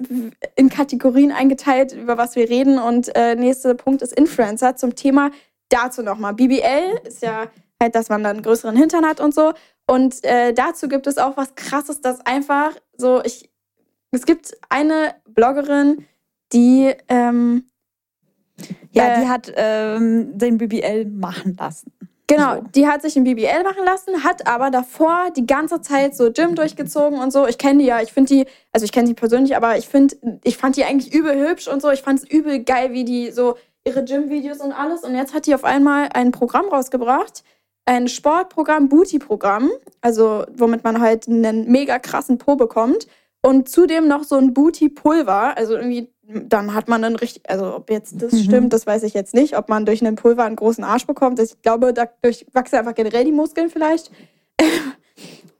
in 0.56 0.70
Kategorien 0.70 1.32
eingeteilt, 1.32 1.92
über 1.92 2.16
was 2.16 2.36
wir 2.36 2.48
reden 2.48 2.78
und 2.78 3.14
äh, 3.14 3.34
nächster 3.34 3.74
Punkt 3.74 4.02
ist 4.02 4.12
Influencer 4.12 4.76
zum 4.76 4.94
Thema 4.94 5.30
dazu 5.68 6.02
nochmal. 6.02 6.34
BBL 6.34 7.00
ist 7.04 7.22
ja 7.22 7.48
halt, 7.80 7.94
dass 7.94 8.08
man 8.08 8.22
dann 8.22 8.36
einen 8.36 8.44
größeren 8.44 8.76
Hintern 8.76 9.04
hat 9.04 9.20
und 9.20 9.34
so 9.34 9.52
und 9.86 10.24
äh, 10.24 10.54
dazu 10.54 10.88
gibt 10.88 11.06
es 11.06 11.18
auch 11.18 11.36
was 11.36 11.54
krasses, 11.54 12.00
dass 12.00 12.24
einfach 12.24 12.72
so, 12.96 13.22
ich, 13.24 13.50
es 14.12 14.24
gibt 14.24 14.56
eine 14.70 15.14
Bloggerin, 15.26 16.06
die 16.52 16.94
ähm, 17.08 17.66
Ja, 18.92 19.08
Äh, 19.08 19.20
die 19.20 19.28
hat 19.28 19.52
ähm, 19.56 20.36
den 20.38 20.58
BBL 20.58 21.06
machen 21.06 21.56
lassen. 21.58 21.92
Genau, 22.26 22.54
So. 22.56 22.62
die 22.74 22.86
hat 22.86 23.02
sich 23.02 23.16
ein 23.16 23.24
BBL 23.24 23.62
machen 23.64 23.84
lassen, 23.84 24.24
hat 24.24 24.46
aber 24.46 24.70
davor 24.70 25.30
die 25.36 25.44
ganze 25.46 25.82
Zeit 25.82 26.16
so 26.16 26.32
Gym 26.32 26.54
durchgezogen 26.54 27.18
und 27.18 27.32
so. 27.32 27.46
Ich 27.46 27.58
kenne 27.58 27.80
die 27.80 27.84
ja, 27.86 28.00
ich 28.00 28.12
finde 28.14 28.32
die, 28.34 28.46
also 28.72 28.84
ich 28.84 28.92
kenne 28.92 29.08
die 29.08 29.14
persönlich, 29.14 29.54
aber 29.56 29.76
ich 29.76 29.88
finde, 29.88 30.16
ich 30.42 30.56
fand 30.56 30.76
die 30.76 30.84
eigentlich 30.84 31.12
übel 31.12 31.36
hübsch 31.48 31.68
und 31.68 31.82
so. 31.82 31.90
Ich 31.90 32.00
fand 32.02 32.20
es 32.20 32.30
übel 32.30 32.64
geil, 32.64 32.92
wie 32.92 33.04
die 33.04 33.30
so 33.30 33.56
ihre 33.84 34.02
Gym-Videos 34.04 34.60
und 34.60 34.72
alles. 34.72 35.02
Und 35.02 35.14
jetzt 35.14 35.34
hat 35.34 35.44
die 35.46 35.54
auf 35.54 35.64
einmal 35.64 36.08
ein 36.14 36.32
Programm 36.32 36.66
rausgebracht, 36.70 37.44
ein 37.84 38.08
Sportprogramm, 38.08 38.88
Booty-Programm, 38.88 39.68
also 40.00 40.44
womit 40.56 40.82
man 40.84 41.00
halt 41.02 41.28
einen 41.28 41.70
mega 41.70 41.98
krassen 41.98 42.38
Po 42.38 42.56
bekommt. 42.56 43.06
und 43.42 43.68
zudem 43.68 44.08
noch 44.08 44.24
so 44.24 44.36
ein 44.36 44.54
Booty-Pulver. 44.54 45.58
Also 45.58 45.74
irgendwie, 45.76 46.10
dann 46.28 46.74
hat 46.74 46.88
man 46.88 47.02
dann 47.02 47.16
richtig, 47.16 47.42
also 47.48 47.74
ob 47.76 47.90
jetzt 47.90 48.22
das 48.22 48.32
Mhm. 48.32 48.38
stimmt, 48.38 48.72
das 48.72 48.86
weiß 48.86 49.02
ich 49.02 49.14
jetzt 49.14 49.34
nicht, 49.34 49.56
ob 49.56 49.68
man 49.68 49.84
durch 49.84 50.00
einen 50.04 50.16
Pulver 50.16 50.44
einen 50.44 50.56
großen 50.56 50.84
Arsch 50.84 51.06
bekommt. 51.06 51.38
Ich 51.38 51.60
glaube, 51.62 51.92
dadurch 51.92 52.46
wachsen 52.52 52.76
einfach 52.76 52.94
generell 52.94 53.24
die 53.24 53.32
Muskeln 53.32 53.68
vielleicht. 53.70 54.10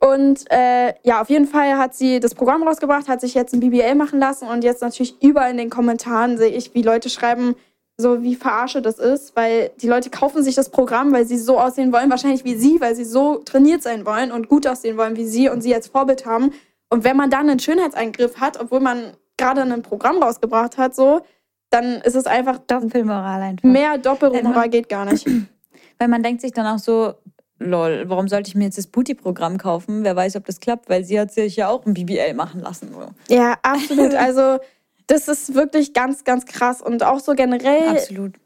Und 0.01 0.45
äh, 0.51 0.95
ja, 1.03 1.23
auf 1.23 1.31
jeden 1.31 1.47
Fall 1.47 1.79
hat 1.79 1.95
sie 1.95 2.21
das 2.21 2.35
Programm 2.35 2.63
rausgebracht, 2.63 3.09
hat 3.09 3.21
sich 3.21 3.35
jetzt 3.35 3.55
ein 3.55 3.61
BBL 3.61 3.95
machen 3.95 4.19
lassen 4.19 4.47
und 4.49 4.63
jetzt 4.63 4.83
natürlich 4.83 5.23
überall 5.23 5.51
in 5.51 5.57
den 5.57 5.71
Kommentaren 5.71 6.37
sehe 6.37 6.51
ich, 6.51 6.75
wie 6.75 6.83
Leute 6.83 7.09
schreiben, 7.09 7.55
so 7.97 8.23
wie 8.23 8.35
verarsche 8.35 8.83
das 8.83 8.99
ist, 8.99 9.35
weil 9.35 9.71
die 9.81 9.89
Leute 9.89 10.11
kaufen 10.11 10.43
sich 10.43 10.57
das 10.57 10.69
Programm, 10.69 11.13
weil 11.13 11.25
sie 11.25 11.39
so 11.39 11.59
aussehen 11.59 11.93
wollen, 11.93 12.11
wahrscheinlich 12.11 12.45
wie 12.45 12.57
sie, 12.57 12.81
weil 12.81 12.95
sie 12.95 13.05
so 13.05 13.37
trainiert 13.39 13.83
sein 13.83 14.05
wollen 14.05 14.31
und 14.31 14.49
gut 14.49 14.67
aussehen 14.67 14.99
wollen 14.99 15.17
wie 15.17 15.25
sie 15.27 15.49
und 15.49 15.63
sie 15.63 15.75
als 15.75 15.87
Vorbild 15.87 16.27
haben. 16.27 16.53
Und 16.91 17.05
wenn 17.05 17.17
man 17.17 17.31
dann 17.31 17.49
einen 17.49 17.61
Schönheitseingriff 17.61 18.41
hat, 18.41 18.61
obwohl 18.61 18.81
man 18.81 19.15
gerade 19.37 19.63
ein 19.63 19.83
Programm 19.83 20.23
rausgebracht 20.23 20.79
hat, 20.79 20.95
so, 20.95 21.23
dann 21.71 22.01
ist 22.03 22.15
es 22.15 22.27
einfach 22.27 22.59
Doppelmoral 22.59 23.43
einfach. 23.43 23.69
mehr 23.69 23.99
Doppelmoral 23.99 24.69
geht 24.69 24.89
gar 24.89 25.05
nicht. 25.05 25.27
Weil 25.99 26.09
man 26.09 26.23
denkt 26.23 26.41
sich 26.41 26.53
dann 26.53 26.67
auch 26.67 26.79
so, 26.79 27.15
lol, 27.59 28.05
warum 28.07 28.29
sollte 28.29 28.49
ich 28.49 28.55
mir 28.55 28.65
jetzt 28.65 28.79
das 28.79 28.87
Booty-Programm 28.87 29.59
kaufen? 29.59 30.05
Wer 30.05 30.17
weiß, 30.17 30.37
ob 30.37 30.47
das 30.47 30.61
klappt, 30.61 30.89
weil 30.89 31.05
sie 31.05 31.19
hat 31.21 31.33
sich 31.33 31.57
ja 31.57 31.69
auch 31.69 31.87
ein 31.87 31.95
BBL 31.95 32.35
machen 32.35 32.61
lassen. 32.61 32.91
So. 32.93 33.35
Ja, 33.35 33.55
absolut. 33.63 34.15
Also 34.15 34.59
das 35.07 35.29
ist 35.29 35.55
wirklich 35.55 35.93
ganz, 35.93 36.25
ganz 36.25 36.47
krass 36.47 36.81
und 36.81 37.03
auch 37.03 37.21
so 37.21 37.35
generell. 37.35 38.01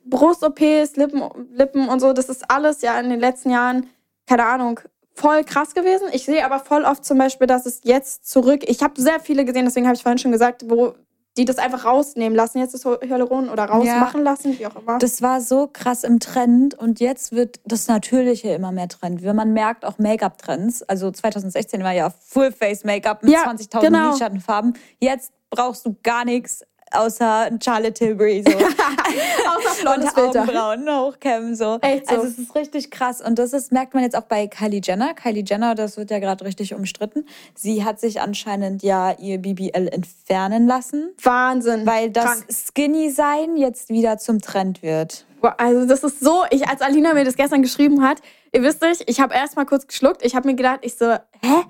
Brust-OPs, 0.06 0.96
Lippen, 0.96 1.22
Lippen 1.52 1.88
und 1.88 2.00
so, 2.00 2.12
das 2.12 2.28
ist 2.28 2.50
alles 2.50 2.82
ja 2.82 2.98
in 2.98 3.10
den 3.10 3.20
letzten 3.20 3.50
Jahren, 3.50 3.86
keine 4.26 4.44
Ahnung, 4.44 4.80
voll 5.18 5.44
krass 5.44 5.74
gewesen. 5.74 6.08
Ich 6.12 6.24
sehe 6.24 6.44
aber 6.44 6.60
voll 6.60 6.84
oft 6.84 7.04
zum 7.04 7.18
Beispiel, 7.18 7.46
dass 7.46 7.66
es 7.66 7.80
jetzt 7.82 8.28
zurück, 8.28 8.62
ich 8.66 8.82
habe 8.82 9.00
sehr 9.00 9.20
viele 9.20 9.44
gesehen, 9.44 9.64
deswegen 9.64 9.86
habe 9.86 9.96
ich 9.96 10.02
vorhin 10.02 10.18
schon 10.18 10.32
gesagt, 10.32 10.64
wo 10.68 10.94
die 11.36 11.44
das 11.44 11.58
einfach 11.58 11.84
rausnehmen 11.84 12.36
lassen, 12.36 12.58
jetzt 12.58 12.74
das 12.74 12.84
Hyaluron 12.84 13.48
oder 13.48 13.66
rausmachen 13.66 14.24
lassen, 14.24 14.58
wie 14.58 14.66
auch 14.66 14.74
immer. 14.74 14.98
Das 14.98 15.22
war 15.22 15.40
so 15.40 15.68
krass 15.72 16.02
im 16.02 16.18
Trend 16.18 16.74
und 16.74 16.98
jetzt 16.98 17.30
wird 17.30 17.60
das 17.64 17.86
Natürliche 17.86 18.48
immer 18.48 18.72
mehr 18.72 18.88
Trend. 18.88 19.22
Wenn 19.22 19.36
man 19.36 19.52
merkt, 19.52 19.84
auch 19.84 19.98
Make-up-Trends. 19.98 20.82
Also 20.82 21.12
2016 21.12 21.84
war 21.84 21.92
ja 21.92 22.10
Full-Face-Make-up 22.10 23.22
mit 23.22 23.32
Ja, 23.32 23.44
20.000 23.44 23.80
genau. 23.80 24.10
Lidschattenfarben. 24.10 24.74
Jetzt 24.98 25.32
brauchst 25.50 25.86
du 25.86 25.94
gar 26.02 26.24
nichts 26.24 26.64
außer 26.92 27.50
Charlotte 27.62 27.94
Tilbury. 27.94 28.44
So. 28.46 28.52
Außer 28.58 29.82
blondes 29.82 30.12
und 30.12 30.14
Filter. 30.14 30.42
Augenbrauen 30.42 30.88
hochkämmen. 30.88 31.56
So. 31.56 31.78
Echt 31.80 32.08
so. 32.08 32.16
Also 32.16 32.28
es 32.28 32.38
ist 32.38 32.54
richtig 32.54 32.90
krass. 32.90 33.20
Und 33.20 33.38
das 33.38 33.52
ist, 33.52 33.72
merkt 33.72 33.94
man 33.94 34.02
jetzt 34.02 34.16
auch 34.16 34.22
bei 34.22 34.46
Kylie 34.46 34.80
Jenner. 34.82 35.14
Kylie 35.14 35.44
Jenner, 35.46 35.74
das 35.74 35.96
wird 35.96 36.10
ja 36.10 36.18
gerade 36.18 36.44
richtig 36.44 36.74
umstritten. 36.74 37.24
Sie 37.54 37.84
hat 37.84 38.00
sich 38.00 38.20
anscheinend 38.20 38.82
ja 38.82 39.12
ihr 39.12 39.38
BBL 39.38 39.88
entfernen 39.88 40.66
lassen, 40.66 41.10
Wahnsinn. 41.22 41.86
weil 41.86 42.10
das 42.10 42.24
Krank. 42.24 42.44
Skinny-Sein 42.50 43.56
jetzt 43.56 43.88
wieder 43.88 44.18
zum 44.18 44.40
Trend 44.40 44.82
wird. 44.82 45.24
Also 45.56 45.86
das 45.86 46.02
ist 46.02 46.20
so, 46.20 46.44
ich 46.50 46.66
als 46.68 46.80
Alina 46.80 47.14
mir 47.14 47.24
das 47.24 47.36
gestern 47.36 47.62
geschrieben 47.62 48.02
hat, 48.02 48.18
ihr 48.52 48.62
wisst 48.62 48.82
nicht, 48.82 49.04
ich 49.06 49.20
habe 49.20 49.34
erst 49.34 49.56
mal 49.56 49.66
kurz 49.66 49.86
geschluckt, 49.86 50.24
ich 50.24 50.34
habe 50.34 50.48
mir 50.48 50.56
gedacht, 50.56 50.80
ich 50.82 50.96
so, 50.96 51.12
hä? 51.12 51.64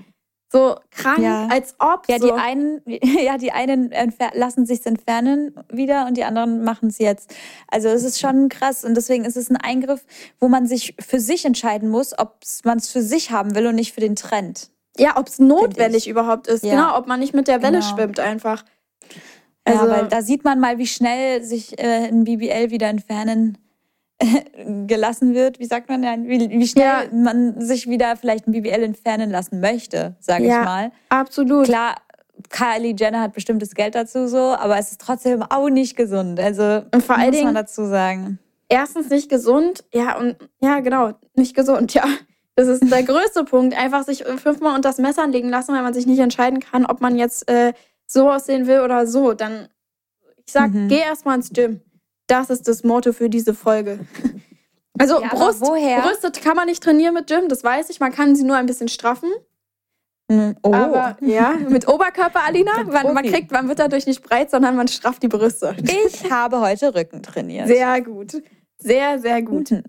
So 0.50 0.76
krank, 0.90 1.18
Ja. 1.18 1.46
als 1.50 1.74
ob. 1.78 2.08
Ja, 2.08 2.18
so. 2.18 2.26
die 2.28 2.32
einen, 2.32 2.80
ja, 2.86 3.36
die 3.36 3.52
einen 3.52 3.92
lassen 4.34 4.64
sich 4.64 4.84
entfernen 4.86 5.54
wieder 5.70 6.06
und 6.06 6.16
die 6.16 6.24
anderen 6.24 6.64
machen 6.64 6.88
es 6.88 6.98
jetzt. 6.98 7.34
Also 7.70 7.88
es 7.88 8.02
ist 8.02 8.18
schon 8.18 8.48
krass 8.48 8.84
und 8.84 8.94
deswegen 8.94 9.24
ist 9.26 9.36
es 9.36 9.50
ein 9.50 9.56
Eingriff, 9.56 10.06
wo 10.40 10.48
man 10.48 10.66
sich 10.66 10.94
für 11.00 11.20
sich 11.20 11.44
entscheiden 11.44 11.90
muss, 11.90 12.18
ob 12.18 12.38
man 12.64 12.78
es 12.78 12.90
für 12.90 13.02
sich 13.02 13.30
haben 13.30 13.54
will 13.54 13.66
und 13.66 13.74
nicht 13.74 13.92
für 13.92 14.00
den 14.00 14.16
Trend. 14.16 14.70
Ja, 14.96 15.16
ob 15.18 15.28
es 15.28 15.38
notwendig 15.38 16.08
überhaupt 16.08 16.46
ist. 16.48 16.64
Ja. 16.64 16.70
Genau, 16.72 16.96
ob 16.98 17.06
man 17.06 17.20
nicht 17.20 17.34
mit 17.34 17.46
der 17.46 17.62
Welle 17.62 17.80
Genau. 17.80 17.94
schwimmt 17.94 18.18
einfach. 18.18 18.64
Also, 19.64 19.80
Also- 19.80 19.92
ja, 19.92 20.00
weil 20.00 20.08
da 20.08 20.22
sieht 20.22 20.44
man 20.44 20.60
mal, 20.60 20.78
wie 20.78 20.86
schnell 20.86 21.44
sich 21.44 21.78
äh, 21.78 22.08
ein 22.08 22.24
BBL 22.24 22.70
wieder 22.70 22.88
entfernen 22.88 23.58
gelassen 24.86 25.34
wird. 25.34 25.58
Wie 25.58 25.64
sagt 25.66 25.88
man 25.88 26.02
ja? 26.02 26.16
Wie, 26.18 26.50
wie 26.50 26.66
schnell 26.66 26.84
Ja. 26.84 27.02
man 27.12 27.60
sich 27.60 27.88
wieder 27.88 28.16
vielleicht 28.16 28.46
ein 28.46 28.52
BBL 28.52 28.82
entfernen 28.82 29.30
lassen 29.30 29.60
möchte, 29.60 30.16
sage 30.20 30.44
Ja. 30.44 30.60
ich 30.60 30.64
mal. 30.64 30.92
Absolut. 31.08 31.66
Klar, 31.66 31.96
Kylie 32.50 32.94
Jenner 32.98 33.20
hat 33.20 33.32
bestimmtes 33.32 33.74
Geld 33.74 33.94
dazu 33.94 34.26
so, 34.28 34.38
aber 34.38 34.78
es 34.78 34.90
ist 34.92 35.00
trotzdem 35.00 35.42
auch 35.42 35.68
nicht 35.68 35.96
gesund. 35.96 36.38
Also 36.40 36.82
Und 36.92 37.02
vor 37.04 37.16
muss 37.16 37.26
man 37.26 37.30
Dingen- 37.32 37.54
dazu 37.54 37.84
sagen. 37.86 38.38
Erstens 38.70 39.08
nicht 39.08 39.30
gesund, 39.30 39.82
ja, 39.94 40.18
und 40.18 40.36
ja, 40.60 40.80
genau, 40.80 41.12
nicht 41.34 41.54
gesund, 41.56 41.94
ja. 41.94 42.04
Das 42.54 42.66
ist 42.68 42.82
der 42.90 43.02
größte 43.04 43.44
Punkt. 43.44 43.76
Einfach 43.78 44.02
sich 44.04 44.24
fünfmal 44.24 44.74
unter 44.74 44.88
das 44.88 44.98
Messer 44.98 45.26
legen 45.28 45.48
lassen, 45.48 45.74
weil 45.74 45.82
man 45.82 45.94
sich 45.94 46.06
nicht 46.06 46.18
entscheiden 46.18 46.58
kann, 46.58 46.84
ob 46.86 47.00
man 47.00 47.16
jetzt 47.16 47.48
äh, 47.48 47.72
so 48.06 48.28
aussehen 48.30 48.66
will 48.66 48.80
oder 48.80 49.06
so. 49.06 49.32
Dann, 49.32 49.68
ich 50.44 50.52
sag, 50.52 50.72
Mhm. 50.72 50.88
geh 50.88 50.98
erstmal 50.98 51.36
ins 51.36 51.50
Gym. 51.50 51.80
Das 52.28 52.50
ist 52.50 52.68
das 52.68 52.84
Motto 52.84 53.12
für 53.12 53.28
diese 53.28 53.54
Folge. 53.54 54.00
Also 54.98 55.20
Ja, 55.20 55.28
Brust? 55.28 55.60
Brüste 55.62 56.30
kann 56.42 56.56
man 56.56 56.66
nicht 56.66 56.82
trainieren 56.82 57.14
mit 57.14 57.26
Gym, 57.26 57.48
das 57.48 57.64
weiß 57.64 57.90
ich. 57.90 58.00
Man 58.00 58.12
kann 58.12 58.36
sie 58.36 58.44
nur 58.44 58.56
ein 58.56 58.66
bisschen 58.66 58.88
straffen. 58.88 59.30
Hm, 60.30 60.56
Oh. 60.62 60.72
Aber 60.74 61.16
ja, 61.22 61.54
mit 61.68 61.88
Oberkörper, 61.88 62.44
Alina, 62.44 62.84
man, 62.84 63.14
man 63.14 63.24
kriegt, 63.24 63.50
man 63.50 63.66
wird 63.68 63.78
dadurch 63.78 64.06
nicht 64.06 64.22
breit, 64.22 64.50
sondern 64.50 64.76
man 64.76 64.86
strafft 64.88 65.22
die 65.22 65.28
Brüste. 65.28 65.74
ich 65.82 66.30
habe 66.30 66.60
heute 66.60 66.94
Rücken 66.94 67.22
trainiert. 67.22 67.66
Sehr 67.66 68.00
gut. 68.02 68.42
Sehr, 68.78 69.18
sehr 69.18 69.42
gut. 69.42 69.70
Mhm. 69.70 69.84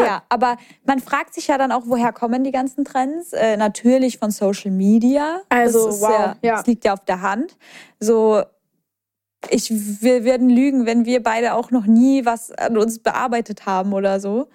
Ja. 0.00 0.22
aber 0.28 0.56
man 0.84 0.98
fragt 0.98 1.32
sich 1.34 1.46
ja 1.46 1.56
dann 1.56 1.70
auch, 1.70 1.82
woher 1.86 2.12
kommen 2.12 2.42
die 2.42 2.50
ganzen 2.50 2.84
Trends? 2.84 3.32
Äh, 3.32 3.56
natürlich 3.56 4.18
von 4.18 4.32
Social 4.32 4.72
Media. 4.72 5.42
Also, 5.48 5.86
das 5.86 6.00
wow, 6.00 6.10
ja, 6.10 6.36
ja. 6.42 6.56
Das 6.56 6.66
liegt 6.66 6.84
ja 6.84 6.92
auf 6.94 7.04
der 7.04 7.22
Hand. 7.22 7.56
So, 8.00 8.42
ich, 9.48 9.70
wir 10.02 10.24
werden 10.24 10.50
lügen, 10.50 10.84
wenn 10.86 11.06
wir 11.06 11.22
beide 11.22 11.54
auch 11.54 11.70
noch 11.70 11.86
nie 11.86 12.26
was 12.26 12.52
an 12.52 12.76
uns 12.76 12.98
bearbeitet 12.98 13.64
haben 13.66 13.92
oder 13.92 14.20
so. 14.20 14.48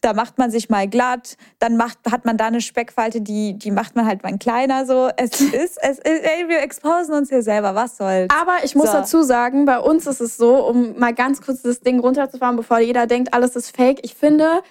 Da 0.00 0.12
macht 0.12 0.38
man 0.38 0.48
sich 0.52 0.70
mal 0.70 0.86
glatt, 0.86 1.36
dann 1.58 1.76
macht, 1.76 1.98
hat 2.08 2.24
man 2.24 2.36
da 2.36 2.46
eine 2.46 2.60
Speckfalte, 2.60 3.20
die, 3.20 3.58
die 3.58 3.72
macht 3.72 3.96
man 3.96 4.06
halt 4.06 4.22
mal 4.22 4.38
kleiner. 4.38 4.86
So, 4.86 5.10
es 5.16 5.40
ist, 5.40 5.76
es 5.82 5.98
ist, 5.98 6.04
ey, 6.04 6.48
wir 6.48 6.60
exposen 6.62 7.14
uns 7.14 7.30
hier 7.30 7.42
selber. 7.42 7.74
Was 7.74 7.96
soll's? 7.96 8.28
Aber 8.32 8.58
ich 8.62 8.76
muss 8.76 8.92
So. 8.92 8.98
dazu 8.98 9.22
sagen, 9.24 9.64
bei 9.64 9.80
uns 9.80 10.06
ist 10.06 10.20
es 10.20 10.36
so, 10.36 10.64
um 10.68 10.96
mal 11.00 11.12
ganz 11.12 11.40
kurz 11.42 11.62
das 11.62 11.80
Ding 11.80 11.98
runterzufahren, 11.98 12.54
bevor 12.56 12.78
jeder 12.78 13.08
denkt, 13.08 13.34
alles 13.34 13.56
ist 13.56 13.74
fake. 13.74 13.98
Ich 14.04 14.14
finde, 14.14 14.62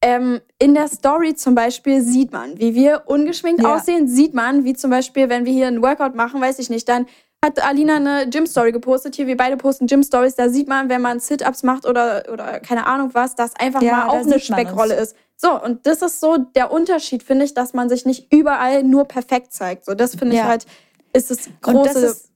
ähm, 0.00 0.40
in 0.60 0.74
der 0.74 0.86
Story 0.86 1.34
zum 1.34 1.56
Beispiel 1.56 2.00
sieht 2.00 2.30
man, 2.30 2.56
wie 2.60 2.76
wir 2.76 3.02
ungeschminkt 3.06 3.62
Ja. 3.64 3.74
aussehen, 3.74 4.06
sieht 4.06 4.32
man, 4.32 4.62
wie 4.64 4.74
zum 4.74 4.90
Beispiel, 4.90 5.28
wenn 5.28 5.44
wir 5.44 5.52
hier 5.52 5.66
einen 5.66 5.82
Workout 5.82 6.14
machen, 6.14 6.40
weiß 6.40 6.60
ich 6.60 6.70
nicht, 6.70 6.88
dann 6.88 7.06
hat 7.44 7.62
Alina 7.64 7.96
eine 7.96 8.28
Gym-Story 8.28 8.72
gepostet. 8.72 9.14
Hier, 9.14 9.26
wir 9.26 9.36
beide 9.36 9.56
posten 9.56 9.86
Gym-Stories. 9.86 10.34
Da 10.34 10.48
sieht 10.48 10.68
man, 10.68 10.88
wenn 10.88 11.00
man 11.00 11.20
Sit-Ups 11.20 11.62
macht 11.62 11.86
oder, 11.86 12.24
oder 12.32 12.58
keine 12.60 12.86
Ahnung 12.86 13.10
was, 13.12 13.36
dass 13.36 13.54
einfach 13.56 13.82
Ja, 13.82 13.92
mal 13.92 14.08
auch 14.08 14.20
eine 14.26 14.40
Speckrolle 14.40 14.94
ist. 14.94 15.14
So, 15.36 15.60
und 15.62 15.86
das 15.86 16.02
ist 16.02 16.18
so 16.18 16.36
der 16.36 16.72
Unterschied, 16.72 17.22
finde 17.22 17.44
ich, 17.44 17.54
dass 17.54 17.74
man 17.74 17.88
sich 17.88 18.04
nicht 18.04 18.32
überall 18.32 18.82
nur 18.82 19.04
perfekt 19.06 19.52
zeigt. 19.52 19.84
So, 19.84 19.94
das 19.94 20.16
finde 20.16 20.34
ich 20.34 20.40
Ja. 20.40 20.48
halt, 20.48 20.66
ist 21.12 21.30
das 21.30 21.48
große 21.62 21.94
das 21.94 22.02
ist, 22.02 22.30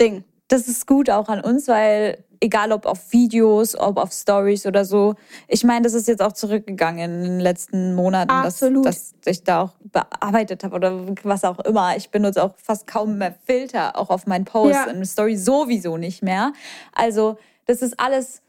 Ding. 0.00 0.24
das 0.48 0.66
ist 0.68 0.86
gut 0.86 1.10
auch 1.10 1.28
an 1.28 1.42
uns, 1.42 1.68
weil 1.68 2.24
egal 2.40 2.72
ob 2.72 2.86
auf 2.86 3.12
Videos, 3.12 3.76
ob 3.78 3.96
auf 3.98 4.12
Stories 4.12 4.66
oder 4.66 4.84
so, 4.84 5.14
ich 5.48 5.64
meine, 5.64 5.82
das 5.82 5.94
ist 5.94 6.08
jetzt 6.08 6.22
auch 6.22 6.32
zurückgegangen 6.32 6.98
in 7.14 7.22
den 7.24 7.40
letzten 7.40 7.94
Monaten, 7.94 8.28
dass, 8.28 8.62
Absolut. 8.62 8.86
dass 8.86 9.14
ich 9.24 9.44
da 9.44 9.62
auch 9.62 9.72
bearbeitet 9.82 10.64
habe 10.64 10.76
oder 10.76 11.06
was 11.22 11.44
auch 11.44 11.58
immer. 11.60 11.96
Ich 11.96 12.10
benutze 12.10 12.42
auch 12.42 12.54
fast 12.56 12.86
kaum 12.86 13.18
mehr 13.18 13.34
Filter, 13.46 13.96
auch 13.98 14.10
auf 14.10 14.26
meinen 14.26 14.44
Posts, 14.44 14.74
Ja. 14.76 14.84
in 14.90 15.04
Story 15.04 15.36
sowieso 15.36 15.96
nicht 15.96 16.22
mehr. 16.22 16.52
Also 16.92 17.38
das 17.66 17.82
ist 17.82 17.98
alles, 17.98 18.42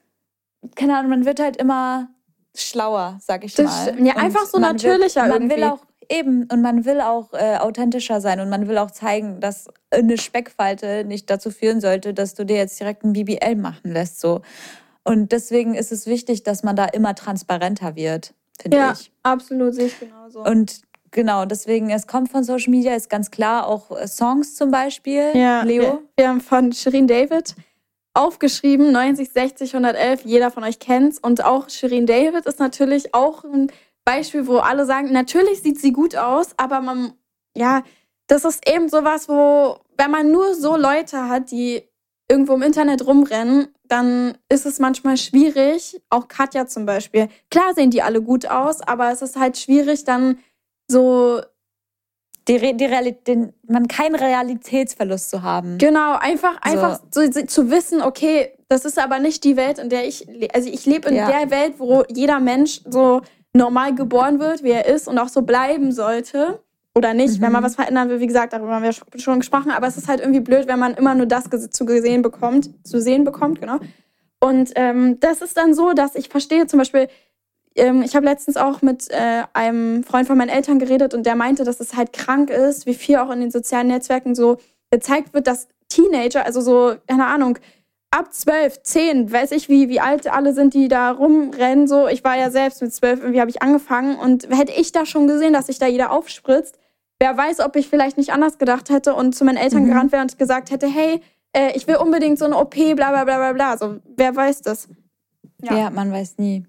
keine 0.75 0.97
Ahnung, 0.97 1.09
man 1.09 1.25
wird 1.25 1.39
halt 1.39 1.57
immer 1.57 2.09
schlauer, 2.55 3.17
sag 3.21 3.43
ich 3.43 3.53
Das 3.53 3.65
mal. 3.87 4.05
Ja, 4.05 4.15
einfach 4.15 4.45
so 4.45 4.59
natürlicher 4.59 5.23
Will, 5.23 5.29
man 5.29 5.41
irgendwie. 5.43 5.55
will 5.57 5.63
auch 5.65 5.79
Eben, 6.09 6.43
und 6.51 6.61
man 6.61 6.85
will 6.85 7.01
auch 7.01 7.33
äh, 7.33 7.57
authentischer 7.57 8.21
sein 8.21 8.39
und 8.39 8.49
man 8.49 8.67
will 8.67 8.77
auch 8.77 8.91
zeigen, 8.91 9.39
dass 9.39 9.67
eine 9.91 10.17
Speckfalte 10.17 11.03
nicht 11.05 11.29
dazu 11.29 11.51
führen 11.51 11.81
sollte, 11.81 12.13
dass 12.13 12.33
du 12.33 12.45
dir 12.45 12.57
jetzt 12.57 12.79
direkt 12.79 13.03
ein 13.03 13.13
BBL 13.13 13.55
machen 13.55 13.91
lässt. 13.91 14.19
So. 14.19 14.41
Und 15.03 15.31
deswegen 15.31 15.73
ist 15.75 15.91
es 15.91 16.05
wichtig, 16.07 16.43
dass 16.43 16.63
man 16.63 16.75
da 16.75 16.85
immer 16.85 17.15
transparenter 17.15 17.95
wird, 17.95 18.33
finde 18.61 18.77
Ja, 18.77 18.93
ich. 18.93 19.11
absolut, 19.23 19.73
sehe 19.75 19.87
ich 19.87 19.99
genauso. 19.99 20.43
Und 20.43 20.81
genau, 21.11 21.45
deswegen, 21.45 21.89
es 21.89 22.07
kommt 22.07 22.29
von 22.29 22.43
Social 22.43 22.71
Media, 22.71 22.93
ist 22.95 23.09
ganz 23.09 23.31
klar, 23.31 23.67
auch 23.67 23.91
äh, 23.91 24.07
Songs 24.07 24.55
zum 24.55 24.71
Beispiel. 24.71 25.31
ja, 25.33 25.63
Leo? 25.63 25.81
Wir, 25.81 25.99
wir 26.17 26.29
haben 26.29 26.41
von 26.41 26.71
Shirin 26.71 27.07
David 27.07 27.55
aufgeschrieben, 28.13 28.91
90, 28.91 29.31
60, 29.31 29.73
111, 29.75 30.21
jeder 30.25 30.51
von 30.51 30.63
euch 30.63 30.79
kennt's. 30.79 31.19
Und 31.19 31.43
auch 31.43 31.69
Shirin 31.69 32.05
David 32.07 32.45
ist 32.45 32.59
natürlich 32.59 33.13
auch 33.13 33.43
ein 33.43 33.71
Beispiel, 34.07 34.47
wo 34.47 34.59
alle 34.59 34.85
sagen, 34.85 35.11
natürlich 35.11 35.61
sieht 35.61 35.81
sie 35.81 35.91
gut 35.91 36.15
aus, 36.15 36.51
aber 36.55 36.79
man, 36.79 37.11
ja, 37.57 37.83
das 38.27 38.45
ist 38.45 38.65
eben 38.65 38.87
sowas, 38.87 39.27
wo, 39.27 39.79
wenn 39.97 40.11
man 40.11 40.31
nur 40.31 40.55
so 40.55 40.77
Leute 40.77 41.27
hat, 41.27 41.51
die 41.51 41.83
irgendwo 42.29 42.53
im 42.53 42.61
Internet 42.61 43.05
rumrennen, 43.05 43.67
dann 43.83 44.37
ist 44.49 44.65
es 44.65 44.79
manchmal 44.79 45.17
schwierig, 45.17 46.01
auch 46.09 46.29
Katja 46.29 46.67
zum 46.67 46.85
Beispiel. 46.85 47.27
Klar 47.51 47.73
sehen 47.73 47.91
die 47.91 48.01
alle 48.01 48.21
gut 48.21 48.45
aus, 48.45 48.79
aber 48.81 49.11
es 49.11 49.21
ist 49.21 49.35
halt 49.37 49.57
schwierig, 49.57 50.05
dann 50.05 50.39
so 50.89 51.41
die, 52.47 52.77
die 52.77 52.85
Realität, 52.85 53.53
man 53.67 53.89
keinen 53.89 54.15
Realitätsverlust 54.15 55.29
zu 55.29 55.41
haben. 55.41 55.77
Genau, 55.79 56.15
einfach, 56.17 56.61
einfach 56.61 57.01
so, 57.11 57.29
so, 57.29 57.41
zu 57.45 57.69
wissen, 57.69 58.01
okay, 58.01 58.53
das 58.69 58.85
ist 58.85 58.99
aber 58.99 59.19
nicht 59.19 59.43
die 59.43 59.57
Welt, 59.57 59.79
in 59.79 59.89
der 59.89 60.07
ich, 60.07 60.25
also 60.53 60.69
ich 60.69 60.85
lebe 60.85 61.09
in 61.09 61.15
Ja. 61.15 61.27
der 61.27 61.51
Welt, 61.51 61.75
wo 61.77 62.03
jeder 62.09 62.39
Mensch 62.39 62.81
so 62.89 63.21
normal 63.57 63.93
geboren 63.95 64.39
wird, 64.39 64.63
wie 64.63 64.71
er 64.71 64.85
ist 64.85 65.07
und 65.07 65.17
auch 65.19 65.29
so 65.29 65.41
bleiben 65.41 65.91
sollte. 65.91 66.59
Oder 66.95 67.13
nicht, 67.13 67.41
wenn 67.41 67.51
man 67.51 67.61
Mhm. 67.61 67.65
was 67.67 67.75
verändern 67.75 68.09
will, 68.09 68.19
wie 68.19 68.27
gesagt, 68.27 68.53
darüber 68.53 68.73
haben 68.73 68.83
wir 68.83 68.91
sch- 68.91 69.19
schon 69.21 69.39
gesprochen, 69.39 69.69
aber 69.71 69.85
es 69.87 69.97
ist 69.97 70.07
halt 70.07 70.19
irgendwie 70.19 70.39
blöd, 70.39 70.67
wenn 70.67 70.79
man 70.79 70.95
immer 70.95 71.13
nur 71.13 71.27
das 71.27 71.43
zu 71.69 71.85
gesehen 71.85 72.23
bekommt, 72.23 72.69
zu 72.87 72.99
sehen 72.99 73.23
bekommt, 73.23 73.61
genau. 73.61 73.77
Und 74.39 74.71
ähm, 74.75 75.19
das 75.19 75.41
ist 75.41 75.57
dann 75.57 75.73
so, 75.75 75.93
dass 75.93 76.15
ich 76.15 76.29
verstehe 76.29 76.65
zum 76.65 76.79
Beispiel, 76.79 77.07
ähm, 77.75 78.01
ich 78.01 78.15
habe 78.15 78.25
letztens 78.25 78.57
auch 78.57 78.81
mit 78.81 79.11
äh, 79.11 79.43
einem 79.53 80.03
Freund 80.03 80.25
von 80.27 80.37
meinen 80.39 80.49
Eltern 80.49 80.79
geredet 80.79 81.13
und 81.13 81.25
der 81.27 81.35
meinte, 81.35 81.63
dass 81.63 81.79
es 81.79 81.95
halt 81.95 82.13
krank 82.13 82.49
ist, 82.49 82.87
wie 82.87 82.95
viel 82.95 83.17
auch 83.17 83.29
in 83.31 83.41
den 83.41 83.51
sozialen 83.51 83.87
Netzwerken 83.87 84.33
so 84.33 84.57
gezeigt 84.89 85.33
wird, 85.35 85.45
dass 85.45 85.67
Teenager, 85.89 86.45
also 86.45 86.61
so, 86.61 86.95
keine 87.07 87.27
Ahnung, 87.27 87.59
ab 88.11 88.33
12, 88.33 88.81
10, 88.83 89.31
weiß 89.31 89.51
ich, 89.51 89.69
wie, 89.69 89.89
wie 89.89 89.99
alt 89.99 90.27
alle 90.31 90.53
sind, 90.53 90.73
die 90.73 90.87
da 90.87 91.11
rumrennen. 91.11 91.87
So, 91.87 92.07
ich 92.07 92.23
war 92.23 92.37
ja 92.37 92.49
selbst 92.49 92.81
mit 92.81 92.93
12, 92.93 93.19
irgendwie 93.21 93.41
habe 93.41 93.49
ich 93.49 93.61
angefangen 93.61 94.15
und 94.17 94.49
hätte 94.49 94.71
ich 94.73 94.91
da 94.91 95.05
schon 95.05 95.27
gesehen, 95.27 95.53
dass 95.53 95.67
sich 95.67 95.79
da 95.79 95.87
jeder 95.87 96.11
aufspritzt, 96.11 96.79
wer 97.19 97.35
weiß, 97.37 97.59
ob 97.59 97.75
ich 97.75 97.89
vielleicht 97.89 98.17
nicht 98.17 98.31
anders 98.31 98.57
gedacht 98.57 98.89
hätte 98.89 99.13
und 99.15 99.33
zu 99.35 99.43
meinen 99.45 99.57
Eltern 99.57 99.83
Mhm. 99.83 99.87
gerannt 99.89 100.11
wäre 100.11 100.21
und 100.21 100.37
gesagt 100.37 100.71
hätte, 100.71 100.87
hey, 100.87 101.21
äh, 101.53 101.75
ich 101.75 101.87
will 101.87 101.97
unbedingt 101.97 102.39
so 102.39 102.45
eine 102.45 102.57
OP, 102.57 102.75
bla 102.95 103.09
bla 103.11 103.23
bla 103.23 103.37
bla 103.37 103.53
bla. 103.53 103.77
So, 103.77 103.97
wer 104.15 104.35
weiß 104.35 104.61
das? 104.61 104.87
Ja. 105.61 105.75
Ja. 105.75 105.89
man 105.89 106.11
weiß 106.11 106.37
nie. 106.37 106.65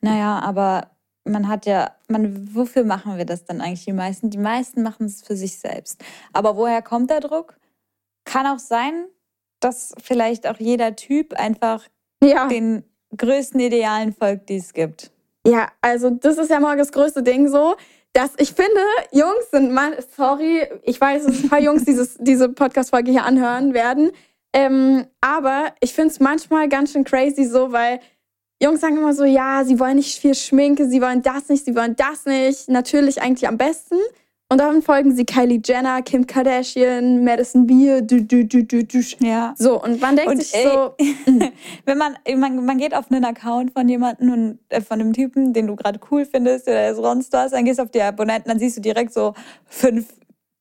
Naja, 0.00 0.38
aber 0.40 0.90
man 1.24 1.48
hat 1.48 1.66
ja, 1.66 1.90
man, 2.08 2.54
wofür 2.54 2.84
machen 2.84 3.16
wir 3.16 3.24
das 3.24 3.44
dann 3.44 3.60
eigentlich 3.60 3.84
die 3.86 3.92
meisten? 3.92 4.30
Die 4.30 4.38
meisten 4.38 4.82
machen 4.82 5.06
es 5.06 5.22
für 5.22 5.34
sich 5.36 5.58
selbst. 5.58 6.02
Aber 6.32 6.56
woher 6.56 6.82
kommt 6.82 7.10
der 7.10 7.20
Druck? 7.20 7.56
Kann 8.24 8.46
auch 8.46 8.58
sein, 8.58 9.06
dass 9.64 9.92
vielleicht 10.02 10.46
auch 10.46 10.58
jeder 10.58 10.94
Typ 10.96 11.34
einfach 11.34 11.84
Ja. 12.22 12.46
den 12.48 12.84
größten 13.16 13.60
Idealen 13.60 14.12
folgt, 14.12 14.48
die 14.48 14.56
es 14.56 14.72
gibt. 14.72 15.10
Ja, 15.46 15.68
also 15.80 16.10
das 16.10 16.38
ist 16.38 16.50
ja 16.50 16.60
mal 16.60 16.76
das 16.76 16.92
größte 16.92 17.22
Ding 17.22 17.48
so, 17.48 17.76
dass 18.12 18.32
ich 18.38 18.52
finde, 18.52 18.80
Jungs 19.12 19.50
sind 19.50 19.72
mal, 19.72 19.96
sorry, 20.16 20.66
ich 20.82 21.00
weiß, 21.00 21.26
dass 21.26 21.42
ein 21.42 21.48
paar 21.48 21.60
Jungs 21.60 21.84
dieses, 21.84 22.16
diese 22.18 22.48
Podcast-Folge 22.48 23.10
hier 23.10 23.24
anhören 23.24 23.74
werden, 23.74 24.12
ähm, 24.52 25.06
aber 25.20 25.74
ich 25.80 25.92
finde 25.94 26.10
es 26.10 26.20
manchmal 26.20 26.68
ganz 26.68 26.92
schön 26.92 27.04
crazy 27.04 27.44
so, 27.44 27.72
weil 27.72 27.98
Jungs 28.62 28.80
sagen 28.80 28.96
immer 28.96 29.12
so, 29.12 29.24
ja, 29.24 29.64
sie 29.64 29.80
wollen 29.80 29.96
nicht 29.96 30.18
viel 30.20 30.34
Schminke, 30.34 30.88
sie 30.88 31.02
wollen 31.02 31.22
das 31.22 31.48
nicht, 31.48 31.64
sie 31.64 31.74
wollen 31.74 31.96
das 31.96 32.24
nicht, 32.24 32.68
natürlich 32.68 33.20
eigentlich 33.20 33.48
am 33.48 33.58
besten. 33.58 33.96
Und 34.54 34.58
dann 34.58 34.82
folgen 34.82 35.12
sie 35.12 35.24
Kylie 35.24 35.60
Jenner, 35.64 36.00
Kim 36.02 36.28
Kardashian, 36.28 37.24
Madison 37.24 37.66
Beer, 37.66 38.02
du, 38.02 38.22
du, 38.22 38.44
du, 38.44 38.62
du, 38.62 38.84
du. 38.84 39.00
Ja. 39.18 39.52
So, 39.58 39.82
und 39.82 40.00
man 40.00 40.14
denkt 40.14 40.30
Und 40.30 40.40
sich 40.40 40.54
ey, 40.54 40.62
so, 40.62 40.94
Wenn 41.86 41.98
man, 41.98 42.16
man, 42.36 42.64
man 42.64 42.78
geht 42.78 42.94
auf 42.94 43.10
einen 43.10 43.24
Account 43.24 43.72
von 43.72 43.88
jemandem 43.88 44.32
und 44.32 44.58
äh, 44.68 44.80
von 44.80 45.00
einem 45.00 45.12
Typen, 45.12 45.54
den 45.54 45.66
du 45.66 45.74
gerade 45.74 45.98
cool 46.08 46.24
findest 46.24 46.68
oder 46.68 46.94
sonst 46.94 47.32
was, 47.32 47.50
dann 47.50 47.64
gehst 47.64 47.80
du 47.80 47.82
auf 47.82 47.90
die 47.90 48.00
Abonnenten, 48.00 48.48
dann 48.48 48.60
siehst 48.60 48.76
du 48.76 48.80
direkt 48.80 49.12
so 49.12 49.34
fünf 49.66 50.06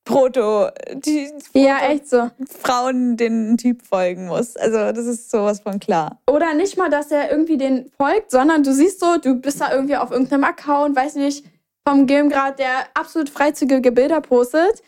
Proto, 0.06 0.70
die 0.96 1.30
ja, 1.54 1.78
echt 1.88 2.10
so. 2.10 2.32
Frauen, 2.62 3.16
denen 3.16 3.54
ein 3.54 3.58
Typ 3.58 3.86
folgen 3.86 4.26
muss. 4.26 4.58
Also 4.58 4.92
das 4.92 5.06
ist 5.06 5.30
sowas 5.30 5.60
von 5.60 5.80
klar. 5.80 6.20
Oder 6.28 6.56
nicht 6.56 6.80
mal, 6.80 6.90
dass 6.90 7.12
er 7.12 7.30
irgendwie 7.30 7.58
den 7.58 7.92
folgt, 7.96 8.32
sondern 8.32 8.64
du 8.64 8.74
siehst 8.74 9.00
so, 9.00 9.18
du 9.18 9.36
bist 9.36 9.62
da 9.62 9.72
irgendwie 9.72 9.98
auf 9.98 10.10
irgendeinem 10.10 10.46
Account, 10.46 10.96
weiß 10.96 11.14
nicht, 11.16 11.46
vom 11.88 12.08
Gilmgrad, 12.08 12.60
der 12.60 12.88
absolut 12.94 13.30
freizügige 13.30 13.92
Bilder 13.92 14.22
postet 14.22 14.82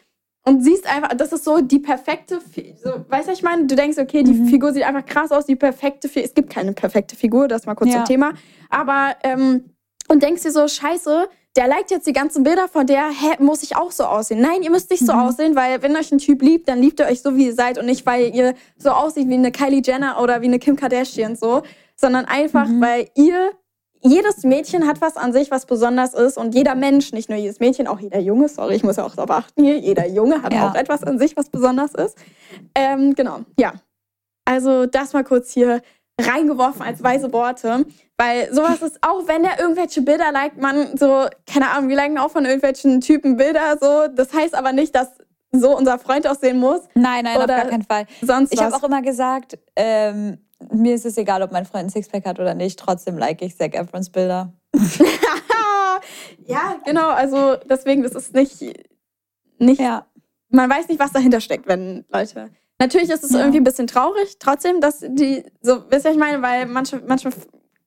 und 0.45 0.61
siehst 0.63 0.87
einfach, 0.87 1.09
das 1.15 1.33
ist 1.33 1.43
so 1.43 1.59
die 1.61 1.79
perfekte, 1.79 2.39
so, 2.81 2.89
weißt 3.09 3.27
du, 3.27 3.33
ich 3.33 3.43
meine, 3.43 3.65
du 3.65 3.75
denkst, 3.75 3.97
okay, 3.97 4.23
die 4.23 4.33
Mhm. 4.33 4.47
Figur 4.47 4.73
sieht 4.73 4.83
einfach 4.83 5.05
krass 5.05 5.31
aus, 5.31 5.45
die 5.45 5.55
perfekte 5.55 6.07
Figur, 6.07 6.25
es 6.25 6.33
gibt 6.33 6.49
keine 6.49 6.73
perfekte 6.73 7.15
Figur, 7.15 7.47
das 7.47 7.65
mal 7.65 7.75
kurz 7.75 7.89
Ja. 7.91 7.97
zum 7.97 8.05
Thema, 8.05 8.33
aber, 8.69 9.15
ähm, 9.23 9.65
und 10.07 10.21
denkst 10.23 10.43
dir 10.43 10.51
so, 10.51 10.67
scheiße, 10.67 11.27
der 11.57 11.67
liked 11.67 11.89
jetzt 11.89 12.05
die 12.05 12.13
ganzen 12.13 12.43
Bilder 12.43 12.67
von 12.67 12.85
der, 12.85 13.09
hä, 13.09 13.37
muss 13.39 13.63
ich 13.63 13.75
auch 13.75 13.91
so 13.91 14.03
aussehen? 14.03 14.39
Nein, 14.41 14.61
ihr 14.61 14.69
müsst 14.69 14.91
nicht 14.91 15.05
so 15.05 15.13
Mhm. 15.13 15.19
aussehen, 15.19 15.55
weil 15.55 15.81
wenn 15.81 15.95
euch 15.95 16.11
ein 16.11 16.17
Typ 16.19 16.41
liebt, 16.41 16.67
dann 16.67 16.79
liebt 16.79 16.99
er 16.99 17.09
euch 17.09 17.21
so, 17.21 17.35
wie 17.37 17.45
ihr 17.47 17.53
seid 17.55 17.77
und 17.77 17.85
nicht, 17.85 18.05
weil 18.05 18.35
ihr 18.35 18.53
so 18.77 18.89
aussieht 18.91 19.27
wie 19.29 19.33
eine 19.35 19.51
Kylie 19.51 19.81
Jenner 19.83 20.21
oder 20.21 20.41
wie 20.41 20.45
eine 20.47 20.59
Kim 20.59 20.75
Kardashian 20.75 21.35
so, 21.35 21.63
sondern 21.95 22.25
einfach, 22.25 22.67
Mhm. 22.67 22.81
weil 22.81 23.09
ihr, 23.15 23.51
jedes 24.05 24.43
Mädchen 24.43 24.87
hat 24.87 25.01
was 25.01 25.17
an 25.17 25.33
sich, 25.33 25.51
was 25.51 25.65
besonders 25.65 26.13
ist 26.13 26.37
und 26.37 26.53
jeder 26.55 26.75
Mensch, 26.75 27.11
nicht 27.11 27.29
nur 27.29 27.37
jedes 27.37 27.59
Mädchen, 27.59 27.87
auch 27.87 27.99
jeder 27.99 28.19
Junge, 28.19 28.47
sorry, 28.47 28.75
ich 28.75 28.83
muss 28.83 28.97
ja 28.97 29.05
auch 29.05 29.15
darauf 29.15 29.31
achten 29.31 29.63
hier, 29.63 29.77
jeder 29.79 30.07
Junge 30.07 30.41
hat 30.43 30.53
Ja. 30.53 30.69
auch 30.69 30.75
etwas 30.75 31.03
an 31.03 31.17
sich, 31.19 31.35
was 31.35 31.49
besonders 31.49 31.93
ist. 31.93 32.15
Ähm, 32.75 33.15
genau, 33.15 33.39
ja. 33.59 33.73
Also 34.45 34.85
das 34.85 35.13
mal 35.13 35.23
kurz 35.23 35.51
hier 35.51 35.81
reingeworfen 36.21 36.81
als 36.81 37.03
weise 37.03 37.33
Worte. 37.33 37.85
Weil 38.17 38.53
sowas 38.53 38.81
ist, 38.81 38.99
auch 39.01 39.27
wenn 39.27 39.43
der 39.43 39.59
irgendwelche 39.59 40.01
Bilder 40.01 40.31
liked, 40.31 40.57
man 40.61 40.95
so, 40.95 41.25
keine 41.51 41.71
Ahnung, 41.71 41.89
wir 41.89 41.95
liken 41.97 42.17
auch 42.17 42.31
von 42.31 42.45
irgendwelchen 42.45 43.01
Typen 43.01 43.35
Bilder 43.35 43.77
so. 43.81 44.07
Das 44.13 44.33
heißt 44.33 44.55
aber 44.55 44.71
nicht, 44.71 44.95
dass 44.95 45.09
so 45.51 45.75
unser 45.75 45.99
Freund 45.99 46.27
aussehen 46.27 46.59
muss. 46.59 46.81
Nein, 46.95 47.23
nein, 47.25 47.37
auf 47.37 47.47
gar 47.47 47.65
keinen 47.65 47.83
Fall. 47.83 48.05
Sonst 48.21 48.53
Ich 48.53 48.61
habe 48.61 48.75
auch 48.75 48.83
immer 48.83 49.01
gesagt, 49.01 49.57
ähm, 49.75 50.37
mir 50.71 50.95
ist 50.95 51.05
es 51.05 51.17
egal, 51.17 51.41
ob 51.41 51.51
mein 51.51 51.65
Freund 51.65 51.85
ein 51.85 51.89
Sixpack 51.89 52.25
hat 52.25 52.39
oder 52.39 52.53
nicht. 52.53 52.79
Trotzdem 52.79 53.17
like 53.17 53.41
ich 53.41 53.55
Zac 53.57 53.75
Efrons 53.75 54.09
Bilder. 54.09 54.53
ja, 56.45 56.77
genau. 56.85 57.09
Also 57.09 57.55
deswegen, 57.69 58.03
das 58.03 58.13
ist 58.13 58.33
nicht, 58.33 58.61
nicht 59.59 59.79
Ja. 59.81 60.05
man 60.49 60.69
weiß 60.69 60.87
nicht, 60.87 60.99
was 60.99 61.11
dahinter 61.11 61.41
steckt, 61.41 61.67
wenn 61.67 62.05
Leute. 62.09 62.51
Natürlich 62.79 63.09
ist 63.09 63.23
es 63.23 63.31
Ja. 63.31 63.39
irgendwie 63.39 63.59
ein 63.59 63.63
bisschen 63.63 63.87
traurig, 63.87 64.37
trotzdem, 64.39 64.81
dass 64.81 64.99
die, 64.99 65.43
so, 65.61 65.89
wisst 65.89 66.05
ihr, 66.05 66.11
ich 66.11 66.17
meine, 66.17 66.41
weil 66.41 66.65
manche, 66.65 67.01
manche 67.07 67.29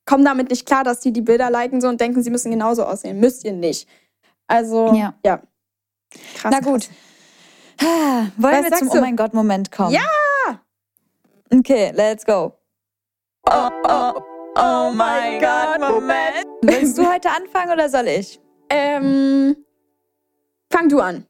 kommen 0.07 0.25
damit 0.25 0.49
nicht 0.51 0.65
klar, 0.67 0.85
dass 0.85 1.01
die 1.01 1.13
die 1.13 1.21
Bilder 1.21 1.51
liken 1.51 1.81
so 1.83 1.89
und 1.89 2.01
denken, 2.01 2.23
sie 2.23 2.31
müssen 2.31 2.51
genauso 2.51 2.85
aussehen. 2.85 3.21
Müsst 3.21 3.45
ihr 3.45 3.53
nicht. 3.53 3.87
Also, 4.47 4.95
Ja. 4.95 5.15
ja. 5.25 5.43
Krass, 6.37 6.51
Na 6.55 6.61
gut. 6.61 6.89
Ah, 7.81 8.27
Wollen 8.39 8.65
Was 8.65 8.71
wir 8.71 8.79
zum? 8.79 8.91
Oh 8.91 9.01
mein 9.03 9.15
Gott 9.17 9.35
Moment 9.35 9.71
kommen? 9.71 9.93
Ja! 9.93 10.01
Okay, 11.53 11.93
let's 11.95 12.25
go. 12.25 12.55
Oh, 13.47 13.71
oh, 13.85 14.13
oh 14.57 14.93
mein 14.95 15.41
Gott 15.41 15.81
Moment. 15.81 16.47
Willst 16.63 16.99
du 16.99 17.11
heute 17.11 17.31
anfangen 17.31 17.73
oder 17.73 17.89
soll 17.89 18.09
ich? 18.09 18.41
Ähm, 18.69 19.57
fang 20.71 20.89
du 20.89 21.01
an. 21.01 21.27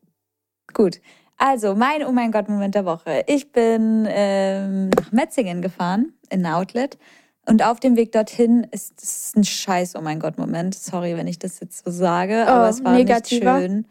Gut. 0.74 1.00
Also, 1.36 1.74
mein 1.76 2.04
Oh 2.04 2.10
mein 2.12 2.32
Gott 2.32 2.48
Moment 2.48 2.74
der 2.74 2.84
Woche. 2.84 3.22
Ich 3.26 3.52
bin 3.52 4.06
ähm, 4.10 4.90
nach 4.90 5.12
Metzingen 5.12 5.62
gefahren, 5.62 6.14
in 6.30 6.44
ein 6.44 6.52
Outlet. 6.52 6.98
Und 7.46 7.62
auf 7.62 7.78
dem 7.80 7.96
Weg 7.96 8.12
dorthin 8.12 8.66
ist 8.72 9.00
es 9.02 9.32
ein 9.36 9.44
scheiß 9.44 9.94
Oh 9.96 10.00
mein 10.00 10.18
Gott 10.20 10.36
Moment. 10.36 10.74
Sorry, 10.74 11.16
wenn 11.16 11.28
ich 11.28 11.38
das 11.38 11.60
jetzt 11.60 11.84
so 11.84 11.90
sage, 11.90 12.44
Oh, 12.46 12.50
aber 12.50 12.68
es 12.68 12.82
war 12.84 12.92
negativer? 12.92 13.58
nicht 13.58 13.62
schön. 13.70 13.86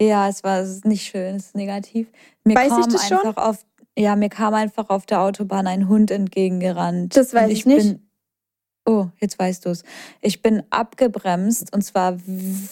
Ja, 0.00 0.28
es 0.28 0.44
war 0.44 0.58
es 0.60 0.84
nicht 0.84 1.06
schön, 1.06 1.36
es 1.36 1.46
ist 1.46 1.54
negativ. 1.54 2.08
Mir 2.44 2.56
Weiß 2.56 2.72
ich 2.78 2.92
das 2.92 3.08
schon? 3.08 3.18
einfach 3.18 3.42
auf 3.42 3.64
ja, 3.96 4.16
mir 4.16 4.28
kam 4.28 4.54
einfach 4.54 4.90
auf 4.90 5.06
der 5.06 5.20
Autobahn 5.20 5.66
ein 5.66 5.88
Hund 5.88 6.10
entgegengerannt. 6.10 7.16
Das 7.16 7.32
weiß 7.32 7.44
Und 7.44 7.50
ich 7.50 7.66
nicht. 7.66 7.88
Bin, 7.88 8.08
oh, 8.86 9.06
jetzt 9.20 9.38
weißt 9.38 9.64
du 9.64 9.70
es. 9.70 9.84
Ich 10.20 10.42
bin 10.42 10.62
abgebremst 10.70 11.72
und 11.74 11.82
zwar 11.82 12.18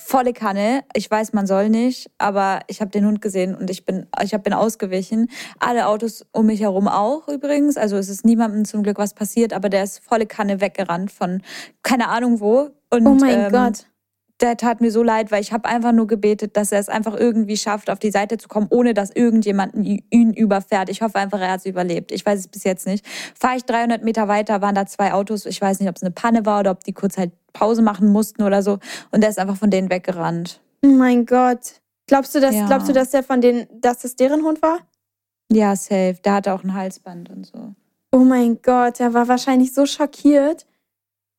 volle 0.05 0.33
Kanne. 0.33 0.83
Ich 0.95 1.11
weiß, 1.11 1.33
man 1.33 1.47
soll 1.47 1.69
nicht, 1.69 2.11
aber 2.19 2.61
ich 2.67 2.81
habe 2.81 2.91
den 2.91 3.07
Hund 3.07 3.23
gesehen 3.23 3.55
und 3.55 3.71
ich 3.71 3.85
bin, 3.85 4.07
ich 4.23 4.35
hab, 4.35 4.43
bin 4.43 4.53
ausgewichen. 4.53 5.31
Alle 5.61 5.87
Autos 5.87 6.27
um 6.33 6.47
mich 6.47 6.61
herum 6.61 6.89
auch 6.89 7.29
übrigens. 7.29 7.77
Also 7.77 7.97
es 7.97 8.09
ist 8.09 8.25
niemandem 8.25 8.65
zum 8.65 8.83
Glück 8.83 8.99
was 8.99 9.15
passiert, 9.15 9.53
aber 9.53 9.69
der 9.69 9.85
ist 9.85 10.01
volle 10.01 10.27
Kanne 10.27 10.61
weggerannt 10.61 11.13
von 11.13 11.43
keine 11.83 12.09
Ahnung 12.09 12.41
wo. 12.41 12.71
Und, 12.91 13.07
Oh 13.07 13.15
mein 13.15 13.45
ähm, 13.45 13.53
Gott. 13.53 13.87
Der 14.43 14.57
tat 14.57 14.81
mir 14.81 14.91
so 14.91 15.03
leid, 15.03 15.31
weil 15.31 15.41
ich 15.41 15.53
habe 15.53 15.69
einfach 15.69 15.93
nur 15.93 16.07
gebetet, 16.09 16.57
dass 16.57 16.73
er 16.73 16.81
es 16.81 16.89
einfach 16.89 17.15
irgendwie 17.15 17.57
schafft, 17.57 17.89
auf 17.89 17.99
die 18.01 18.11
Seite 18.11 18.37
zu 18.39 18.49
kommen, 18.49 18.67
ohne 18.71 18.93
dass 18.93 19.11
irgendjemanden 19.11 19.85
ü- 19.87 20.01
ihn 20.11 20.33
überfährt. 20.35 20.89
Ich 20.91 21.01
hoffe 21.01 21.19
einfach, 21.19 21.41
er 21.41 21.53
hat 21.53 21.61
es 21.61 21.67
überlebt. 21.67 22.11
Ich 22.13 22.27
weiß 22.27 22.41
es 22.41 22.49
bis 22.49 22.65
jetzt 22.65 22.87
nicht. 22.87 23.07
Fahre 23.39 23.57
ich 23.57 23.65
300 23.65 24.03
Meter 24.03 24.27
weiter, 24.29 24.61
waren 24.61 24.75
da 24.75 24.85
zwei 24.87 25.13
Autos. 25.13 25.47
Ich 25.47 25.61
weiß 25.61 25.79
nicht, 25.81 25.89
ob 25.89 25.97
es 25.97 26.03
eine 26.03 26.11
Panne 26.11 26.45
war 26.45 26.61
oder 26.61 26.73
ob 26.73 26.83
die 26.85 26.93
kurz 26.93 27.17
halt 27.17 27.31
Pause 27.53 27.83
machen 27.83 28.09
mussten 28.09 28.43
oder 28.43 28.63
so. 28.63 28.79
Und 29.13 29.21
der 29.23 29.31
ist 29.31 29.39
einfach 29.39 29.57
von 29.57 29.71
denen 29.71 29.89
weggerannt. 29.91 30.61
Oh 30.85 30.89
mein 30.89 31.25
Gott. 31.25 31.81
Glaubst 32.09 32.35
du, 32.35 32.41
dass, 32.41 32.55
Ja. 32.55 32.67
glaubst 32.67 32.89
du, 32.89 32.93
dass 32.93 33.11
der 33.11 33.23
von 33.23 33.41
denen, 33.41 33.69
dass 33.81 34.01
das 34.01 34.17
deren 34.17 34.43
Hund 34.43 34.61
war? 34.61 34.79
Ja, 35.53 35.77
safe. 35.77 36.17
Der 36.25 36.35
hatte 36.35 36.53
auch 36.53 36.65
ein 36.65 36.75
Halsband 36.75 37.31
und 37.31 37.47
so. 37.47 37.75
Oh 38.11 38.19
mein 38.25 38.61
Gott, 38.63 38.99
er 39.01 39.15
war 39.15 39.29
wahrscheinlich 39.29 39.73
so 39.73 39.87
schockiert. 39.87 40.67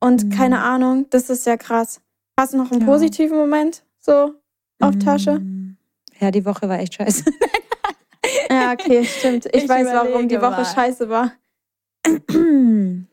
Und 0.00 0.24
Mhm. 0.24 0.30
keine 0.30 0.62
Ahnung, 0.62 1.06
das 1.10 1.28
ist 1.30 1.46
ja 1.46 1.56
krass. 1.56 2.00
Hast 2.38 2.52
du 2.52 2.56
noch 2.58 2.70
einen 2.72 2.80
Ja. 2.80 2.86
positiven 2.86 3.36
Moment 3.38 3.84
so 4.00 4.34
auf 4.80 4.98
Tasche? 4.98 5.38
Mm. 5.38 5.76
Ja, 6.20 6.30
die 6.30 6.44
Woche 6.44 6.68
war 6.68 6.78
echt 6.78 6.94
scheiße. 6.94 7.24
Ja, 8.50 8.72
okay, 8.72 9.04
stimmt. 9.04 9.46
Ich, 9.46 9.64
Ich 9.64 9.68
weiß, 9.68 9.86
warum 9.88 10.28
die 10.28 10.36
Woche 10.40 10.50
mal. 10.62 10.64
scheiße 10.64 11.08
war. 11.08 11.32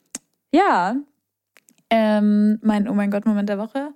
ja. 0.53 0.95
Ähm, 1.89 2.59
mein 2.61 2.88
Oh 2.88 2.93
mein 2.93 3.11
Gott 3.11 3.26
Moment 3.26 3.49
der 3.49 3.57
Woche. 3.57 3.93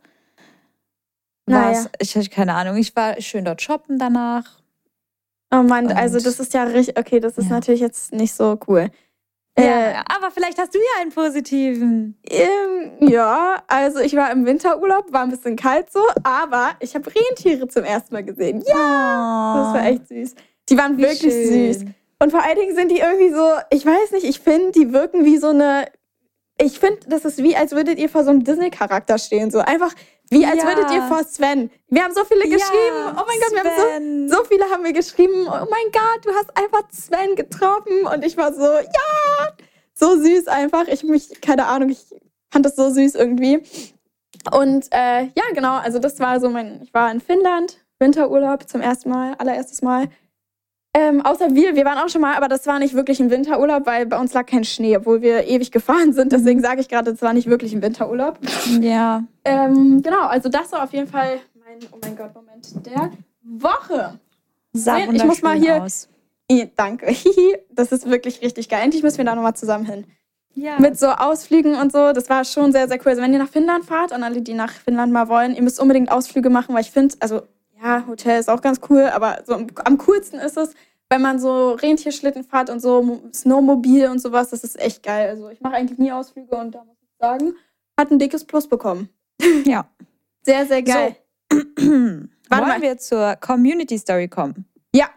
war 1.45 1.61
Naja. 1.71 1.71
es, 1.71 1.89
ich 1.99 2.15
hatte 2.15 2.30
keine 2.30 2.53
Ahnung, 2.53 2.76
ich 2.78 2.95
war 2.95 3.19
schön 3.21 3.45
dort 3.45 3.61
shoppen 3.61 3.97
danach. 3.97 4.59
Oh 5.53 5.63
Mann, 5.63 5.86
Und- 5.88 5.93
also 5.93 6.19
das 6.19 6.39
ist 6.39 6.53
ja 6.53 6.63
richtig, 6.63 6.97
okay, 6.99 7.19
das 7.21 7.38
ist 7.38 7.45
Ja. 7.45 7.51
natürlich 7.55 7.82
jetzt 7.82 8.11
nicht 8.11 8.34
so 8.34 8.59
cool. 8.67 8.89
Ja, 9.58 9.64
Äh, 9.91 9.95
aber 10.18 10.32
vielleicht 10.32 10.58
hast 10.60 10.74
du 10.76 10.80
ja 10.80 11.01
einen 11.01 11.12
positiven. 11.12 12.18
ähm, 12.30 12.91
ja, 13.08 13.64
also 13.68 13.99
ich 13.99 14.16
war 14.16 14.30
im 14.32 14.45
Winterurlaub, 14.45 15.12
war 15.14 15.22
ein 15.24 15.30
bisschen 15.30 15.56
kalt 15.56 15.91
so, 15.91 16.01
aber 16.24 16.72
ich 16.82 16.93
habe 16.95 17.10
Rentiere 17.14 17.68
zum 17.68 17.84
ersten 17.86 18.14
Mal 18.14 18.24
gesehen. 18.24 18.62
Ja, 18.68 19.53
das 19.58 19.74
war 19.74 19.86
echt 19.88 20.08
süß. 20.10 20.36
Die 20.70 20.78
waren 20.78 20.97
wirklich 20.97 21.34
schön. 21.34 21.74
süß. 21.74 21.86
Und 22.20 22.32
vor 22.32 22.43
allen 22.43 22.58
Dingen 22.58 22.76
sind 22.76 22.91
die 22.91 22.99
irgendwie 22.99 23.30
so, 23.34 23.45
ich 23.70 23.86
weiß 23.86 24.12
nicht, 24.12 24.26
ich 24.26 24.39
finde, 24.39 24.72
die 24.72 24.91
wirken 24.93 25.24
wie 25.26 25.38
so 25.38 25.47
eine. 25.49 25.86
Ich 26.58 26.80
finde, 26.80 26.99
das 27.08 27.26
ist 27.26 27.38
wie, 27.43 27.56
als 27.56 27.72
würdet 27.74 27.99
ihr 27.99 28.08
vor 28.10 28.24
so 28.24 28.30
einem 28.30 28.43
Disney-Charakter 28.43 29.18
stehen. 29.18 29.51
So 29.51 29.60
einfach 29.60 29.93
wie, 30.30 30.45
als 30.45 30.64
Ja. 30.64 30.68
würdet 30.70 30.91
ihr 30.91 31.01
vor 31.03 31.24
Sven. 31.24 31.70
Wir 31.89 32.03
haben 32.03 32.14
so 32.14 32.24
viele 32.24 32.47
Ja, 32.47 32.56
geschrieben. 32.56 32.97
Oh 33.10 33.24
mein 33.28 33.39
Gott, 33.39 33.51
wir 33.51 33.60
haben 33.64 33.89
Sven. 33.89 34.30
so, 34.30 34.38
so 34.38 34.43
viele 34.45 34.66
haben 34.70 34.84
wir 34.84 34.93
geschrieben. 34.93 35.47
Oh 35.47 35.68
mein 35.70 35.91
Gott, 35.91 36.26
du 36.26 36.30
hast 36.34 36.56
einfach 36.58 36.84
Sven 36.91 37.36
getroffen. 37.36 38.06
Und 38.12 38.24
ich 38.26 38.38
war 38.38 38.53
so, 38.53 38.62
ja, 38.64 39.51
so 39.93 40.18
süß 40.22 40.47
einfach. 40.47 40.88
Ich 40.88 41.03
mich, 41.03 41.41
keine 41.41 41.66
Ahnung, 41.68 41.89
ich 41.89 42.06
fand 42.51 42.66
das 42.66 42.76
so 42.76 42.89
süß 42.89 43.16
irgendwie. 43.16 43.62
Und 44.51 44.88
äh, 44.91 45.24
ja, 45.24 45.43
genau, 45.53 45.76
also 45.78 45.99
das 45.99 46.20
war 46.20 46.39
so 46.39 46.49
mein, 46.49 46.82
ich 46.84 46.93
war 46.93 47.12
in 47.12 47.20
Finnland, 47.20 47.78
Winterurlaub 47.99 48.70
zum 48.70 48.80
ersten 48.82 49.10
Mal, 49.10 49.34
allererstes 49.36 49.82
Mal. 49.82 50.08
Ähm, 50.97 51.19
außer 51.25 51.53
wir, 51.53 51.75
wir 51.75 51.83
waren 51.83 51.97
auch 51.97 52.07
schon 52.07 52.21
mal, 52.21 52.35
aber 52.37 52.47
das 52.47 52.65
war 52.67 52.79
nicht 52.79 52.93
wirklich 52.93 53.19
ein 53.19 53.29
Winterurlaub, 53.29 53.85
weil 53.85 54.05
bei 54.05 54.17
uns 54.17 54.31
lag 54.33 54.45
kein 54.45 54.63
Schnee, 54.63 54.95
obwohl 54.95 55.21
wir 55.21 55.45
ewig 55.45 55.69
gefahren 55.69 56.13
sind. 56.13 56.31
Deswegen 56.31 56.61
sage 56.61 56.79
ich 56.79 56.87
gerade, 56.87 57.11
es 57.11 57.21
war 57.21 57.33
nicht 57.33 57.49
wirklich 57.49 57.73
ein 57.73 57.81
Winterurlaub. 57.81 58.39
Ja. 58.79 59.25
Ähm, 59.43 60.01
genau, 60.01 60.21
also 60.27 60.47
das 60.47 60.71
war 60.71 60.83
auf 60.83 60.93
jeden 60.93 61.07
Fall 61.09 61.39
mein, 61.65 61.79
oh 61.91 61.97
mein 62.01 62.15
Gott, 62.15 62.33
Moment, 62.33 62.73
der 62.85 63.11
Woche. 63.43 64.17
Sah 64.71 64.99
Ich 64.99 65.23
muss 65.25 65.41
mal 65.41 65.57
hier- 65.57 65.83
aus. 65.83 66.07
Danke. 66.77 67.13
Das 67.71 67.91
ist 67.91 68.09
wirklich 68.09 68.41
richtig 68.41 68.69
geil. 68.69 68.79
Endlich 68.81 69.03
müssen 69.03 69.17
wir 69.17 69.25
da 69.25 69.35
nochmal 69.35 69.55
zusammen 69.57 69.85
hin. 69.85 70.05
Ja. 70.53 70.79
Mit 70.79 70.97
so 70.97 71.07
Ausflügen 71.07 71.75
und 71.75 71.91
so, 71.91 72.13
das 72.13 72.29
war 72.29 72.45
schon 72.45 72.71
sehr, 72.71 72.87
sehr 72.87 72.97
cool. 72.99 73.09
Also 73.09 73.21
wenn 73.21 73.33
ihr 73.33 73.39
nach 73.39 73.49
Finnland 73.49 73.83
fahrt 73.83 74.13
und 74.13 74.23
alle, 74.23 74.41
die 74.41 74.53
nach 74.53 74.71
Finnland 74.71 75.11
mal 75.11 75.27
wollen, 75.27 75.53
ihr 75.55 75.61
müsst 75.61 75.81
unbedingt 75.81 76.09
Ausflüge 76.09 76.49
machen, 76.49 76.73
weil 76.73 76.81
ich 76.83 76.91
finde, 76.91 77.15
also 77.19 77.41
ja, 77.82 78.05
Hotel 78.07 78.39
ist 78.39 78.49
auch 78.49 78.61
ganz 78.61 78.80
cool, 78.89 79.03
aber 79.03 79.39
so 79.45 79.53
am, 79.53 79.67
am 79.84 79.97
coolsten 79.97 80.38
ist 80.39 80.57
es, 80.57 80.73
wenn 81.09 81.21
man 81.21 81.39
so 81.39 81.71
Rentierschlitten 81.71 82.43
fährt 82.43 82.69
und 82.69 82.80
so 82.80 83.01
Mo- 83.03 83.21
Snowmobil 83.34 84.09
und 84.09 84.19
sowas, 84.19 84.49
das 84.49 84.63
ist 84.63 84.80
echt 84.80 85.03
geil. 85.03 85.30
Also 85.30 85.49
ich 85.49 85.61
mache 85.61 85.76
eigentlich 85.76 85.99
nie 85.99 86.11
Ausflüge 86.11 86.55
und 86.55 86.73
da 86.73 86.84
muss 86.84 86.97
ich 87.01 87.09
sagen, 87.19 87.53
hat 87.99 88.11
ein 88.11 88.19
dickes 88.19 88.43
Plus 88.45 88.67
bekommen. 88.67 89.09
Ja. 89.65 89.88
Sehr, 90.43 90.65
sehr 90.65 90.84
geil. 90.84 91.15
Wollen 91.51 92.30
mal. 92.49 92.82
wir 92.82 92.97
zur 92.97 93.36
Community 93.38 93.97
Story 93.97 94.28
kommen? 94.28 94.65
Ja. 94.93 95.09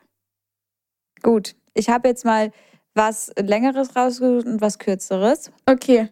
Gut. 1.22 1.54
Ich 1.74 1.88
habe 1.90 2.09
jetzt 2.09 2.24
mal 2.24 2.50
was 2.94 3.30
Längeres 3.38 3.94
rausgesucht 3.94 4.46
und 4.46 4.61
was 4.61 4.78
Kürzeres. 4.78 5.50
Okay. 5.66 6.09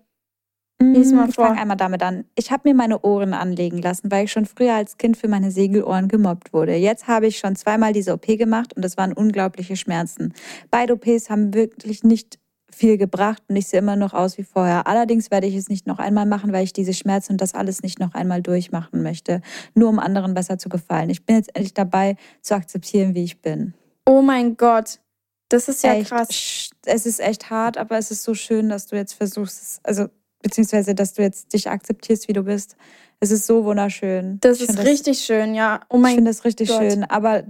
Lies 0.81 1.13
mal 1.13 1.29
ich 1.29 1.35
vor. 1.35 1.47
fange 1.47 1.61
einmal 1.61 1.77
damit 1.77 2.03
an. 2.03 2.25
Ich 2.35 2.51
habe 2.51 2.69
mir 2.69 2.75
meine 2.75 3.01
Ohren 3.03 3.33
anlegen 3.33 3.79
lassen, 3.79 4.11
weil 4.11 4.27
ich 4.27 4.33
schon 4.33 4.45
früher 4.45 4.75
als 4.75 4.99
Kind 4.99 5.17
für 5.17 5.29
meine 5.29 5.51
Segelohren 5.51 6.09
gemobbt 6.09 6.53
wurde. 6.53 6.75
Jetzt 6.75 7.09
habe 7.09 7.27
ich 7.27 7.39
schon 7.39 7.57
zweimal 7.57 7.93
diese 7.93 8.13
OP 8.13 8.27
gemacht 8.27 8.75
und 8.77 8.85
es 8.85 8.97
waren 8.97 9.13
unglaubliche 9.13 9.77
Schmerzen. 9.77 10.35
Beide 10.71 10.95
OPs 10.95 11.31
haben 11.31 11.55
wirklich 11.55 12.05
nicht 12.05 12.39
viel 12.71 12.99
gebracht 12.99 13.43
und 13.49 13.57
ich 13.57 13.69
sehe 13.69 13.79
immer 13.79 13.97
noch 13.97 14.13
aus 14.13 14.37
wie 14.37 14.45
vorher. 14.45 14.87
Allerdings 14.87 15.31
werde 15.31 15.47
ich 15.47 15.55
es 15.55 15.69
nicht 15.69 15.87
noch 15.87 15.99
einmal 15.99 16.27
machen, 16.27 16.53
weil 16.53 16.65
ich 16.65 16.75
diese 16.75 16.93
Schmerzen 16.93 17.33
und 17.33 17.41
das 17.41 17.55
alles 17.55 17.83
nicht 17.83 17.99
noch 17.99 18.13
einmal 18.13 18.43
durchmachen 18.43 19.03
möchte, 19.03 19.41
nur 19.75 19.89
um 19.89 19.99
anderen 19.99 20.35
besser 20.35 20.59
zu 20.59 20.69
gefallen. 20.69 21.09
Ich 21.09 21.25
bin 21.25 21.37
jetzt 21.37 21.55
endlich 21.55 21.73
dabei 21.73 22.17
zu 22.43 22.55
akzeptieren, 22.55 23.15
wie 23.15 23.25
ich 23.25 23.41
bin. 23.41 23.73
Oh 24.05 24.21
mein 24.21 24.57
Gott. 24.57 25.01
Das 25.49 25.69
ist 25.69 25.85
ja 25.85 25.95
echt, 25.95 26.11
krass. 26.11 26.71
Es 26.85 27.07
ist 27.07 27.21
echt 27.21 27.51
hart, 27.51 27.79
aber 27.79 27.97
es 27.97 28.11
ist 28.11 28.25
so 28.25 28.35
schön, 28.35 28.69
dass 28.69 28.87
du 28.87 28.97
jetzt 28.97 29.15
versuchst, 29.15 29.81
also 29.85 30.09
beziehungsweise, 30.47 30.95
dass 30.95 31.13
du 31.15 31.23
jetzt 31.23 31.53
dich 31.53 31.69
akzeptierst, 31.69 32.29
wie 32.29 32.33
du 32.33 32.43
bist. 32.45 32.77
Es 33.21 33.31
ist 33.31 33.47
so 33.47 33.65
wunderschön. 33.65 34.39
Das 34.41 34.61
Ich 34.61 34.69
ist 34.69 34.79
richtig 34.85 35.19
schön, 35.21 35.55
ja. 35.55 35.81
Oh 35.89 35.97
ich 35.97 36.03
mein 36.03 36.15
finde 36.17 36.31
das 36.31 36.45
richtig 36.45 36.69
Gott. 36.69 36.79
schön, 36.79 37.05
aber 37.05 37.45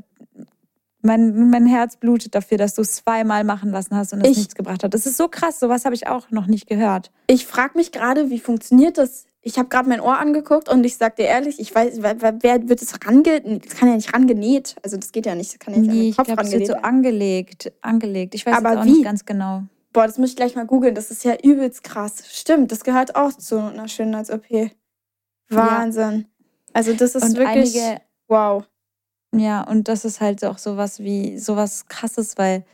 mein, 1.02 1.50
mein 1.50 1.66
Herz 1.66 1.96
blutet 1.96 2.34
dafür, 2.34 2.58
dass 2.58 2.74
du 2.74 2.82
es 2.82 2.92
zweimal 2.96 3.44
machen 3.44 3.70
lassen 3.70 3.94
hast 3.96 4.12
und 4.12 4.20
es 4.22 4.30
Ich- 4.30 4.36
nichts 4.38 4.54
gebracht 4.54 4.82
hat. 4.82 4.92
Das 4.94 5.06
ist 5.06 5.16
so 5.16 5.28
krass, 5.28 5.60
sowas 5.60 5.84
habe 5.84 5.94
ich 5.94 6.06
auch 6.08 6.30
noch 6.30 6.46
nicht 6.46 6.66
gehört. 6.66 7.10
Ich 7.28 7.46
frage 7.46 7.76
mich 7.78 7.92
gerade, 7.92 8.30
wie 8.30 8.40
funktioniert 8.40 8.98
das? 8.98 9.26
Ich 9.42 9.58
habe 9.58 9.68
gerade 9.68 9.88
mein 9.88 10.00
Ohr 10.00 10.18
angeguckt 10.18 10.68
und 10.68 10.84
ich 10.84 10.96
sag 10.96 11.14
dir 11.16 11.26
ehrlich, 11.26 11.60
ich 11.60 11.72
weiß, 11.72 11.98
wer, 12.00 12.20
wer- 12.42 12.68
wird 12.68 12.82
es 12.82 12.92
range... 13.06 13.40
Das 13.64 13.76
kann 13.76 13.88
ja 13.88 13.94
nicht 13.94 14.12
rangenäht. 14.12 14.74
Also 14.82 14.96
das 14.96 15.12
geht 15.12 15.26
ja 15.26 15.36
nicht. 15.36 15.52
Das 15.52 15.58
kann 15.60 15.74
ja 15.74 15.80
nicht 15.80 15.90
an 15.90 15.94
Nee, 15.96 16.00
den 16.02 16.10
ich 16.10 16.16
Kopf 16.16 16.26
glaube, 16.26 16.42
es 16.42 16.50
wird 16.50 16.62
rangenäht 16.62 16.82
so 16.82 16.88
angelegt, 16.88 17.72
angelegt. 17.82 18.34
Ich 18.34 18.44
weiß 18.44 18.56
Aber 18.56 18.80
auch 18.80 18.84
wie? 18.84 18.90
nicht 18.90 19.04
ganz 19.04 19.24
genau. 19.24 19.62
Boah, 19.96 20.06
das 20.06 20.18
muss 20.18 20.28
ich 20.28 20.36
gleich 20.36 20.54
mal 20.54 20.66
googeln. 20.66 20.94
Das 20.94 21.10
ist 21.10 21.24
ja 21.24 21.38
übelst 21.42 21.82
krass. 21.82 22.22
Stimmt, 22.30 22.70
das 22.70 22.84
gehört 22.84 23.16
auch 23.16 23.32
zu 23.32 23.58
einer 23.58 23.88
Schönheits-OP. 23.88 24.72
Wahnsinn. 25.48 26.26
Also 26.74 26.92
das 26.92 27.14
ist 27.14 27.24
Und 27.24 27.38
wirklich... 27.38 27.80
einige, 27.80 28.02
wow. 28.28 28.62
ja, 29.34 29.62
und 29.62 29.88
das 29.88 30.04
ist 30.04 30.20
halt 30.20 30.44
auch 30.44 30.58
sowas 30.58 30.98
wie 30.98 31.38
sowas 31.38 31.86
krasses, 31.88 32.36
weil 32.36 32.66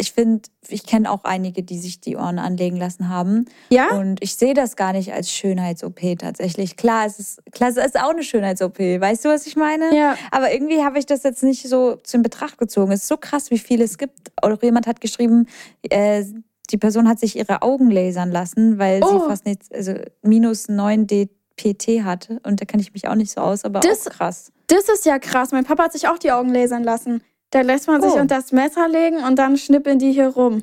ich 0.00 0.12
finde, 0.12 0.42
ich 0.68 0.86
kenne 0.86 1.10
auch 1.10 1.24
einige, 1.24 1.62
die 1.64 1.78
sich 1.78 2.00
die 2.00 2.16
Ohren 2.16 2.38
anlegen 2.38 2.76
lassen 2.76 3.08
haben. 3.08 3.46
Ja? 3.68 3.90
Und 3.96 4.22
ich 4.22 4.36
sehe 4.36 4.54
das 4.54 4.76
gar 4.76 4.92
nicht 4.92 5.12
als 5.12 5.30
Schönheits-OP 5.32 6.00
tatsächlich. 6.18 6.76
Klar, 6.76 7.04
es 7.06 7.18
ist, 7.18 7.42
klar, 7.50 7.70
es 7.70 7.76
ist 7.76 7.98
auch 7.98 8.10
eine 8.10 8.22
Schönheits-OP. 8.22 8.78
Weißt 8.78 9.24
du, 9.24 9.28
was 9.28 9.46
ich 9.46 9.56
meine? 9.56 9.92
Ja. 9.96 10.16
Aber 10.30 10.52
irgendwie 10.52 10.84
habe 10.84 10.98
ich 11.00 11.06
das 11.06 11.24
jetzt 11.24 11.42
nicht 11.42 11.68
so 11.68 11.96
zum 11.96 12.22
Betracht 12.22 12.58
gezogen. 12.58 12.92
Es 12.92 13.02
ist 13.02 13.08
so 13.08 13.16
krass, 13.16 13.50
wie 13.50 13.58
viel 13.58 13.82
es 13.82 13.98
gibt. 13.98 14.30
Auch 14.40 14.62
jemand 14.62 14.86
hat 14.86 15.00
geschrieben, 15.00 15.46
äh, 15.90 16.24
die 16.70 16.78
Person 16.78 17.08
hat 17.08 17.18
sich 17.18 17.34
ihre 17.36 17.62
Augen 17.62 17.90
lasern 17.90 18.30
lassen, 18.30 18.78
weil 18.78 19.02
Oh. 19.02 19.20
sie 19.20 19.26
fast 19.28 19.46
nichts, 19.46 19.70
also 19.72 19.94
minus 20.22 20.68
9 20.68 21.06
dpt 21.08 22.04
hatte. 22.04 22.40
Und 22.44 22.60
da 22.60 22.66
kenne 22.66 22.82
ich 22.82 22.92
mich 22.92 23.08
auch 23.08 23.14
nicht 23.16 23.32
so 23.32 23.40
aus, 23.40 23.64
aber 23.64 23.80
Das- 23.80 24.04
krass. 24.04 24.52
Das 24.68 24.88
ist 24.88 25.06
ja 25.06 25.18
krass. 25.18 25.50
Mein 25.50 25.64
Papa 25.64 25.84
hat 25.84 25.92
sich 25.92 26.06
auch 26.08 26.18
die 26.18 26.30
Augen 26.30 26.52
lasern 26.52 26.84
lassen. 26.84 27.22
Da 27.50 27.62
lässt 27.62 27.86
man 27.86 28.02
sich 28.02 28.12
Oh. 28.12 28.18
unter 28.20 28.36
das 28.36 28.52
Messer 28.52 28.88
legen 28.88 29.24
und 29.24 29.36
dann 29.38 29.56
schnippeln 29.56 29.98
die 29.98 30.12
hier 30.12 30.28
rum. 30.28 30.62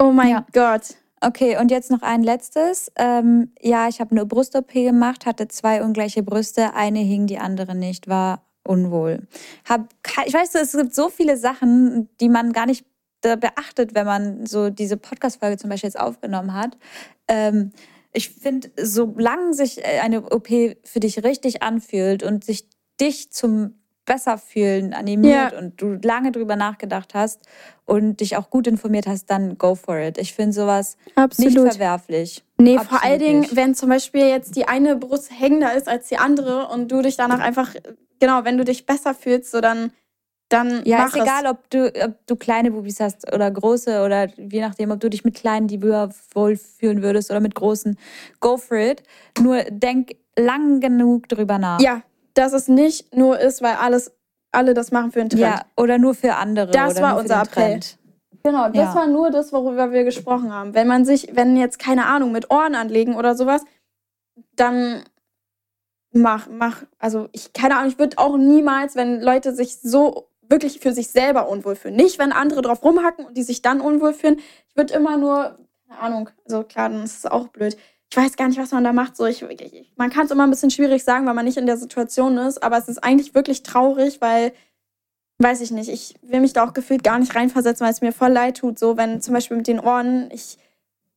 Oh 0.00 0.10
mein 0.12 0.28
Ja. 0.30 0.46
Gott. 0.52 0.94
Okay, 1.20 1.56
und 1.58 1.70
jetzt 1.70 1.90
noch 1.90 2.02
ein 2.02 2.24
letztes. 2.24 2.90
Ähm, 2.96 3.52
ja, 3.60 3.86
ich 3.88 4.00
habe 4.00 4.10
eine 4.10 4.26
Brust-OP 4.26 4.72
gemacht, 4.72 5.24
hatte 5.26 5.46
zwei 5.48 5.82
ungleiche 5.84 6.22
Brüste, 6.24 6.74
eine 6.74 6.98
hing, 6.98 7.26
die 7.28 7.38
andere 7.38 7.76
nicht, 7.76 8.08
war 8.08 8.44
unwohl. 8.66 9.28
Hab, 9.68 9.88
ich 10.26 10.34
weiß, 10.34 10.54
es 10.56 10.72
gibt 10.72 10.94
so 10.94 11.08
viele 11.10 11.36
Sachen, 11.36 12.08
die 12.20 12.28
man 12.28 12.52
gar 12.52 12.66
nicht 12.66 12.84
beachtet, 13.20 13.94
wenn 13.94 14.06
man 14.06 14.46
so 14.46 14.68
diese 14.70 14.96
Podcast-Folge 14.96 15.58
zum 15.58 15.70
Beispiel 15.70 15.86
jetzt 15.88 16.00
aufgenommen 16.00 16.54
hat. 16.54 16.76
Ähm, 17.28 17.70
ich 18.12 18.30
finde, 18.30 18.72
solange 18.80 19.54
sich 19.54 19.78
äh, 19.78 20.00
eine 20.00 20.22
OP 20.32 20.48
für 20.82 20.98
dich 21.00 21.22
richtig 21.22 21.62
anfühlt 21.62 22.24
und 22.24 22.42
sich 22.44 22.68
dich 23.00 23.30
zum 23.30 23.74
besser 24.12 24.36
fühlen 24.36 24.92
animiert 24.92 25.52
Ja. 25.52 25.58
und 25.58 25.80
du 25.80 25.98
lange 26.02 26.32
drüber 26.32 26.54
nachgedacht 26.56 27.14
hast 27.14 27.40
und 27.86 28.20
dich 28.20 28.36
auch 28.36 28.50
gut 28.50 28.66
informiert 28.66 29.06
hast, 29.06 29.26
dann 29.30 29.56
go 29.56 29.74
for 29.74 29.98
it. 29.98 30.18
Ich 30.18 30.34
finde 30.34 30.52
sowas 30.52 30.96
nicht 31.06 31.16
Absolut. 31.16 31.72
verwerflich. 31.72 32.44
Nee, 32.58 32.76
Absolut 32.76 33.00
vor 33.00 33.08
allen 33.08 33.18
Dingen, 33.18 33.40
nicht. 33.40 33.56
wenn 33.56 33.74
zum 33.74 33.88
Beispiel 33.88 34.26
jetzt 34.26 34.54
die 34.56 34.66
eine 34.68 34.96
Brust 34.96 35.30
hängender 35.38 35.74
ist 35.74 35.88
als 35.88 36.08
die 36.08 36.18
andere 36.18 36.68
und 36.68 36.92
du 36.92 37.00
dich 37.02 37.16
danach 37.16 37.40
einfach, 37.40 37.74
genau, 38.20 38.44
wenn 38.44 38.58
du 38.58 38.64
dich 38.64 38.84
besser 38.84 39.14
fühlst, 39.14 39.50
so 39.50 39.60
dann, 39.60 39.92
dann 40.50 40.82
Ja, 40.84 41.06
ist 41.06 41.16
egal, 41.16 41.46
ob 41.46 41.70
du, 41.70 41.86
ob 42.04 42.26
du 42.26 42.36
kleine 42.36 42.70
Bubis 42.70 43.00
hast 43.00 43.32
oder 43.32 43.50
große 43.50 44.02
oder 44.04 44.28
je 44.36 44.60
nachdem, 44.60 44.90
ob 44.90 45.00
du 45.00 45.08
dich 45.08 45.24
mit 45.24 45.34
kleinen 45.34 45.66
die 45.68 45.78
Bür 45.78 46.10
wohlfühlen 46.34 47.02
würdest 47.02 47.30
oder 47.30 47.40
mit 47.40 47.54
großen. 47.54 47.96
Go 48.40 48.58
for 48.58 48.76
it. 48.76 49.02
Nur 49.40 49.62
denk 49.70 50.10
lang 50.38 50.80
genug 50.80 51.28
drüber 51.30 51.56
nach. 51.58 51.78
es. 51.78 51.84
Ja, 51.84 52.02
dass 52.34 52.52
es 52.52 52.68
nicht 52.68 53.14
nur 53.14 53.38
ist, 53.38 53.62
weil 53.62 53.74
alles, 53.74 54.12
alle 54.50 54.74
das 54.74 54.90
machen 54.90 55.12
für 55.12 55.20
einen 55.20 55.30
Trend. 55.30 55.42
Ja, 55.42 55.62
oder 55.76 55.98
nur 55.98 56.14
für 56.14 56.34
andere. 56.34 56.70
Das 56.70 57.00
war 57.00 57.18
unser 57.18 57.42
Appell. 57.42 57.70
Trend. 57.80 57.98
Genau, 58.44 58.68
das 58.68 58.76
Ja. 58.76 58.94
war 58.94 59.06
nur 59.06 59.30
das, 59.30 59.52
worüber 59.52 59.92
wir 59.92 60.04
gesprochen 60.04 60.52
haben. 60.52 60.74
Wenn 60.74 60.88
man 60.88 61.04
sich, 61.04 61.30
wenn 61.34 61.56
jetzt 61.56 61.78
keine 61.78 62.06
Ahnung, 62.06 62.32
mit 62.32 62.50
Ohren 62.50 62.74
anlegen 62.74 63.14
oder 63.14 63.36
sowas, 63.36 63.62
dann 64.56 65.04
mach, 66.12 66.48
mach, 66.50 66.82
also 66.98 67.28
ich, 67.32 67.52
keine 67.52 67.76
Ahnung, 67.76 67.90
ich 67.90 67.98
würde 67.98 68.18
auch 68.18 68.36
niemals, 68.36 68.96
wenn 68.96 69.20
Leute 69.20 69.54
sich 69.54 69.78
so 69.80 70.28
wirklich 70.42 70.80
für 70.80 70.92
sich 70.92 71.08
selber 71.08 71.48
unwohl 71.48 71.76
fühlen. 71.76 71.96
Nicht, 71.96 72.18
wenn 72.18 72.32
andere 72.32 72.62
drauf 72.62 72.82
rumhacken 72.84 73.24
und 73.26 73.36
die 73.36 73.42
sich 73.42 73.62
dann 73.62 73.80
unwohl 73.80 74.12
fühlen. 74.12 74.38
Ich 74.68 74.76
würde 74.76 74.92
immer 74.94 75.16
nur, 75.16 75.58
keine 75.88 76.00
Ahnung, 76.00 76.30
also 76.44 76.64
klar, 76.64 76.88
dann 76.90 77.04
ist 77.04 77.18
es 77.24 77.26
auch 77.30 77.48
blöd. 77.48 77.76
Ich 78.12 78.16
weiß 78.18 78.36
gar 78.36 78.46
nicht, 78.46 78.58
was 78.58 78.72
man 78.72 78.84
da 78.84 78.92
macht. 78.92 79.16
So, 79.16 79.24
ich, 79.24 79.40
ich, 79.40 79.90
man 79.96 80.10
kann 80.10 80.26
es 80.26 80.30
immer 80.30 80.44
ein 80.44 80.50
bisschen 80.50 80.70
schwierig 80.70 81.02
sagen, 81.02 81.24
weil 81.24 81.32
man 81.32 81.46
nicht 81.46 81.56
in 81.56 81.64
der 81.64 81.78
Situation 81.78 82.36
ist, 82.36 82.62
aber 82.62 82.76
es 82.76 82.86
ist 82.86 83.02
eigentlich 83.02 83.34
wirklich 83.34 83.62
traurig, 83.62 84.20
weil 84.20 84.52
weiß 85.38 85.62
ich 85.62 85.70
nicht, 85.70 85.88
ich 85.88 86.14
will 86.20 86.40
mich 86.40 86.52
da 86.52 86.68
auch 86.68 86.74
gefühlt 86.74 87.02
gar 87.04 87.18
nicht 87.18 87.34
reinversetzen, 87.34 87.86
weil 87.86 87.92
es 87.94 88.02
mir 88.02 88.12
voll 88.12 88.28
leid 88.30 88.58
tut, 88.58 88.78
so 88.78 88.98
wenn 88.98 89.22
zum 89.22 89.32
Beispiel 89.32 89.56
mit 89.56 89.66
den 89.66 89.80
Ohren, 89.80 90.28
ich, 90.30 90.58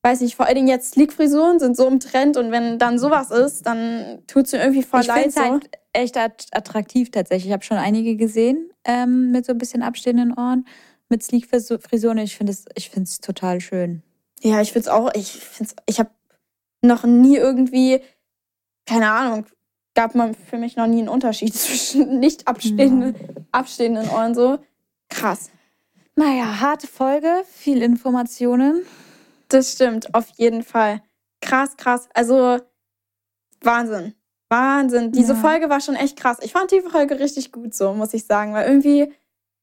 weiß 0.04 0.22
nicht, 0.22 0.36
vor 0.38 0.46
allen 0.46 0.56
Dingen 0.56 0.68
jetzt 0.70 0.94
Sleek-Frisuren 0.94 1.60
sind 1.60 1.76
so 1.76 1.86
im 1.86 2.00
Trend 2.00 2.38
und 2.38 2.50
wenn 2.52 2.80
dann 2.80 2.98
sowas 2.98 3.30
ist, 3.30 3.66
dann 3.68 4.20
tut 4.26 4.46
es 4.46 4.54
mir 4.54 4.60
irgendwie 4.60 4.84
voll 4.84 5.02
ich 5.02 5.08
leid. 5.08 5.24
finde 5.24 5.30
es 5.30 5.36
So. 5.36 5.42
halt 5.42 5.70
echt 5.92 6.16
att- 6.18 6.48
attraktiv 6.52 7.12
tatsächlich. 7.12 7.48
Ich 7.48 7.54
habe 7.54 7.64
schon 7.66 7.78
einige 7.78 8.16
gesehen 8.16 8.70
ähm, 8.86 9.32
mit 9.32 9.46
so 9.46 9.52
ein 9.52 9.58
bisschen 9.58 9.84
abstehenden 9.84 10.32
Ohren, 10.38 10.66
mit 11.10 11.24
Sleek-Frisuren. 11.24 12.20
Ich 12.20 12.38
finde 12.38 12.54
es 12.54 12.64
ich 12.76 12.90
find's 12.90 13.20
total 13.20 13.60
schön. 13.60 14.02
Ja, 14.42 14.62
ich 14.62 14.72
find's 14.72 14.88
auch, 14.88 15.12
ich 15.14 15.32
find's, 15.34 15.76
ich 15.88 16.00
habe 16.00 16.10
noch 16.86 17.04
nie 17.04 17.38
irgendwie, 17.38 18.02
keine 18.86 19.12
Ahnung, 19.12 19.46
gab 19.94 20.16
man 20.16 20.34
für 20.36 20.58
mich 20.58 20.76
noch 20.76 20.88
nie 20.88 21.00
einen 21.00 21.10
Unterschied 21.10 21.54
zwischen 21.56 22.20
nicht 22.20 22.48
abstehenden, 22.48 23.16
abstehenden 23.52 24.10
Ohren 24.10 24.36
so. 24.36 24.60
Krass. 25.10 25.50
Naja, 26.16 26.60
harte 26.62 26.88
Folge, 26.88 27.44
viel 27.52 27.82
Informationen. 27.82 28.86
Das 29.50 29.74
stimmt, 29.74 30.14
auf 30.16 30.30
jeden 30.38 30.64
Fall. 30.64 31.02
Krass, 31.42 31.76
krass. 31.78 32.08
Also 32.14 32.60
Wahnsinn. 33.62 34.14
Wahnsinn. 34.50 35.12
Diese 35.12 35.34
Ja. 35.34 35.40
Folge 35.40 35.70
war 35.70 35.82
schon 35.82 35.96
echt 35.96 36.18
krass. 36.18 36.38
Ich 36.42 36.52
fand 36.52 36.72
die 36.72 36.82
Folge 36.82 37.20
richtig 37.20 37.52
gut 37.52 37.74
so, 37.74 37.94
muss 37.94 38.14
ich 38.14 38.26
sagen, 38.26 38.54
weil 38.54 38.68
irgendwie 38.68 39.12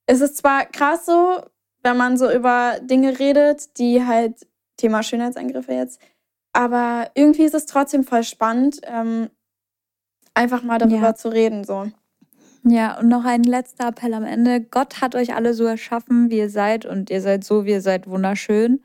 ist 0.07 0.21
es 0.21 0.35
zwar 0.35 0.67
krass 0.67 1.07
so, 1.07 1.41
wenn 1.83 1.97
man 1.97 2.17
so 2.17 2.31
über 2.31 2.79
Dinge 2.83 3.19
redet, 3.19 3.79
die 3.79 4.05
halt 4.05 4.47
Thema 4.77 5.03
Schönheitsangriffe 5.03 5.73
jetzt, 5.73 6.01
aber 6.53 7.11
irgendwie 7.15 7.45
ist 7.45 7.55
es 7.55 7.67
trotzdem 7.67 8.05
voll 8.05 8.25
spannend, 8.25 8.81
ähm, 8.85 9.31
einfach 10.35 10.63
mal 10.63 10.79
darüber 10.79 10.97
Ja. 11.09 11.15
zu 11.15 11.29
reden 11.29 11.65
so. 11.65 11.91
Ja, 12.65 12.99
und 12.99 13.09
noch 13.09 13.25
ein 13.25 13.43
letzter 13.43 13.89
Appell 13.89 14.15
am 14.15 14.25
Ende. 14.25 14.61
Gott 14.61 15.01
hat 15.01 15.15
euch 15.17 15.35
alle 15.35 15.53
so 15.53 15.65
erschaffen, 15.65 16.31
wie 16.31 16.39
ihr 16.39 16.51
seid, 16.51 16.87
und 16.87 17.11
ihr 17.11 17.21
seid 17.21 17.43
so, 17.43 17.65
wie 17.65 17.73
ihr 17.73 17.81
seid, 17.81 18.07
wunderschön. 18.07 18.83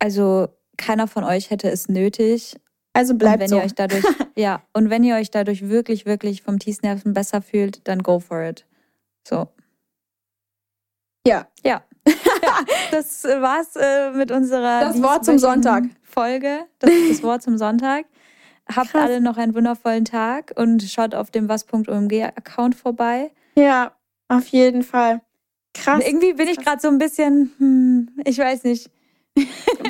Also 0.00 0.48
keiner 0.76 1.06
von 1.06 1.22
euch 1.24 1.50
hätte 1.50 1.70
es 1.70 1.88
nötig. 1.88 2.56
Also 2.92 3.12
Und 3.12 3.18
bleibt 3.18 3.40
wenn 3.40 3.48
so. 3.48 3.56
ihr 3.56 3.62
euch 3.62 3.74
dadurch, 3.74 4.04
ja, 4.36 4.62
und 4.72 4.90
wenn 4.90 5.04
ihr 5.04 5.14
euch 5.14 5.30
dadurch 5.30 5.68
wirklich, 5.68 6.04
wirklich 6.04 6.42
vom 6.42 6.58
tiefsten 6.58 6.86
Herzen 6.88 7.12
besser 7.14 7.40
fühlt, 7.40 7.86
dann 7.86 8.02
go 8.02 8.18
for 8.18 8.42
it. 8.42 8.66
So. 9.26 9.48
ja. 11.26 11.46
Ja. 11.64 11.84
das 12.90 13.24
war's 13.24 13.76
äh, 13.76 14.10
mit 14.10 14.30
unserer 14.30 14.80
Das 14.80 15.02
Wort 15.02 15.24
zum 15.24 15.38
Sonntag. 15.38 15.84
Folge. 16.02 16.66
Das 16.78 16.90
ist 16.90 17.10
das 17.10 17.22
Wort 17.22 17.42
zum 17.42 17.56
Sonntag. 17.58 18.04
Habt 18.74 18.90
Krass. 18.92 19.02
alle 19.02 19.20
noch 19.20 19.36
einen 19.38 19.54
wundervollen 19.54 20.04
Tag 20.04 20.52
und 20.56 20.82
schaut 20.82 21.14
auf 21.14 21.30
dem 21.30 21.48
was.omg-Account 21.48 22.74
vorbei. 22.74 23.30
Ja, 23.56 23.92
auf 24.28 24.46
jeden 24.48 24.82
Fall. 24.82 25.20
Krass. 25.74 26.02
Irgendwie 26.06 26.32
bin 26.34 26.48
ich 26.48 26.58
gerade 26.58 26.80
so 26.80 26.88
ein 26.88 26.98
bisschen, 26.98 27.52
hm, 27.58 28.10
ich 28.24 28.38
weiß 28.38 28.64
nicht. 28.64 28.90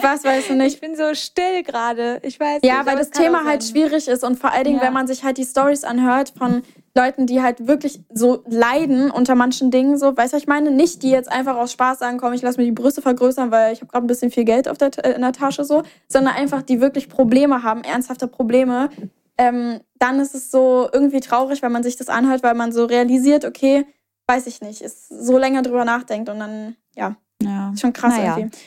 Was 0.00 0.24
weißt 0.24 0.50
du 0.50 0.54
nicht? 0.54 0.74
Ich 0.74 0.80
bin 0.80 0.94
so 0.96 1.14
still 1.14 1.64
gerade. 1.64 2.20
Ich 2.22 2.38
weiß 2.38 2.60
Ja, 2.62 2.76
nicht. 2.78 2.86
weil 2.86 2.92
aber 2.94 2.98
das 3.00 3.10
Thema 3.10 3.44
halt 3.44 3.64
schwierig 3.64 4.06
ist 4.06 4.22
und 4.22 4.38
vor 4.38 4.52
allen 4.52 4.64
Dingen, 4.64 4.78
Ja. 4.78 4.84
wenn 4.84 4.92
man 4.92 5.06
sich 5.08 5.24
halt 5.24 5.36
die 5.38 5.44
Stories 5.44 5.82
anhört 5.84 6.32
von 6.38 6.62
Leuten, 6.95 7.26
die 7.26 7.40
halt 7.40 7.66
wirklich 7.66 8.03
so 8.12 8.43
leiden 8.47 9.11
unter 9.11 9.34
manchen 9.34 9.70
Dingen, 9.70 9.97
so, 9.97 10.14
weißt 10.16 10.32
du, 10.32 10.36
was 10.36 10.43
ich 10.43 10.47
meine? 10.49 10.70
Nicht 10.70 11.03
die 11.03 11.11
jetzt 11.11 11.30
einfach 11.32 11.57
aus 11.57 11.72
Spaß 11.72 11.99
sagen, 11.99 12.18
komm, 12.18 12.34
ich 12.34 12.43
lass 12.43 12.59
mir 12.59 12.64
die 12.64 12.72
Brüste 12.72 13.01
vergrößern, 13.01 13.51
weil 13.51 13.72
ich 13.72 13.80
habe 13.80 13.90
gerade 13.90 14.05
ein 14.05 14.09
bisschen 14.09 14.30
viel 14.30 14.45
Geld 14.45 14.68
auf 14.68 14.76
der, 14.76 14.90
in 15.14 15.22
der 15.22 15.32
Tasche, 15.32 15.64
so, 15.64 15.82
sondern 16.09 16.34
einfach 16.34 16.61
die 16.62 16.80
wirklich 16.82 17.09
Probleme 17.09 17.62
haben, 17.62 17.82
ernsthafte 17.82 18.28
Probleme. 18.28 18.90
Ähm, 19.38 19.80
dann 19.99 20.20
ist 20.20 20.34
es 20.34 20.51
so 20.51 20.86
irgendwie 20.93 21.20
traurig, 21.20 21.62
wenn 21.62 21.72
man 21.72 21.82
sich 21.82 21.97
das 21.97 22.09
anhört, 22.09 22.43
weil 22.43 22.55
man 22.55 22.72
so 22.72 22.84
realisiert, 22.84 23.47
okay, 23.47 23.86
weiß 24.26 24.47
ich 24.47 24.61
nicht, 24.61 24.82
ist 24.82 25.09
so 25.09 25.38
länger 25.38 25.62
drüber 25.62 25.86
nachdenkt 25.86 26.28
und 26.28 26.38
dann, 26.40 26.76
ja, 26.95 27.16
Ja. 27.43 27.72
schon 27.80 27.95
krass 27.95 28.16
Naja. 28.18 28.36
irgendwie. 28.36 28.59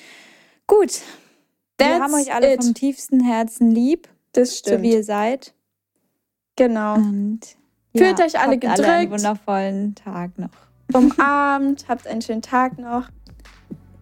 Gut. 0.65 0.99
Wir 1.77 1.87
That's 1.87 1.99
haben 2.01 2.13
euch 2.15 2.33
alle 2.33 2.53
it. 2.55 2.63
vom 2.63 2.73
tiefsten 2.73 3.19
Herzen 3.23 3.69
lieb, 3.69 4.07
Das 4.33 4.49
so 4.49 4.55
stimmt. 4.57 4.81
wie 4.83 4.93
ihr 4.93 5.03
seid. 5.03 5.53
genau. 6.55 6.95
Und 6.95 7.41
Fühlt 7.97 8.19
euch 8.19 8.39
alle 8.39 8.53
habt 8.53 8.65
Alle 8.65 8.87
einen 8.87 9.09
gedrückt. 9.09 9.11
wundervollen 9.23 9.95
Tag 9.95 10.31
noch. 10.37 10.49
umarmt, 10.93 11.85
habt 11.87 12.07
einen 12.07 12.21
schönen 12.21 12.41
Tag 12.41 12.77
noch. 12.77 13.03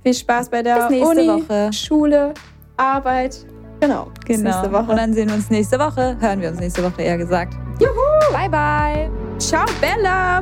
Viel 0.04 0.14
Spaß 0.14 0.50
bei 0.50 0.62
der 0.64 0.88
Uni, 0.88 1.02
Woche. 1.28 1.72
Schule, 1.72 2.34
Arbeit. 2.78 3.46
Genau. 3.80 4.12
Genau. 4.26 4.50
nächste 4.50 4.72
Woche. 4.72 4.92
Und 4.92 4.98
dann 4.98 5.14
sehen 5.14 5.28
wir 5.30 5.36
uns 5.36 5.50
nächste 5.50 5.78
Woche. 5.80 6.18
Hören 6.20 6.42
wir 6.42 6.50
uns 6.50 6.60
nächste 6.60 6.84
Woche 6.84 7.02
eher 7.02 7.18
gesagt. 7.18 7.54
Juhu! 7.80 8.34
Bye, 8.34 8.50
bye! 8.50 9.10
Ciao, 9.40 9.66
Bella. 9.82 10.42